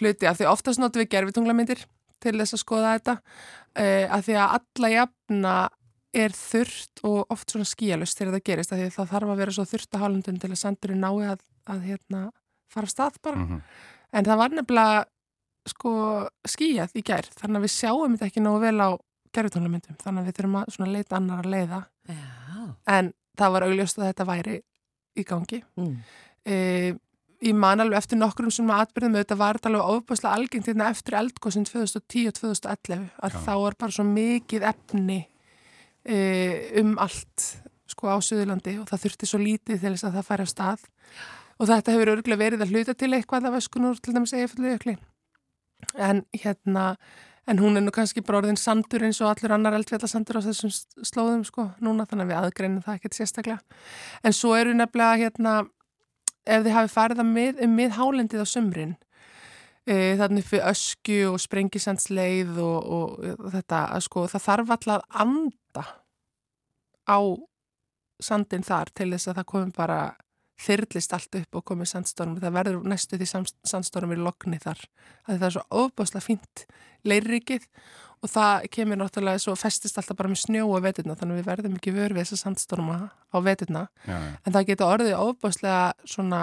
hluti. 0.00 0.26
Af 0.26 0.40
því 0.40 0.50
oftast 0.50 0.82
notum 0.82 1.04
við 1.04 1.12
gerfitunglamyndir 1.14 1.86
til 2.24 2.34
þess 2.40 2.56
að 2.58 2.64
skoða 2.64 2.92
þetta 2.96 3.16
uh, 3.20 4.04
af 4.18 4.26
því 4.26 4.38
að 4.40 4.58
alla 4.58 4.92
jafna 4.96 5.54
er 6.14 6.34
þurrt 6.38 7.02
og 7.06 7.32
oft 7.34 7.50
svona 7.50 7.66
skíalust 7.66 8.18
þegar 8.18 8.36
það 8.36 8.46
gerist 8.48 8.72
af 8.74 8.78
því 8.78 8.86
að 8.88 8.94
það 8.98 9.10
þarf 9.14 9.32
að 9.32 9.40
vera 9.42 9.54
svo 9.56 9.64
þurrt 9.66 9.96
að 9.96 10.04
hálundun 10.04 10.38
til 10.42 10.50
að 10.52 10.60
sandurinn 10.60 11.02
nái 11.02 11.32
að, 11.32 11.40
að 11.70 11.88
hérna, 11.88 12.20
fara 12.70 12.86
af 12.86 12.94
stað 12.94 13.18
bara. 13.22 13.40
Mhm. 13.42 13.64
en 14.14 14.28
það 14.28 14.38
var 14.38 14.54
nefnilega 14.54 15.02
sko 15.68 15.94
skýjað 16.46 16.94
í 16.94 17.02
gær 17.02 17.26
þannig 17.40 17.58
að 17.58 17.66
við 17.66 17.72
sjáum 17.74 18.14
þetta 18.14 18.28
ekki 18.30 18.44
nógu 18.44 18.62
vel 18.62 18.78
á 18.78 18.90
gerðutónlamyndum 19.34 19.96
þannig 20.02 20.22
að 20.22 20.28
við 20.30 20.36
þurfum 20.38 20.58
að 20.60 20.74
svona 20.76 20.92
leita 20.94 21.16
annar 21.18 21.42
að 21.44 21.54
leiða 21.54 21.80
Já. 22.08 22.20
en 22.96 23.12
það 23.38 23.54
var 23.56 23.66
augljóst 23.68 23.98
að 23.98 24.08
þetta 24.10 24.28
væri 24.30 24.60
í 25.14 25.24
gangi 25.28 25.60
Mm. 25.78 25.96
e, 26.46 26.56
ég 27.44 27.54
man 27.54 27.80
alveg 27.82 27.98
eftir 27.98 28.18
nokkrum 28.18 28.50
svona 28.54 28.80
atbyrðum 28.84 29.18
auðvitað 29.18 29.40
var 29.42 29.58
þetta 29.58 29.70
alveg 29.72 29.92
ofbúslega 29.94 30.34
algengt 30.38 30.66
hérna 30.70 30.88
eftir 30.90 31.16
eldgóðsinn 31.18 31.66
2010 31.68 32.28
og 32.30 32.34
2011 32.40 33.10
að 33.22 33.34
Já. 33.36 33.40
þá 33.46 33.52
var 33.62 33.76
bara 33.78 33.92
svo 33.98 34.04
mikið 34.08 34.66
efni 34.70 35.20
e, 36.04 36.16
um 36.80 36.94
allt 36.98 37.46
sko 37.90 38.08
á 38.10 38.16
Suðurlandi 38.24 38.78
og 38.80 38.88
það 38.90 39.02
þurfti 39.04 39.28
svo 39.28 39.38
lítið 39.42 39.80
til 39.82 39.92
þess 39.94 40.06
að 40.08 40.16
það 40.18 40.28
færi 40.30 40.46
á 40.46 40.48
stað 40.54 40.86
og 41.60 41.68
þetta 41.70 41.94
hefur 41.94 42.12
örgulega 42.14 42.42
verið 42.42 42.64
að 42.64 42.72
hluta 42.74 42.94
til 42.98 43.12
eitthvað 43.14 43.48
af 43.50 43.58
öskunur 43.60 44.00
til 44.02 44.14
dæmis 44.16 44.32
eigafullu 44.34 44.72
jökli 44.72 44.96
en 46.00 46.24
hérna 46.34 46.86
en 47.46 47.60
hún 47.60 47.76
er 47.76 47.84
nú 47.84 47.92
kannski 47.94 48.22
bara 48.24 48.40
orðin 48.42 48.58
sandur 48.60 49.04
eins 49.04 49.20
og 49.20 49.30
allur 49.30 49.54
annar 49.56 49.76
eldfjallasandur 49.78 50.40
á 50.40 50.46
þessum 50.46 50.72
slóðum 51.04 51.44
sko 51.44 51.68
núna 51.84 52.06
þannig 52.08 52.26
að 52.26 52.32
við 52.32 52.40
aðgreinum 52.40 52.84
það 52.84 52.98
ekkert 52.98 53.18
sérstaklega. 53.18 53.80
En 54.24 54.36
svo 54.36 54.54
eru 54.56 54.74
nefnilega 54.76 55.26
hérna 55.26 55.54
ef 56.44 56.64
þið 56.64 56.76
hafi 56.76 56.92
farið 56.92 57.24
mið, 57.28 57.64
um 57.64 57.74
mið 57.78 57.98
hálendið 57.98 58.44
á 58.44 58.46
sumrin 58.48 58.94
e, 59.86 60.16
þannig 60.20 60.46
fyrir 60.48 60.68
ösku 60.70 61.18
og 61.30 61.40
sprengisandsleið 61.42 62.58
og, 62.62 62.90
og, 62.98 63.48
þetta 63.54 63.84
sko 64.04 64.26
það 64.32 64.46
þarf 64.48 64.74
alltaf 64.76 64.94
að 64.94 65.24
anda 65.24 65.86
á 67.04 67.18
sandin 68.22 68.64
þar 68.64 68.92
til 68.94 69.10
þess 69.12 69.30
að 69.30 69.40
það 69.40 69.50
komi 69.52 69.76
bara 69.76 69.98
þyrlist 70.60 71.12
allt 71.16 71.36
upp 71.40 71.58
og 71.58 71.64
komið 71.70 71.90
sandstorm 71.90 72.38
það 72.38 72.56
verður 72.56 72.88
næstu 72.88 73.18
því 73.18 73.28
sandstormir 73.66 74.20
lokni 74.22 74.60
þar. 74.62 74.80
Að 75.26 75.38
það 75.38 75.46
er 75.48 75.54
svo 75.56 75.64
ofbáslega 75.82 76.24
fínt 76.24 76.64
leirrikið 77.04 77.66
og 78.24 78.32
það 78.32 78.66
kemur 78.72 79.00
náttúrulega 79.00 79.42
svo 79.42 79.54
festist 79.58 79.98
alltaf 80.00 80.16
bara 80.16 80.30
með 80.32 80.44
snjó 80.44 80.68
á 80.72 80.80
veturna 80.84 81.16
þannig 81.18 81.34
að 81.34 81.40
við 81.40 81.48
verðum 81.50 81.78
ekki 81.78 81.94
vör 81.96 82.14
við 82.14 82.24
þessa 82.24 82.40
sandstorma 82.46 82.98
á 83.10 83.38
veturna. 83.44 83.86
Já, 84.06 84.14
já. 84.14 84.30
en 84.44 84.56
það 84.56 84.68
getur 84.70 84.92
orðið 84.94 85.16
ofbáslega 85.20 85.80
svona 86.08 86.42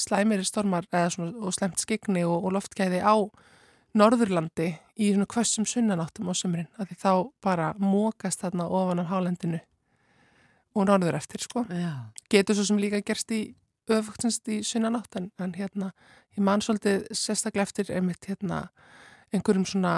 slæmiri 0.00 0.46
stormar 0.48 0.88
eða 0.90 1.12
svona 1.12 1.36
og 1.38 1.54
slæmt 1.54 1.82
skigni 1.82 2.24
og, 2.24 2.38
og 2.48 2.56
loftgæði 2.56 3.02
á 3.04 3.14
Norðurlandi 3.92 4.70
í 4.96 5.10
svona 5.12 5.28
kvössum 5.28 5.66
sunnanáttum 5.68 6.30
á 6.32 6.34
sumrin. 6.34 6.70
Að 6.80 6.90
því 6.90 6.96
þá 7.02 7.12
bara 7.44 7.74
mókast 7.76 8.40
þarna 8.40 8.70
ofan 8.72 9.04
af 9.04 9.12
hálendinu 9.12 9.60
og 10.74 10.88
norður 10.88 11.18
eftir 11.18 11.42
sko 11.44 11.66
Já. 11.68 12.12
getur 12.32 12.58
svo 12.58 12.68
sem 12.70 12.80
líka 12.80 13.02
gerst 13.04 13.32
í 13.34 13.42
öfugstinst 13.90 14.48
í 14.52 14.62
sunnanátt 14.66 15.18
en, 15.18 15.30
en 15.42 15.54
hérna 15.58 15.90
ég 16.36 16.44
man 16.44 16.62
svolítið 16.64 17.08
sérstaklega 17.10 17.66
eftir 17.68 17.92
einmitt 17.94 18.28
hérna 18.30 18.64
einhverjum 19.34 19.66
svona 19.68 19.94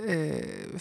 e, 0.00 0.16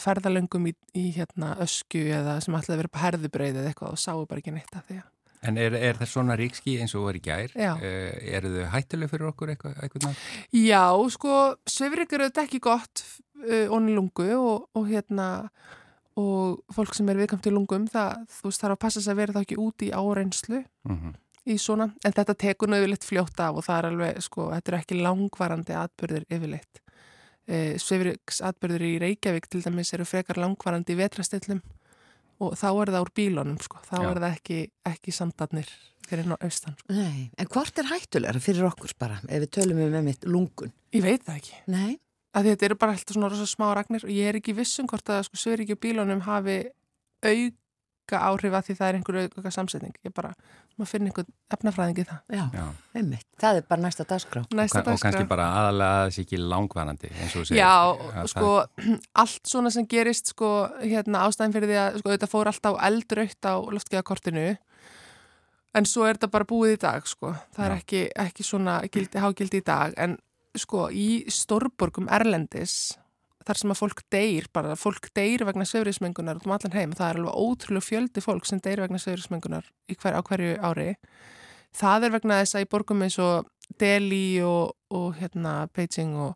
ferðalöngum 0.02 0.70
í, 0.72 0.76
í 0.98 1.08
hérna 1.16 1.56
ösku 1.64 2.04
eða 2.10 2.40
sem 2.44 2.56
ætlaði 2.58 2.78
að 2.78 2.84
vera 2.84 2.94
på 2.94 3.04
herðubreið 3.06 3.60
eða 3.62 3.74
eitthvað 3.74 3.98
og 3.98 4.02
sáu 4.02 4.24
bara 4.26 4.44
ekki 4.44 4.56
neitt 4.56 4.78
af 4.78 4.88
því 4.90 5.02
að 5.04 5.10
En 5.42 5.58
er, 5.58 5.74
er 5.74 5.98
það 5.98 6.10
svona 6.12 6.36
ríkski 6.38 6.76
eins 6.84 6.92
og 6.94 7.08
var 7.08 7.18
í 7.18 7.22
gær? 7.26 7.54
Já. 7.58 7.72
Uh, 7.82 8.12
eru 8.30 8.52
þau 8.54 8.68
hættuleg 8.76 9.10
fyrir 9.10 9.30
okkur 9.32 9.50
eitthvað? 9.50 9.80
eitthvað 9.82 10.20
Já, 10.54 10.84
sko, 11.16 11.38
svifrik 11.66 12.14
eru 12.14 12.28
þetta 12.28 12.44
ekki 12.46 12.60
gott 12.62 13.02
uh, 13.48 13.74
onni 13.74 13.96
lungu 13.98 14.28
og, 14.38 14.68
og 14.78 14.86
hérna 14.86 15.32
og 16.20 16.62
fólk 16.76 16.96
sem 16.96 17.10
er 17.10 17.20
viðkamt 17.22 17.48
í 17.48 17.54
lungum 17.54 17.86
það, 17.92 18.26
þú 18.28 18.50
veist, 18.50 18.64
þarf 18.64 18.76
að 18.76 18.82
passa 18.84 19.02
sig 19.02 19.14
að 19.14 19.22
vera 19.22 19.36
þá 19.36 19.44
ekki 19.46 19.60
úti 19.62 19.88
í 19.90 19.94
áreynslu 19.96 20.64
mm 20.88 21.14
í 21.50 21.58
svona, 21.62 21.90
en 22.06 22.16
þetta 22.16 22.36
tekur 22.38 22.74
yfirleitt 22.76 23.06
fljótt 23.08 23.42
af 23.42 23.60
og 23.60 23.66
það 23.66 23.78
er 23.78 23.90
alveg, 23.90 24.24
sko, 24.26 24.48
þetta 24.54 24.72
er 24.72 24.78
ekki 24.82 24.98
langvarandi 25.02 25.78
atbyrðir 25.78 26.26
yfirleitt. 26.30 26.82
E, 27.50 27.62
Svifriks 27.82 28.42
atbyrðir 28.46 28.86
í 28.86 28.92
Reykjavík 29.02 29.48
til 29.50 29.64
dæmis 29.66 29.94
eru 29.96 30.06
frekar 30.08 30.40
langvarandi 30.42 30.94
í 30.94 31.00
vetrastillum 31.00 31.62
og 32.42 32.54
þá 32.58 32.68
er 32.70 32.94
það 32.94 33.06
úr 33.06 33.14
bílónum, 33.18 33.58
sko, 33.62 33.82
þá 33.88 33.96
Já. 33.98 34.04
er 34.12 34.22
það 34.22 34.30
ekki, 34.36 34.60
ekki 34.92 35.16
samdarnir 35.16 35.74
fyrir 36.08 36.30
ná 36.30 36.38
austan. 36.38 36.78
Sko. 36.78 36.94
Nei, 36.94 37.28
en 37.40 37.52
hvort 37.54 37.82
er 37.82 37.90
hættulegra 37.90 38.42
fyrir 38.44 38.70
okkur 38.70 38.96
bara 39.02 39.20
ef 39.28 39.44
við 39.46 39.52
tölum 39.58 39.82
um 39.86 40.00
einmitt 40.00 40.26
lungun? 40.30 40.74
Ég 40.94 41.06
veit 41.06 41.26
það 41.26 41.42
ekki, 41.42 41.62
Nei. 41.72 41.92
Að 42.38 42.52
þetta 42.52 42.66
eru 42.70 42.78
bara 42.80 42.94
alltaf 42.96 43.16
svona 43.18 43.30
rosa 43.32 43.48
smá 43.50 43.72
ragnir 43.76 44.06
og 44.08 44.12
ég 44.14 44.30
er 44.32 44.38
ekki 44.40 44.54
vissum 44.56 44.88
hvort 44.88 45.10
að 45.12 45.26
sko, 45.28 45.40
Svifrik 45.42 45.74
og 45.76 45.82
bílónum 45.84 46.22
hafi 46.28 46.62
auka 47.28 48.20
áhrif 48.28 48.56
að 48.58 48.66
því 48.68 48.76
það 48.80 48.88
er 48.90 48.98
einhver 48.98 49.18
auka 49.38 49.52
samsetning. 49.56 49.94
Ég 50.04 50.14
bara, 50.16 50.32
maður 50.80 50.90
finnir 50.92 51.12
einhvern 51.12 51.30
efnafræðingi 51.56 52.06
það. 52.10 52.22
Já, 52.36 52.42
Já. 52.56 52.64
einmitt. 53.00 53.28
Það 53.40 53.60
er 53.62 53.68
bara 53.70 53.84
næsta 53.86 54.06
dagskrá. 54.10 54.42
Næsta 54.58 54.82
Og, 54.82 54.88
og 54.88 55.00
kannski 55.04 55.12
dagskrá. 55.22 55.30
bara 55.32 55.46
aðalega 55.60 56.08
þessi 56.10 56.26
ekki 56.26 56.40
langvarandi 56.42 57.12
eins 57.14 57.36
og 57.36 57.44
þú 57.44 57.46
segir. 57.52 57.62
Já, 57.62 57.76
Að 58.24 58.32
sko, 58.34 58.50
allt 59.24 59.52
svona 59.54 59.72
sem 59.76 59.88
gerist, 59.92 60.34
sko, 60.34 60.50
hérna 60.82 61.24
ástæðin 61.28 61.56
fyrir 61.56 61.72
því 61.72 61.80
að, 61.84 62.02
sko, 62.02 62.14
þetta 62.16 62.32
fór 62.34 62.52
alltaf 62.52 62.82
eldrautt 62.90 63.48
á 63.48 63.54
loftgeðakortinu, 63.78 64.48
en 65.80 65.88
svo 65.88 66.04
er 66.08 66.18
þetta 66.20 66.32
bara 66.34 66.50
búið 66.52 66.74
í 66.76 66.82
dag, 66.84 67.08
sko. 67.08 67.32
Það 67.56 67.66
er 67.70 67.72
Já. 67.76 67.80
ekki, 67.84 68.02
ekki 68.26 68.44
svona 68.44 68.80
gildi, 68.92 69.22
hágildi 69.24 69.62
í 69.62 69.68
dag, 69.72 69.96
en 69.96 70.18
sko, 70.58 70.90
í 70.92 71.24
stórborgum 71.32 72.10
Erlendis, 72.12 72.98
þar 73.46 73.60
sem 73.62 73.74
að 73.74 73.80
fólk 73.82 74.04
deyr, 74.14 74.48
bara 74.54 74.76
fólk 74.78 75.10
deyr 75.18 75.46
vegna 75.48 75.66
svefriðsmengunar 75.66 76.42
út 76.42 76.50
um 76.50 76.56
allan 76.56 76.76
heim, 76.76 76.96
það 76.98 77.08
er 77.10 77.22
alveg 77.22 77.40
ótrúlega 77.46 77.88
fjöldi 77.88 78.24
fólk 78.24 78.50
sem 78.50 78.62
deyr 78.64 78.84
vegna 78.84 79.02
svefriðsmengunar 79.02 79.72
hver, 79.96 80.18
á 80.18 80.22
hverju 80.22 80.60
ári. 80.62 80.92
Það 81.72 82.06
er 82.06 82.16
vegna 82.18 82.42
þess 82.42 82.58
að 82.60 82.66
í 82.66 82.72
borgum 82.74 83.04
eins 83.06 83.18
og 83.24 83.50
Delhi 83.80 84.42
og, 84.44 84.76
og 84.92 85.16
hérna 85.18 85.66
Beijing 85.72 86.18
og 86.20 86.36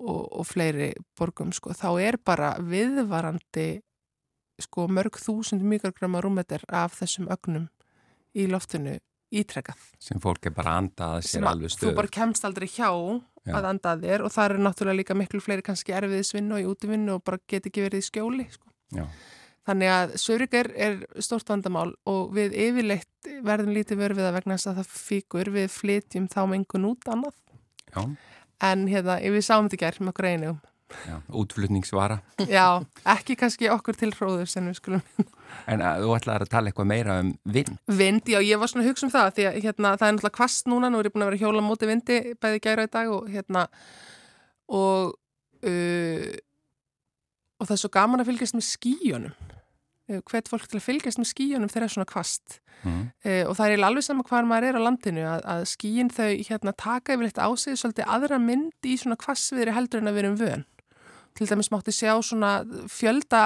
og, 0.00 0.40
og 0.40 0.46
fleiri 0.46 0.92
borgum 1.18 1.52
sko, 1.54 1.74
þá 1.76 1.88
er 2.02 2.18
bara 2.24 2.54
viðvarandi 2.62 3.82
sko 4.62 4.86
mörg 4.90 5.18
þúsund 5.18 5.64
mikrogramma 5.66 6.22
rúmeter 6.22 6.62
af 6.68 6.98
þessum 7.00 7.28
ögnum 7.32 7.68
í 8.34 8.46
loftinu 8.50 8.98
ítrekkað. 9.40 9.78
sem 9.98 10.20
fólk 10.22 10.46
er 10.46 10.54
bara 10.56 10.74
að 10.74 10.80
anda 10.82 11.08
að 11.16 11.22
Sem 11.26 11.40
sér 11.40 11.46
að 11.46 11.52
alveg 11.52 11.70
Þú 11.70 11.76
stöður. 11.76 11.94
bara 12.00 12.12
kemst 12.18 12.44
aldrei 12.44 12.68
hjá 12.68 12.90
Já. 13.44 13.52
að 13.58 13.64
anda 13.70 13.92
að 13.94 14.04
þér 14.06 14.24
og 14.24 14.32
það 14.32 14.44
eru 14.50 14.62
náttúrulega 14.64 14.98
líka 15.00 15.14
miklu 15.18 15.40
fleiri 15.44 15.62
kannski 15.62 15.92
erfiðisvinnu 15.92 16.56
og 16.56 16.60
í 16.62 16.68
útivinnu 16.72 17.14
og 17.18 17.24
bara 17.24 17.38
get 17.48 17.66
ekki 17.66 17.84
verið 17.84 18.00
í 18.00 18.08
skjóli 18.08 18.46
sko. 18.50 18.70
Þannig 19.64 19.88
að 19.88 20.10
söfrik 20.20 20.54
er, 20.54 20.68
stórt 21.24 21.48
vandamál 21.48 21.94
og 22.06 22.34
við 22.36 22.52
yfirleitt 22.52 23.28
verðum 23.42 23.72
lítið 23.72 23.96
það 24.28 24.34
vegna 24.36 24.56
þess 24.58 24.68
að 24.68 24.76
það 24.82 24.88
fíkur 25.08 25.50
við 25.54 25.68
flytjum 25.72 26.26
þá 26.28 26.40
mengun 26.52 26.84
út 26.90 27.08
annað. 27.08 27.34
Já, 27.94 28.16
En 28.64 28.86
hérna, 28.88 29.18
við 29.34 29.42
sáum 29.44 29.66
þetta 29.68 29.80
gerð 29.82 30.00
með 30.00 30.12
okkur 30.12 30.28
einum. 30.30 30.60
Já, 31.08 31.16
útflutningsvara. 31.40 32.18
Já, 32.50 32.66
ekki 33.14 33.36
kannski 33.40 33.70
okkur 33.72 33.98
til 33.98 34.10
hróður 34.14 34.50
sem 34.50 34.66
við 34.70 34.78
skulum 34.80 35.02
En 35.70 35.82
að, 35.84 36.02
þú 36.02 36.14
ætlaði 36.16 36.46
að 36.46 36.50
tala 36.50 36.70
eitthvað 36.70 36.88
meira 36.90 37.18
um 37.22 37.28
vind. 37.46 37.76
vind, 37.86 38.26
já 38.26 38.40
ég 38.42 38.58
var 38.58 38.70
svona 38.70 38.84
að 38.84 38.90
hugsa 38.90 39.06
um 39.06 39.12
það 39.14 39.28
því 39.36 39.44
að 39.48 39.58
hérna, 39.64 39.92
það 40.00 40.08
er 40.08 40.16
náttúrulega 40.16 40.38
kvast 40.40 40.70
núna, 40.70 40.90
nú 40.90 40.98
er 41.00 41.08
ég 41.08 41.14
búin 41.14 41.26
að 41.26 41.30
vera 41.30 41.42
hjóla 41.44 41.62
móti 41.64 41.88
vindi 41.90 42.18
bæði 42.42 42.62
gæra 42.64 42.86
í 42.88 42.90
dag 42.90 43.12
og 43.14 43.28
hérna 43.30 43.66
og 44.74 45.14
uh, 45.64 46.34
og 47.60 47.68
það 47.68 47.76
er 47.76 47.82
svo 47.84 47.92
gaman 47.94 48.24
að 48.24 48.32
fylgjast 48.32 48.58
með 48.58 48.66
skíunum 48.72 49.36
hvert 50.04 50.50
fólk 50.50 50.66
til 50.68 50.76
að 50.76 50.84
fylgjast 50.84 51.20
með 51.22 51.30
skíunum 51.30 51.70
þegar 51.70 51.86
það 51.86 51.90
er 51.90 51.96
svona 51.96 52.12
kvast 52.12 52.60
Mm. 52.84 53.06
uh, 53.24 53.44
og 53.48 53.54
það 53.56 53.70
er 53.72 53.82
alveg 53.86 54.04
sama 54.04 54.24
hvar 54.28 54.44
maður 54.44 54.66
er 54.68 54.76
á 54.76 54.82
landinu 54.84 55.22
að, 55.24 55.44
að 55.48 55.62
skíin 55.70 56.10
þau 56.12 56.26
hérna 56.44 56.74
taka 56.76 57.14
yfir 57.14 57.30
eitt 57.30 57.40
á 57.40 57.48
sig 57.56 57.78
svolítið 57.80 58.10
aðra 58.12 58.36
mynd 58.42 58.88
í 58.90 58.98
svona 59.00 59.16
kvassviðri 59.16 59.72
til 61.34 61.48
dæmis 61.50 61.70
mátti 61.72 61.94
sjá 61.94 62.12
svona 62.22 62.62
fjölda, 62.90 63.42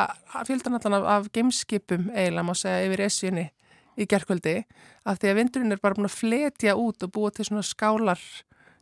fjöldanallan 0.47 0.99
af, 0.99 1.07
af 1.15 1.31
gameskipum 1.33 2.11
eiginlega 2.13 2.47
má 2.47 2.55
segja 2.57 2.85
yfir 2.89 3.05
esjunni 3.07 3.47
í 3.99 4.07
gerkvöldi 4.07 4.61
af 5.09 5.19
því 5.19 5.33
að 5.33 5.41
vindurinn 5.41 5.75
er 5.75 5.83
bara 5.83 5.97
búin 5.99 6.11
að 6.11 6.19
fletja 6.19 6.77
út 6.79 7.03
og 7.03 7.15
búa 7.15 7.33
til 7.35 7.49
svona 7.49 7.65
skálar 7.67 8.21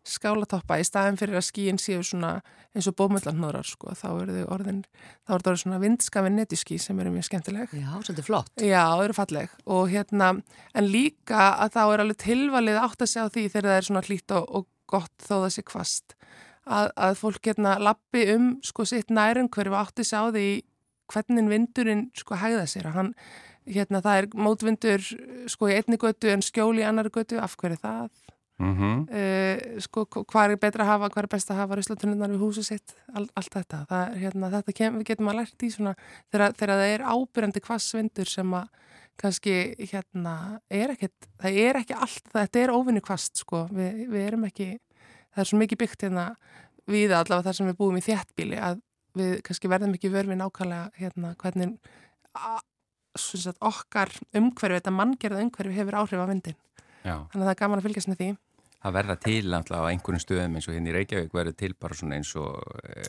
skálatoppa 0.07 0.79
í 0.79 0.85
staðin 0.87 1.19
fyrir 1.19 1.39
að 1.41 1.49
skíin 1.49 1.81
séu 1.83 2.03
svona 2.07 2.39
eins 2.77 2.87
og 2.91 2.97
bómullandnórar 2.99 3.67
sko, 3.67 3.95
þá 3.97 4.07
eru 4.23 4.37
þau 4.37 4.53
orðin 4.55 4.83
þá 5.27 5.33
eru 5.35 5.51
orðin 5.51 5.63
svona 5.63 5.81
vindskafin 5.83 6.39
netiskí 6.39 6.79
sem 6.83 7.01
eru 7.03 7.13
mjög 7.15 7.27
skemmtileg. 7.31 7.73
Já, 7.75 7.89
svolítið 7.97 8.29
flott. 8.29 8.53
Já, 8.63 8.83
þau 8.93 9.05
eru 9.07 9.17
falleg. 9.17 9.57
Og 9.67 9.91
hérna, 9.91 10.33
en 10.77 10.91
líka 10.93 11.49
að 11.65 11.75
þá 11.79 11.83
er 11.85 12.05
alveg 12.05 12.21
tilvalið 12.23 12.81
átt 12.83 13.03
að 13.03 13.13
segja 13.13 13.27
á 13.27 13.35
því 13.35 13.47
þegar 13.49 13.71
það 13.71 13.79
er 13.81 13.89
svona 13.89 14.05
hlýtt 14.07 14.37
og, 14.37 14.47
og 14.47 14.69
gott 14.87 15.27
þó 15.27 15.35
það 15.35 15.51
sé 15.57 15.67
kvast 15.67 16.17
að, 16.67 16.93
að 17.09 17.19
fólk 17.21 17.51
hérna 17.51 17.77
lappi 17.83 18.27
um 18.35 18.55
sko 18.67 18.87
sitt 18.89 19.11
nærum 19.15 19.51
hverju 19.53 19.77
átti 19.79 20.07
segja 20.07 20.27
á 20.27 20.35
því 20.35 20.47
hvernig 21.13 21.51
vindurinn 21.51 22.07
sko 22.19 22.39
hegða 22.39 22.67
sér. 22.71 22.89
Að 22.91 22.99
hann, 23.01 23.13
hérna 23.67 24.03
það 24.05 24.21
er 24.21 24.31
mótvindur 24.47 25.05
sko 25.51 25.71
í 25.71 25.77
einni 25.79 25.99
götu 26.01 26.31
en 26.33 26.45
skjóli 26.45 26.83
í 26.83 26.89
annari 26.89 27.13
götu, 27.15 27.39
af 27.43 27.57
hverju 27.61 27.79
það? 27.83 28.11
Mm 28.57 28.73
uh, 29.13 29.81
sko 29.85 30.07
hvað 30.09 30.55
er 30.55 30.61
betra 30.61 30.85
að 30.85 30.91
hafa, 30.95 31.11
hvað 31.13 31.23
er 31.23 31.29
best 31.35 31.51
að 31.51 31.59
hafa 31.61 31.77
ruslatunnunar 31.77 32.31
við 32.33 32.41
húsið 32.41 32.65
sitt, 32.71 32.95
all, 33.13 33.27
allt 33.37 33.53
þetta. 33.53 33.85
Það, 33.91 34.03
er, 34.07 34.19
hérna, 34.23 34.51
þetta 34.55 34.73
kem, 34.73 34.97
við 34.97 35.09
getum 35.11 35.29
að 35.29 35.39
lært 35.43 35.63
í 35.63 35.71
svona 35.75 35.95
þegar, 36.33 36.57
þegar 36.57 36.81
það 36.81 36.95
er 36.95 37.05
ábyrjandi 37.05 37.63
kvassvindur 37.67 38.33
sem 38.33 38.57
að 38.57 38.69
kannski 39.17 39.55
hérna 39.91 40.61
er 40.73 40.93
ekkert, 40.93 41.29
það 41.41 41.61
er 41.61 41.79
ekki 41.81 41.97
allt, 41.97 42.27
þetta 42.33 42.63
er 42.63 42.73
óvinni 42.73 43.01
kvast 43.05 43.41
sko, 43.41 43.67
við, 43.73 44.03
við 44.13 44.27
erum 44.27 44.49
ekki 44.49 44.71
það 45.37 45.43
er 45.45 45.51
svo 45.51 45.61
mikið 45.61 45.83
byggt 45.83 46.07
hérna 46.07 46.27
við 46.89 47.13
allavega 47.13 47.49
þar 47.49 47.59
sem 47.59 47.69
við 47.71 47.79
búum 47.81 47.99
í 47.99 48.05
þjættbíli 48.07 48.61
að 48.63 48.81
við 49.17 49.37
kannski 49.47 49.71
verðum 49.71 49.95
ekki 49.97 50.13
vörfið 50.13 50.41
nákvæmlega 50.41 51.01
hérna 51.01 51.33
hvernig 51.41 51.77
a, 52.37 52.59
sagt, 53.17 53.61
okkar 53.65 54.13
umhverfi, 54.37 54.81
þetta 54.81 54.95
manngerða 54.95 55.45
umhverfi 55.45 55.77
hefur 55.77 55.99
áhrif 56.03 56.21
á 56.21 56.27
vindin. 56.29 56.59
Já. 57.07 57.17
Þannig 57.31 57.43
að 57.43 57.47
það 57.47 57.55
er 57.55 57.61
gaman 57.63 57.81
að 57.81 57.87
fylgjast 57.87 58.11
með 58.11 58.21
því. 58.21 58.29
Það 58.85 58.93
verða 58.93 59.15
til 59.19 59.55
alltaf 59.57 59.83
á 59.83 59.89
einhverjum 59.89 60.21
stöðum 60.21 60.57
eins 60.59 60.67
og 60.69 60.75
hérna 60.77 60.91
í 60.91 60.95
Reykjavík 60.95 61.33
verður 61.35 61.55
til 61.59 61.71
bara 61.81 61.97
svona 61.97 62.19
eins 62.21 62.29
og 62.39 62.51
e, 62.85 63.05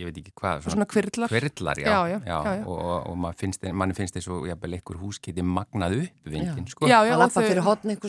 ég 0.00 0.08
veit 0.08 0.16
ekki 0.22 0.32
hvað. 0.40 0.62
Svona, 0.64 0.74
svona 0.74 0.86
kvirlar. 0.90 1.30
Kvirlar, 1.30 1.80
já. 1.82 1.86
Já, 1.86 1.98
já. 2.08 2.18
já, 2.24 2.38
já. 2.48 2.64
Og, 2.64 2.80
og 3.12 3.18
mann 3.20 3.36
finnst, 3.38 3.66
mann 3.76 3.94
finnst 3.94 4.16
að 4.18 4.48
jafnvel 4.48 4.78
einhver 4.78 4.98
hús 5.02 5.20
geti 5.22 5.44
magnað 5.44 5.98
upp 6.00 6.32
vindin, 6.32 6.66
sko. 6.72 6.88
Já, 6.88 6.96
já. 7.04 7.12
Það 7.12 7.22
lappa 7.22 7.44
fyrir 7.44 7.66
hotn 7.68 7.92
og 7.94 8.08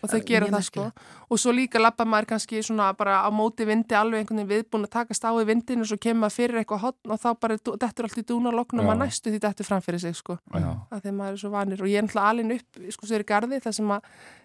og 0.00 0.14
þau 0.14 0.20
gera 0.30 0.50
það, 0.54 0.64
sko. 0.70 0.86
Og 1.30 1.38
svo 1.38 1.54
líka 1.54 1.82
lappa 1.82 2.06
maður 2.08 2.30
kannski 2.32 2.62
svona 2.64 2.92
bara 2.98 3.20
á 3.26 3.28
móti 3.34 3.66
vindi 3.66 3.94
alveg 3.94 4.24
einhvern 4.24 4.40
veginn 4.40 4.64
viðbúin 4.64 4.86
að 4.86 4.94
takast 4.96 5.26
á 5.26 5.30
í 5.34 5.44
vindin 5.46 5.84
og 5.84 5.90
svo 5.90 5.98
kemur 6.00 6.24
maður 6.24 6.36
fyrir 6.38 6.62
eitthvað 6.62 6.84
hotn 6.86 7.14
og 7.14 7.20
þá 7.22 7.28
bara 7.42 7.58
dettur 7.58 8.08
allt 8.08 8.18
í 8.22 8.26
dúnalokn 8.26 8.82
og 8.82 8.90
næstu 8.98 9.34
því 9.34 9.42
dettur 9.44 9.68
fram 9.68 9.84
fyrir 9.84 10.02
sig, 10.02 10.16
sko. 10.18 10.40
Að 10.50 11.04
þegar 11.04 11.16
maður 11.20 11.36
er 11.36 11.42
svo 11.44 11.52
vanir 11.52 11.84
og 11.84 11.90
ég 11.90 12.02
er 12.02 12.22
alin 12.24 12.56
upp, 12.56 12.82
sko, 12.96 13.10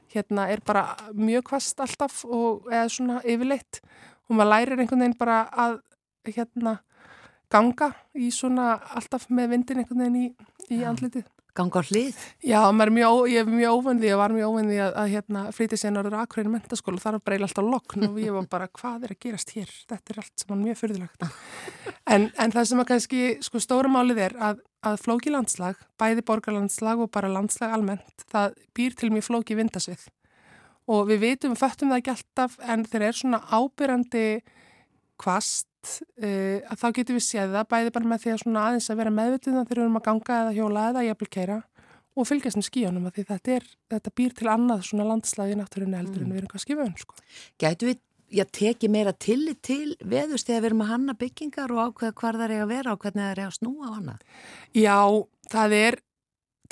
að 0.06 0.16
hérna 0.16 0.48
er 0.54 0.62
bara 0.66 0.86
mjög 1.14 1.48
kvast 1.50 1.80
alltaf 1.84 2.24
og 2.26 2.70
eða 2.72 2.88
svona 2.94 3.22
yfirleitt 3.24 3.82
og 4.30 4.38
maður 4.38 4.52
lærir 4.52 4.82
einhvern 4.82 5.06
veginn 5.06 5.20
bara 5.20 5.46
að 5.52 5.80
hérna 6.26 6.80
ganga 7.52 7.92
í 8.18 8.32
svona 8.34 8.76
alltaf 8.98 9.30
með 9.30 9.54
vindin 9.54 9.82
einhvern 9.82 10.06
veginn 10.06 10.22
í, 10.22 10.28
í 10.74 10.84
andlitið. 10.88 11.28
Ganga 11.56 11.80
á 11.80 11.88
hlið? 11.88 12.18
Já, 12.44 12.58
er 12.68 12.90
mjög, 12.92 13.30
ég 13.32 13.46
er 13.46 13.48
mjög 13.48 13.78
óvöndið 13.78 14.14
og 14.16 14.20
var 14.20 14.34
mjög 14.36 14.50
óvöndið 14.52 14.80
að, 14.84 14.96
að 15.00 15.12
hérna 15.14 15.44
flytja 15.56 15.78
sér 15.80 15.94
náður 15.96 16.18
aðkvæðinu 16.20 16.52
mentaskóla 16.52 17.00
og 17.00 17.04
þar 17.06 17.16
var 17.16 17.24
breyla 17.30 17.48
alltaf 17.48 17.70
lokn 17.70 18.08
og 18.10 18.18
ég 18.20 18.36
var 18.36 18.50
bara 18.52 18.68
hvað 18.76 19.06
er 19.08 19.14
að 19.16 19.22
gerast 19.24 19.54
hér? 19.56 19.72
Þetta 19.88 20.12
er 20.12 20.20
allt 20.20 20.34
sem 20.42 20.52
var 20.52 20.60
mjög 20.60 20.82
fyrðilegt. 20.82 21.28
En, 22.06 22.28
en 22.38 22.52
það 22.54 22.68
sem 22.70 22.82
að 22.84 22.86
kannski 22.92 23.20
sko 23.42 23.60
stóra 23.64 23.90
málið 23.90 24.20
er 24.28 24.36
að, 24.38 24.60
að 24.86 25.00
flóki 25.02 25.34
landslag, 25.34 25.80
bæði 26.00 26.26
borgarlandslag 26.28 27.02
og 27.04 27.12
bara 27.14 27.32
landslag 27.32 27.74
almennt, 27.76 28.28
það 28.32 28.56
býr 28.78 28.98
til 29.00 29.12
mjög 29.14 29.28
flóki 29.30 29.58
vindasvið 29.58 30.06
og 30.92 31.08
við 31.10 31.24
vitum, 31.24 31.56
við 31.56 31.62
föttum 31.64 31.92
það 31.92 32.02
ekki 32.02 32.14
alltaf 32.14 32.58
en 32.62 32.86
þeir 32.86 33.08
eru 33.08 33.20
svona 33.20 33.42
ábyrjandi 33.50 34.26
kvast 35.22 35.94
uh, 36.22 36.60
að 36.62 36.82
þá 36.82 36.88
getum 36.98 37.18
við 37.18 37.26
séð 37.26 37.56
það 37.56 37.70
bæði 37.72 37.94
bara 37.96 38.12
með 38.12 38.26
því 38.26 38.34
að 38.34 38.42
svona 38.44 38.66
aðeins 38.70 38.90
að 38.92 39.00
vera 39.02 39.16
meðvitið 39.16 39.56
þegar 39.56 39.72
við 39.72 39.86
erum 39.86 40.00
að 40.00 40.06
ganga 40.10 40.42
eða 40.42 40.56
hjóla 40.58 40.90
eða 40.92 41.06
jafnvel 41.08 41.32
keira 41.38 41.62
og 42.16 42.28
fylgjast 42.30 42.60
með 42.60 42.68
skíunum 42.70 43.08
að 43.10 43.18
því 43.18 43.26
þetta, 43.32 43.56
er, 43.58 43.70
þetta 43.92 44.14
býr 44.20 44.36
til 44.36 44.50
annað 44.52 44.84
svona 44.88 45.08
landslagi 45.10 45.58
náttúrunni 45.60 46.00
heldur 46.00 46.22
mm. 46.22 46.28
en 46.28 46.36
við 46.36 46.42
erum 46.42 46.52
kannski 46.54 46.78
vön 46.80 46.94
sko. 47.00 47.18
Gætu 47.60 47.90
við 47.90 48.00
já, 48.32 48.46
teki 48.46 48.90
meira 48.92 49.14
tillit 49.14 49.62
til 49.66 49.96
veðust 50.02 50.50
þegar 50.50 50.62
við 50.62 50.70
erum 50.72 50.84
að 50.86 50.92
hanna 50.94 51.16
byggingar 51.20 51.74
og 51.74 51.82
ákveða 51.90 52.18
hvar 52.22 52.40
það 52.40 52.48
er 52.48 52.64
að 52.64 52.74
vera 52.74 52.96
og 52.96 53.04
hvernig 53.04 53.24
það 53.24 53.32
er 53.32 53.44
að 53.46 53.56
snúa 53.60 53.86
á 53.86 53.96
hana? 53.96 54.18
Já, 54.74 55.00
það 55.52 55.78
er 55.80 56.00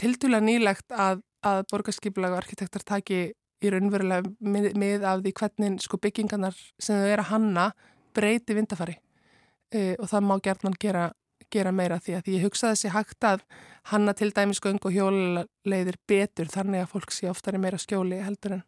tildulega 0.02 0.48
nýlegt 0.48 0.96
að, 0.98 1.24
að 1.46 1.64
borgarskipulega 1.72 2.40
arkitektar 2.42 2.86
taki 2.88 3.24
í 3.64 3.72
raunverulega 3.72 4.32
mið, 4.44 4.70
mið 4.80 5.08
af 5.08 5.24
því 5.24 5.34
hvernig 5.40 5.82
sko 5.84 6.00
byggingarnar 6.04 6.56
sem 6.82 7.00
þau 7.00 7.10
eru 7.10 7.26
að 7.26 7.32
hanna 7.32 7.68
breyti 8.16 8.58
vindafari 8.58 8.98
uh, 8.98 9.94
og 10.00 10.08
það 10.12 10.28
má 10.28 10.36
gerðan 10.44 10.78
gera, 10.82 11.06
gera 11.54 11.74
meira 11.76 12.00
því 12.04 12.18
að 12.18 12.26
því 12.26 12.36
ég 12.38 12.46
hugsaði 12.48 12.76
þessi 12.76 12.94
hægt 12.98 13.30
að 13.30 13.46
hanna 13.94 14.16
til 14.18 14.32
dæmis 14.36 14.62
göng 14.64 14.82
og 14.82 14.96
hjóluleiðir 14.96 16.00
betur 16.10 16.52
þannig 16.52 16.84
að 16.84 16.94
fólk 16.96 17.16
sé 17.16 17.30
oftar 17.32 17.58
í 17.58 17.64
meira 17.64 17.80
skjóli 17.82 18.22
heldur 18.24 18.60
en 18.60 18.66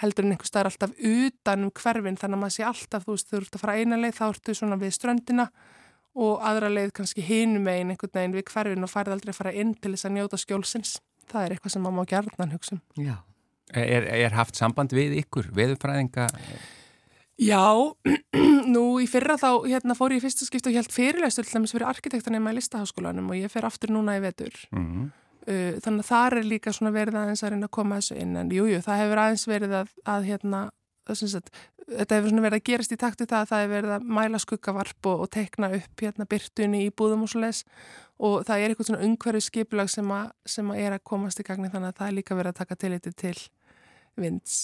heldur 0.00 0.24
en 0.24 0.34
einhver 0.34 0.48
staðar 0.48 0.70
alltaf 0.72 0.94
utan 0.98 1.66
um 1.66 1.72
hverfin 1.76 2.18
þannig 2.18 2.38
að 2.38 2.42
maður 2.42 2.56
sé 2.56 2.66
alltaf, 2.66 3.04
þú 3.06 3.16
veist, 3.16 3.30
þú 3.30 3.40
ert 3.42 3.56
að 3.56 3.64
fara 3.64 3.78
eina 3.78 4.00
leið 4.00 4.18
þá 4.18 4.24
ertu 4.28 4.54
svona 4.56 4.78
við 4.80 4.94
ströndina 4.96 5.48
og 6.12 6.44
aðra 6.44 6.68
leið 6.72 6.92
kannski 6.98 7.24
hinum 7.24 7.64
megin 7.66 7.92
einhvern 7.92 8.14
veginn 8.16 8.36
við 8.36 8.46
hverfin 8.50 8.84
og 8.84 8.92
færði 8.92 9.16
aldrei 9.16 9.32
að 9.32 9.38
fara 9.38 9.54
inn 9.56 9.74
til 9.74 9.94
þess 9.94 10.08
að 10.08 10.14
njóta 10.16 10.40
skjólsins. 10.40 10.98
Það 11.30 11.44
er 11.44 11.54
eitthvað 11.54 11.74
sem 11.74 11.84
maður 11.84 11.98
má 11.98 12.10
gerðan 12.10 12.54
hugsa 12.56 12.76
um. 12.76 12.82
Já. 13.00 13.16
Er, 13.72 14.04
er 14.04 14.34
haft 14.36 14.58
samband 14.58 14.92
við 14.92 15.14
ykkur, 15.22 15.48
veðurfræðinga? 15.56 16.26
Já, 17.40 17.64
nú 18.74 18.84
í 19.00 19.06
fyrra 19.08 19.38
þá 19.40 19.64
hérna, 19.64 19.96
fór 19.96 20.12
ég 20.12 20.20
í 20.20 20.24
fyrsta 20.26 20.46
skipt 20.46 20.68
og 20.68 20.76
helt 20.76 20.92
fyrirleistur 20.92 21.46
til 21.48 21.56
þess 21.56 21.72
að 21.72 21.78
vera 21.78 21.90
arkitektanema 21.94 22.52
í 22.52 22.58
listaháskólanum 22.58 23.32
og 23.32 23.40
ég 23.40 23.52
fer 23.52 23.64
aftur 23.66 23.94
núna 23.94 24.18
í 24.18 24.22
vetur. 24.24 24.52
Mm 24.74 24.84
-hmm. 24.84 25.06
uh, 25.08 25.21
þannig 25.46 26.04
að 26.04 26.08
það 26.08 26.36
er 26.38 26.46
líka 26.46 26.72
svona 26.72 26.94
verið 26.94 27.18
aðeins 27.18 27.42
að 27.42 27.54
reyna 27.54 27.68
að 27.68 27.76
koma 27.78 27.98
þessu 27.98 28.18
inn 28.22 28.36
en 28.38 28.52
jújú, 28.54 28.76
jú, 28.76 28.82
það 28.84 29.00
hefur 29.02 29.22
aðeins 29.22 29.46
verið 29.50 29.74
að, 29.80 29.94
að 30.12 30.28
hérna, 30.28 30.60
að, 31.10 31.24
þetta 31.88 32.18
hefur 32.18 32.32
svona 32.32 32.44
verið 32.46 32.60
að 32.60 32.68
gerast 32.68 32.94
í 32.94 33.00
taktu 33.00 33.26
það 33.26 33.40
að 33.40 33.50
það 33.50 33.64
hefur 33.64 33.74
verið 33.76 33.96
að 33.96 34.06
mæla 34.18 34.42
skuggavarp 34.44 35.10
og, 35.10 35.24
og 35.24 35.32
tekna 35.34 35.72
upp 35.78 36.04
hérna 36.06 36.28
byrtunni 36.30 36.84
í 36.86 36.92
búðum 36.94 37.26
og 37.26 37.32
svo 37.32 37.42
les 37.42 37.64
og 38.22 38.46
það 38.46 38.62
er 38.62 38.72
eitthvað 38.72 38.90
svona 38.90 39.08
umhverju 39.08 39.42
skipulag 39.48 39.90
sem, 39.90 40.14
a, 40.14 40.22
sem 40.46 40.70
að 40.70 40.84
er 40.84 40.96
að 40.96 41.04
komast 41.10 41.42
í 41.42 41.46
gagni 41.46 41.72
þannig 41.72 41.90
að 41.90 41.98
það 41.98 42.08
er 42.08 42.16
líka 42.20 42.38
verið 42.38 42.54
að 42.54 42.60
taka 42.60 42.78
tiliti 42.78 43.12
til 43.18 43.36
vinds. 44.20 44.56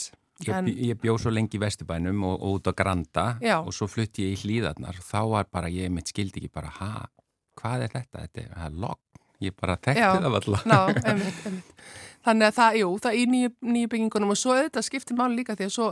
Ég, 0.45 0.53
en, 0.55 0.69
ég 0.71 0.99
bjóð 1.03 1.25
svo 1.25 1.33
lengi 1.35 1.59
í 1.59 1.63
Vesturbænum 1.65 2.23
og, 2.29 2.37
og 2.37 2.61
út 2.61 2.71
á 2.71 2.73
Granda 2.79 3.25
já. 3.43 3.57
og 3.59 3.73
svo 3.75 3.89
flutti 3.91 4.29
ég 4.29 4.37
í 4.37 4.43
hlýðarnar 4.45 5.01
þá 5.03 5.21
var 5.33 5.49
bara, 5.51 5.71
ég 5.73 5.91
mitt 5.91 6.13
skildi 6.13 6.45
ekki 6.45 6.53
bara 6.55 6.71
ha, 6.77 7.09
hvað 7.59 7.89
er 7.89 7.95
þetta? 7.97 8.27
Þetta 8.29 8.45
er 8.69 8.77
logg 8.85 9.03
ég 9.45 9.57
bara 9.59 9.79
þekkti 9.81 10.05
það 10.05 10.39
alltaf 10.41 10.69
Ná, 10.69 10.79
einmitt, 11.09 11.41
einmitt. 11.47 11.89
Þannig 12.29 12.49
að 12.49 12.57
það, 12.57 12.77
jú, 12.81 12.89
það 13.01 13.17
í 13.17 13.27
nýju, 13.31 13.51
nýju 13.73 13.89
byggingunum 13.93 14.33
og 14.35 14.39
svo 14.39 14.55
auðvitað 14.57 14.85
skiptir 14.85 15.17
máli 15.17 15.39
líka 15.39 15.55
því 15.57 15.69
að 15.69 15.75
svo, 15.77 15.87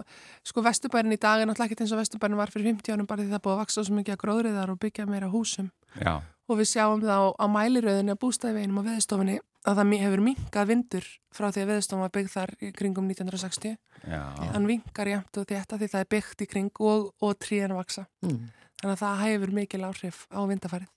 sko 0.44 0.64
Vesturbærin 0.66 1.14
í 1.14 1.20
dag 1.22 1.40
er 1.40 1.48
náttúrulega 1.48 1.70
ekkert 1.70 1.84
eins 1.84 1.94
og 1.94 2.00
Vesturbærin 2.02 2.40
var 2.40 2.52
fyrir 2.52 2.66
50 2.74 2.96
ánum 2.96 3.08
bara 3.08 3.22
því 3.22 3.30
það 3.32 3.44
búið 3.46 3.54
að 3.54 3.60
vaksa 3.62 3.84
svo 3.86 3.96
mikið 3.96 4.16
að 4.16 4.22
gróðriðar 4.24 4.72
og 4.74 4.80
byggja 4.82 5.06
meira 5.08 5.30
húsum 5.30 5.70
já. 6.02 6.18
og 6.18 6.58
við 6.58 6.68
sjáum 6.72 7.04
það 7.06 7.22
á, 7.22 7.28
á 7.40 7.46
mæliröðinu 7.54 8.16
að 8.16 8.20
bústæðveginum 8.26 8.82
og 8.82 8.88
veðstofinni 8.90 9.38
að 9.66 9.80
það 9.80 9.94
hefur 10.02 10.22
minkað 10.22 10.68
vindur 10.70 11.06
frá 11.34 11.48
því 11.50 11.62
að 11.62 11.70
veðstofn 11.72 12.02
var 12.04 12.12
byggð 12.14 12.34
þar 12.34 12.52
í 12.58 12.72
kringum 12.76 13.08
1960 13.10 13.76
Já. 14.06 14.20
hann 14.52 14.68
vinkar 14.68 15.10
jæmt 15.10 15.40
og 15.40 15.48
þetta 15.50 15.78
því 15.80 15.88
það 15.94 16.04
er 16.04 16.10
byggt 16.14 16.44
í 16.44 16.48
kring 16.50 16.82
og, 16.82 17.08
og 17.22 17.38
tríðan 17.42 17.76
vaksa 17.78 18.06
mm. 18.22 18.44
þannig 18.82 18.92
að 18.92 19.02
það 19.02 19.24
hefur 19.24 19.54
mikil 19.58 19.82
áhrif 19.88 20.22
á 20.30 20.40
vindafarið 20.46 20.92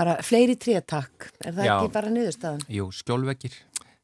Bara 0.00 0.16
fleiri 0.24 0.56
tríatakk, 0.56 1.28
er 1.44 1.52
það 1.52 1.66
Já. 1.66 1.74
ekki 1.76 1.92
bara 1.92 2.12
niðurstaðan? 2.14 2.62
Jú, 2.72 2.86
skjólvekir 2.96 3.58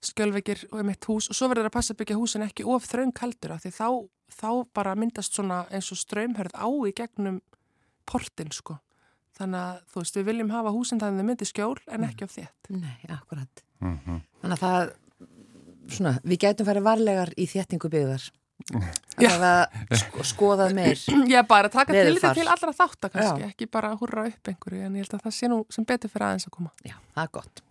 skjölvekir 0.06 0.66
og 0.70 0.84
mitt 0.86 1.06
hús 1.08 1.30
og 1.30 1.36
svo 1.36 1.48
verður 1.50 1.70
að 1.70 1.76
passa 1.76 1.94
að 1.94 2.02
byggja 2.02 2.18
húsin 2.18 2.44
ekki 2.46 2.66
of 2.68 2.86
þraung 2.86 3.14
heldur 3.20 3.54
af 3.56 3.64
því 3.64 3.72
þá, 3.74 3.88
þá 4.38 4.50
bara 4.76 4.96
myndast 4.98 5.36
svona 5.36 5.62
eins 5.74 5.90
og 5.94 6.00
ströymhörð 6.00 6.54
á 6.54 6.68
í 6.68 6.92
gegnum 6.96 7.40
portin 8.08 8.52
sko 8.54 8.78
þannig 9.36 9.60
að 9.62 9.80
þú 9.92 10.02
veist 10.02 10.18
við 10.18 10.28
viljum 10.30 10.52
hafa 10.54 10.74
húsin 10.74 11.00
þannig 11.02 11.16
að 11.16 11.24
þau 11.24 11.30
myndi 11.30 11.48
skjól 11.50 11.80
en 11.92 12.06
ekki 12.08 12.26
of 12.26 12.36
þétt 12.36 12.70
Nei, 12.72 12.96
akkurat. 13.08 13.64
mm 13.80 13.98
-hmm. 14.04 14.20
Þannig 14.42 14.56
að 14.56 14.64
það, 14.64 14.92
svona, 15.96 16.12
við 16.24 16.38
gætum 16.44 16.66
farið 16.66 16.86
varlegar 16.86 17.32
í 17.36 17.46
þéttingu 17.46 17.90
byggðar. 17.92 18.30
Sko, 18.66 20.24
skoðað 20.26 20.74
meir. 20.76 20.98
Já, 21.32 21.40
bara 21.46 21.70
taka 21.72 21.94
til 21.94 22.16
þetta 22.16 22.32
til 22.36 22.48
allra 22.50 22.72
þáttar 22.74 23.12
kannski, 23.14 23.44
Já. 23.44 23.50
ekki 23.52 23.68
bara 23.70 23.92
hurra 24.00 24.26
upp 24.30 24.50
einhverju 24.50 24.82
en 24.88 24.96
ég 24.98 25.06
held 25.06 25.14
að 25.18 25.24
það 25.28 25.36
sé 25.38 25.50
nú 25.52 25.60
sem 25.72 25.86
betur 25.86 26.10
fyrir 26.12 26.26
aðeins 26.30 26.48
að 26.48 26.56
koma 26.58 26.72
Já, 26.82 26.96
það 27.14 27.22
er 27.28 27.32
gott. 27.38 27.62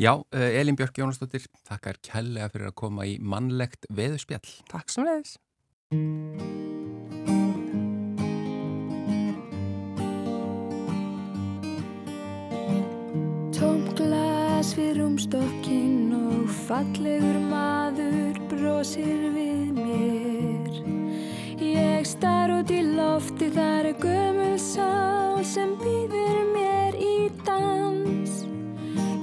Já, 0.00 0.12
uh, 0.16 0.48
Elin 0.60 0.76
Björk 0.80 0.96
Jónasdóttir 0.98 1.44
þakkar 1.68 2.00
kærlega 2.00 2.48
fyrir 2.54 2.70
að 2.72 2.76
koma 2.80 3.04
í 3.06 3.18
mannlegt 3.20 3.84
veðurspjall 3.92 4.48
Takk 4.72 4.88
sem 4.92 5.04
leiðis 5.04 5.36
Tóm 13.52 13.84
glas 14.00 14.72
við 14.80 14.96
rúmstokkin 15.02 16.08
og 16.16 16.48
fallegur 16.66 17.38
maður 17.52 18.31
brosir 18.72 19.28
við 19.34 19.72
mér. 19.76 20.70
Ég 21.60 22.06
star 22.08 22.50
út 22.54 22.70
í 22.72 22.80
lofti 22.96 23.50
þar 23.52 23.90
er 23.90 23.98
gömul 24.00 24.56
sál 24.58 25.44
sem 25.44 25.74
býður 25.82 26.40
mér 26.54 26.96
í 26.96 27.28
dans. 27.44 28.32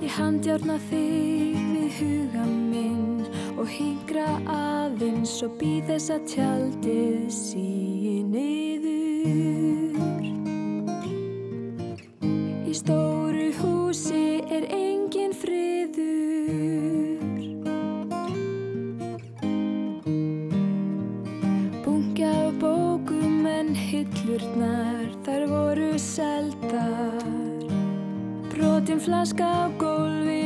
Ég 0.03 0.13
handjárna 0.19 0.77
þig 0.91 1.57
við 1.73 1.97
huga 1.97 2.45
minn 2.45 3.25
og 3.57 3.67
hingra 3.73 4.29
aðeins 4.53 5.41
og 5.43 5.57
býð 5.59 5.89
þess 5.89 6.13
að 6.15 6.29
tjaldið 6.35 7.27
síi 7.33 8.17
niður. 8.29 10.23
Í 12.69 12.73
stóru 12.77 13.49
húsi 13.59 14.25
er 14.45 14.69
engin 14.69 15.33
friður 15.33 17.08
hillurnar 24.29 25.07
þar 25.25 25.45
voru 25.49 25.89
seldar. 25.97 27.23
Brotin 28.51 29.01
flaska 29.01 29.45
á 29.45 29.65
gólfinu 29.81 30.38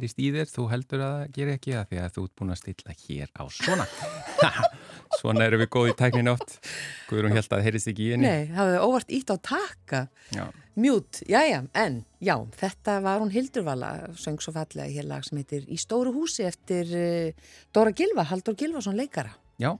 heyrist 0.00 0.20
í 0.20 0.30
þér, 0.32 0.48
þú 0.48 0.66
heldur 0.70 1.02
að 1.04 1.12
það 1.14 1.34
gerir 1.36 1.56
ekki 1.58 1.74
það 1.76 1.90
því 1.90 2.00
að 2.00 2.14
þú 2.14 2.24
ert 2.24 2.34
búin 2.40 2.54
að 2.54 2.60
stilla 2.60 2.96
hér 3.04 3.32
á 3.36 3.44
svona. 3.52 3.86
svona 5.20 5.44
erum 5.44 5.60
við 5.60 5.70
góð 5.76 5.90
í 5.90 5.96
tæknin 6.00 6.32
átt. 6.32 6.56
Guðrún 7.10 7.36
held 7.36 7.54
að 7.56 7.64
heyrist 7.66 7.90
ekki 7.92 8.06
í 8.06 8.10
henni. 8.14 8.30
Nei, 8.30 8.48
það 8.48 8.70
hefði 8.70 8.82
óvart 8.88 9.14
ítt 9.20 9.30
á 9.30 9.36
taka. 9.50 10.02
Já, 10.32 10.44
Mjút, 10.80 11.18
jájá, 11.28 11.64
en 11.76 11.96
já, 12.24 12.36
þetta 12.56 13.00
var 13.04 13.20
hún 13.20 13.32
Hildurvala, 13.34 13.90
söng 14.16 14.40
svo 14.40 14.54
fallega 14.54 14.88
hér 14.88 15.08
lag 15.10 15.26
sem 15.26 15.40
heitir 15.42 15.66
Í 15.68 15.76
stóru 15.76 16.14
húsi 16.14 16.46
eftir 16.46 16.92
uh, 16.94 17.50
Dóra 17.74 17.92
Gilva, 17.92 18.24
Haldur 18.30 18.56
Gilvason 18.56 18.96
leikara. 18.96 19.34
Já. 19.60 19.70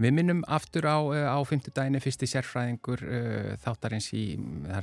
Við 0.00 0.14
minnum 0.16 0.42
aftur 0.48 0.86
á, 0.88 0.98
eh, 1.14 1.24
á 1.28 1.38
fymtudaginni 1.48 2.00
fyrsti 2.02 2.28
sérfræðingur 2.30 3.02
uh, 3.06 3.48
þáttarins 3.62 4.10
í, 4.16 4.24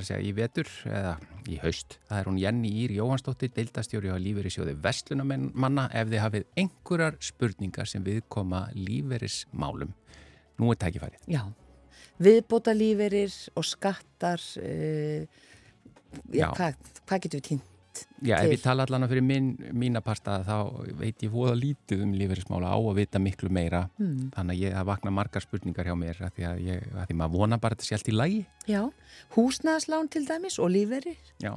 segja, 0.05 0.19
í 0.21 0.33
vetur 0.37 0.69
eða 0.89 1.15
í 1.49 1.59
haust. 1.63 1.97
Það 2.09 2.19
er 2.21 2.29
hún 2.29 2.41
Jenny 2.41 2.73
Ír 2.83 2.95
Jóhansdóttir, 2.97 3.53
deildastjóri 3.55 4.11
á 4.13 4.17
lífeyrissjóði 4.21 4.75
Vestlunamanna 4.83 5.87
ef 5.93 6.11
þið 6.11 6.23
hafið 6.25 6.47
einhverjar 6.63 7.17
spurningar 7.29 7.89
sem 7.89 8.05
viðkoma 8.05 8.67
lífeyrismálum. 8.77 9.95
Nú 10.59 10.73
er 10.73 10.81
tækifærið. 10.81 11.25
Já, 11.31 11.43
viðbóta 12.19 12.75
líferir 12.75 13.33
og 13.55 13.67
skattar, 13.67 14.43
uh, 14.61 15.25
já, 16.33 16.45
Já. 16.45 16.47
hvað 16.57 16.95
hva 17.05 17.21
getur 17.21 17.41
við 17.41 17.49
týnt? 17.53 17.68
Já, 18.23 18.35
ef 18.37 18.45
til. 18.45 18.51
ég 18.57 18.61
tala 18.63 18.83
allan 18.85 19.07
fyrir 19.09 19.23
minn, 19.23 19.49
mína 19.73 20.01
parta 20.05 20.39
þá 20.45 20.55
veit 20.99 21.23
ég 21.25 21.31
voða 21.33 21.55
lítið 21.59 22.03
um 22.05 22.11
lífeyrismála 22.19 22.69
á 22.71 22.77
að 22.77 22.95
vita 22.99 23.19
miklu 23.19 23.49
meira 23.49 23.89
Hmm. 23.97 24.29
þannig 24.35 24.55
að 24.55 24.61
ég 24.65 24.73
það 24.77 24.85
vakna 24.91 25.11
margar 25.11 25.41
spurningar 25.45 25.85
hjá 25.89 25.95
mér 25.97 26.21
að 26.21 26.31
því 26.37 26.45
að, 26.49 26.61
ég, 26.67 26.85
að 26.95 27.07
því 27.09 27.15
maður 27.21 27.37
vona 27.39 27.57
bara 27.57 27.73
að 27.73 27.79
þetta 27.79 27.89
sé 27.89 27.95
allt 27.97 28.11
í 28.11 28.15
lægi 28.19 28.45
Já, 28.67 28.81
húsnæðaslán 29.35 30.09
til 30.09 30.25
dæmis 30.27 30.59
og 30.59 30.69
líferir. 30.73 31.17
Já, 31.41 31.53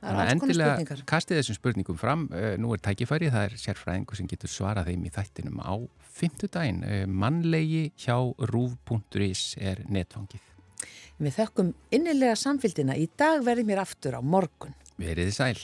þannig 0.00 0.22
að 0.22 0.32
endilega 0.34 0.96
kastið 1.06 1.38
þessum 1.42 1.58
spurningum 1.60 1.98
fram 2.00 2.26
uh, 2.32 2.54
nú 2.60 2.72
er 2.74 2.82
tækifæri, 2.84 3.30
það 3.32 3.46
er 3.50 3.58
sérfræðingu 3.60 4.16
sem 4.16 4.26
getur 4.30 4.48
svarað 4.52 4.90
þeim 4.92 5.04
í 5.04 5.12
þættinum 5.14 5.60
á 5.64 5.74
fymtudaginn 6.14 6.82
uh, 6.84 7.04
mannlegi 7.10 7.90
hjá 7.98 8.16
rúf.is 8.50 9.54
er 9.60 9.84
netfangið 9.88 10.50
Við 11.14 11.36
þökkum 11.36 11.68
innilega 11.94 12.34
samfélgina. 12.34 12.96
Í 12.98 13.06
dag 13.16 13.44
verðum 13.46 13.68
mér 13.70 13.80
aftur 13.84 14.16
á 14.18 14.20
morgun. 14.20 14.74
Verið 15.00 15.32
sæl 15.34 15.58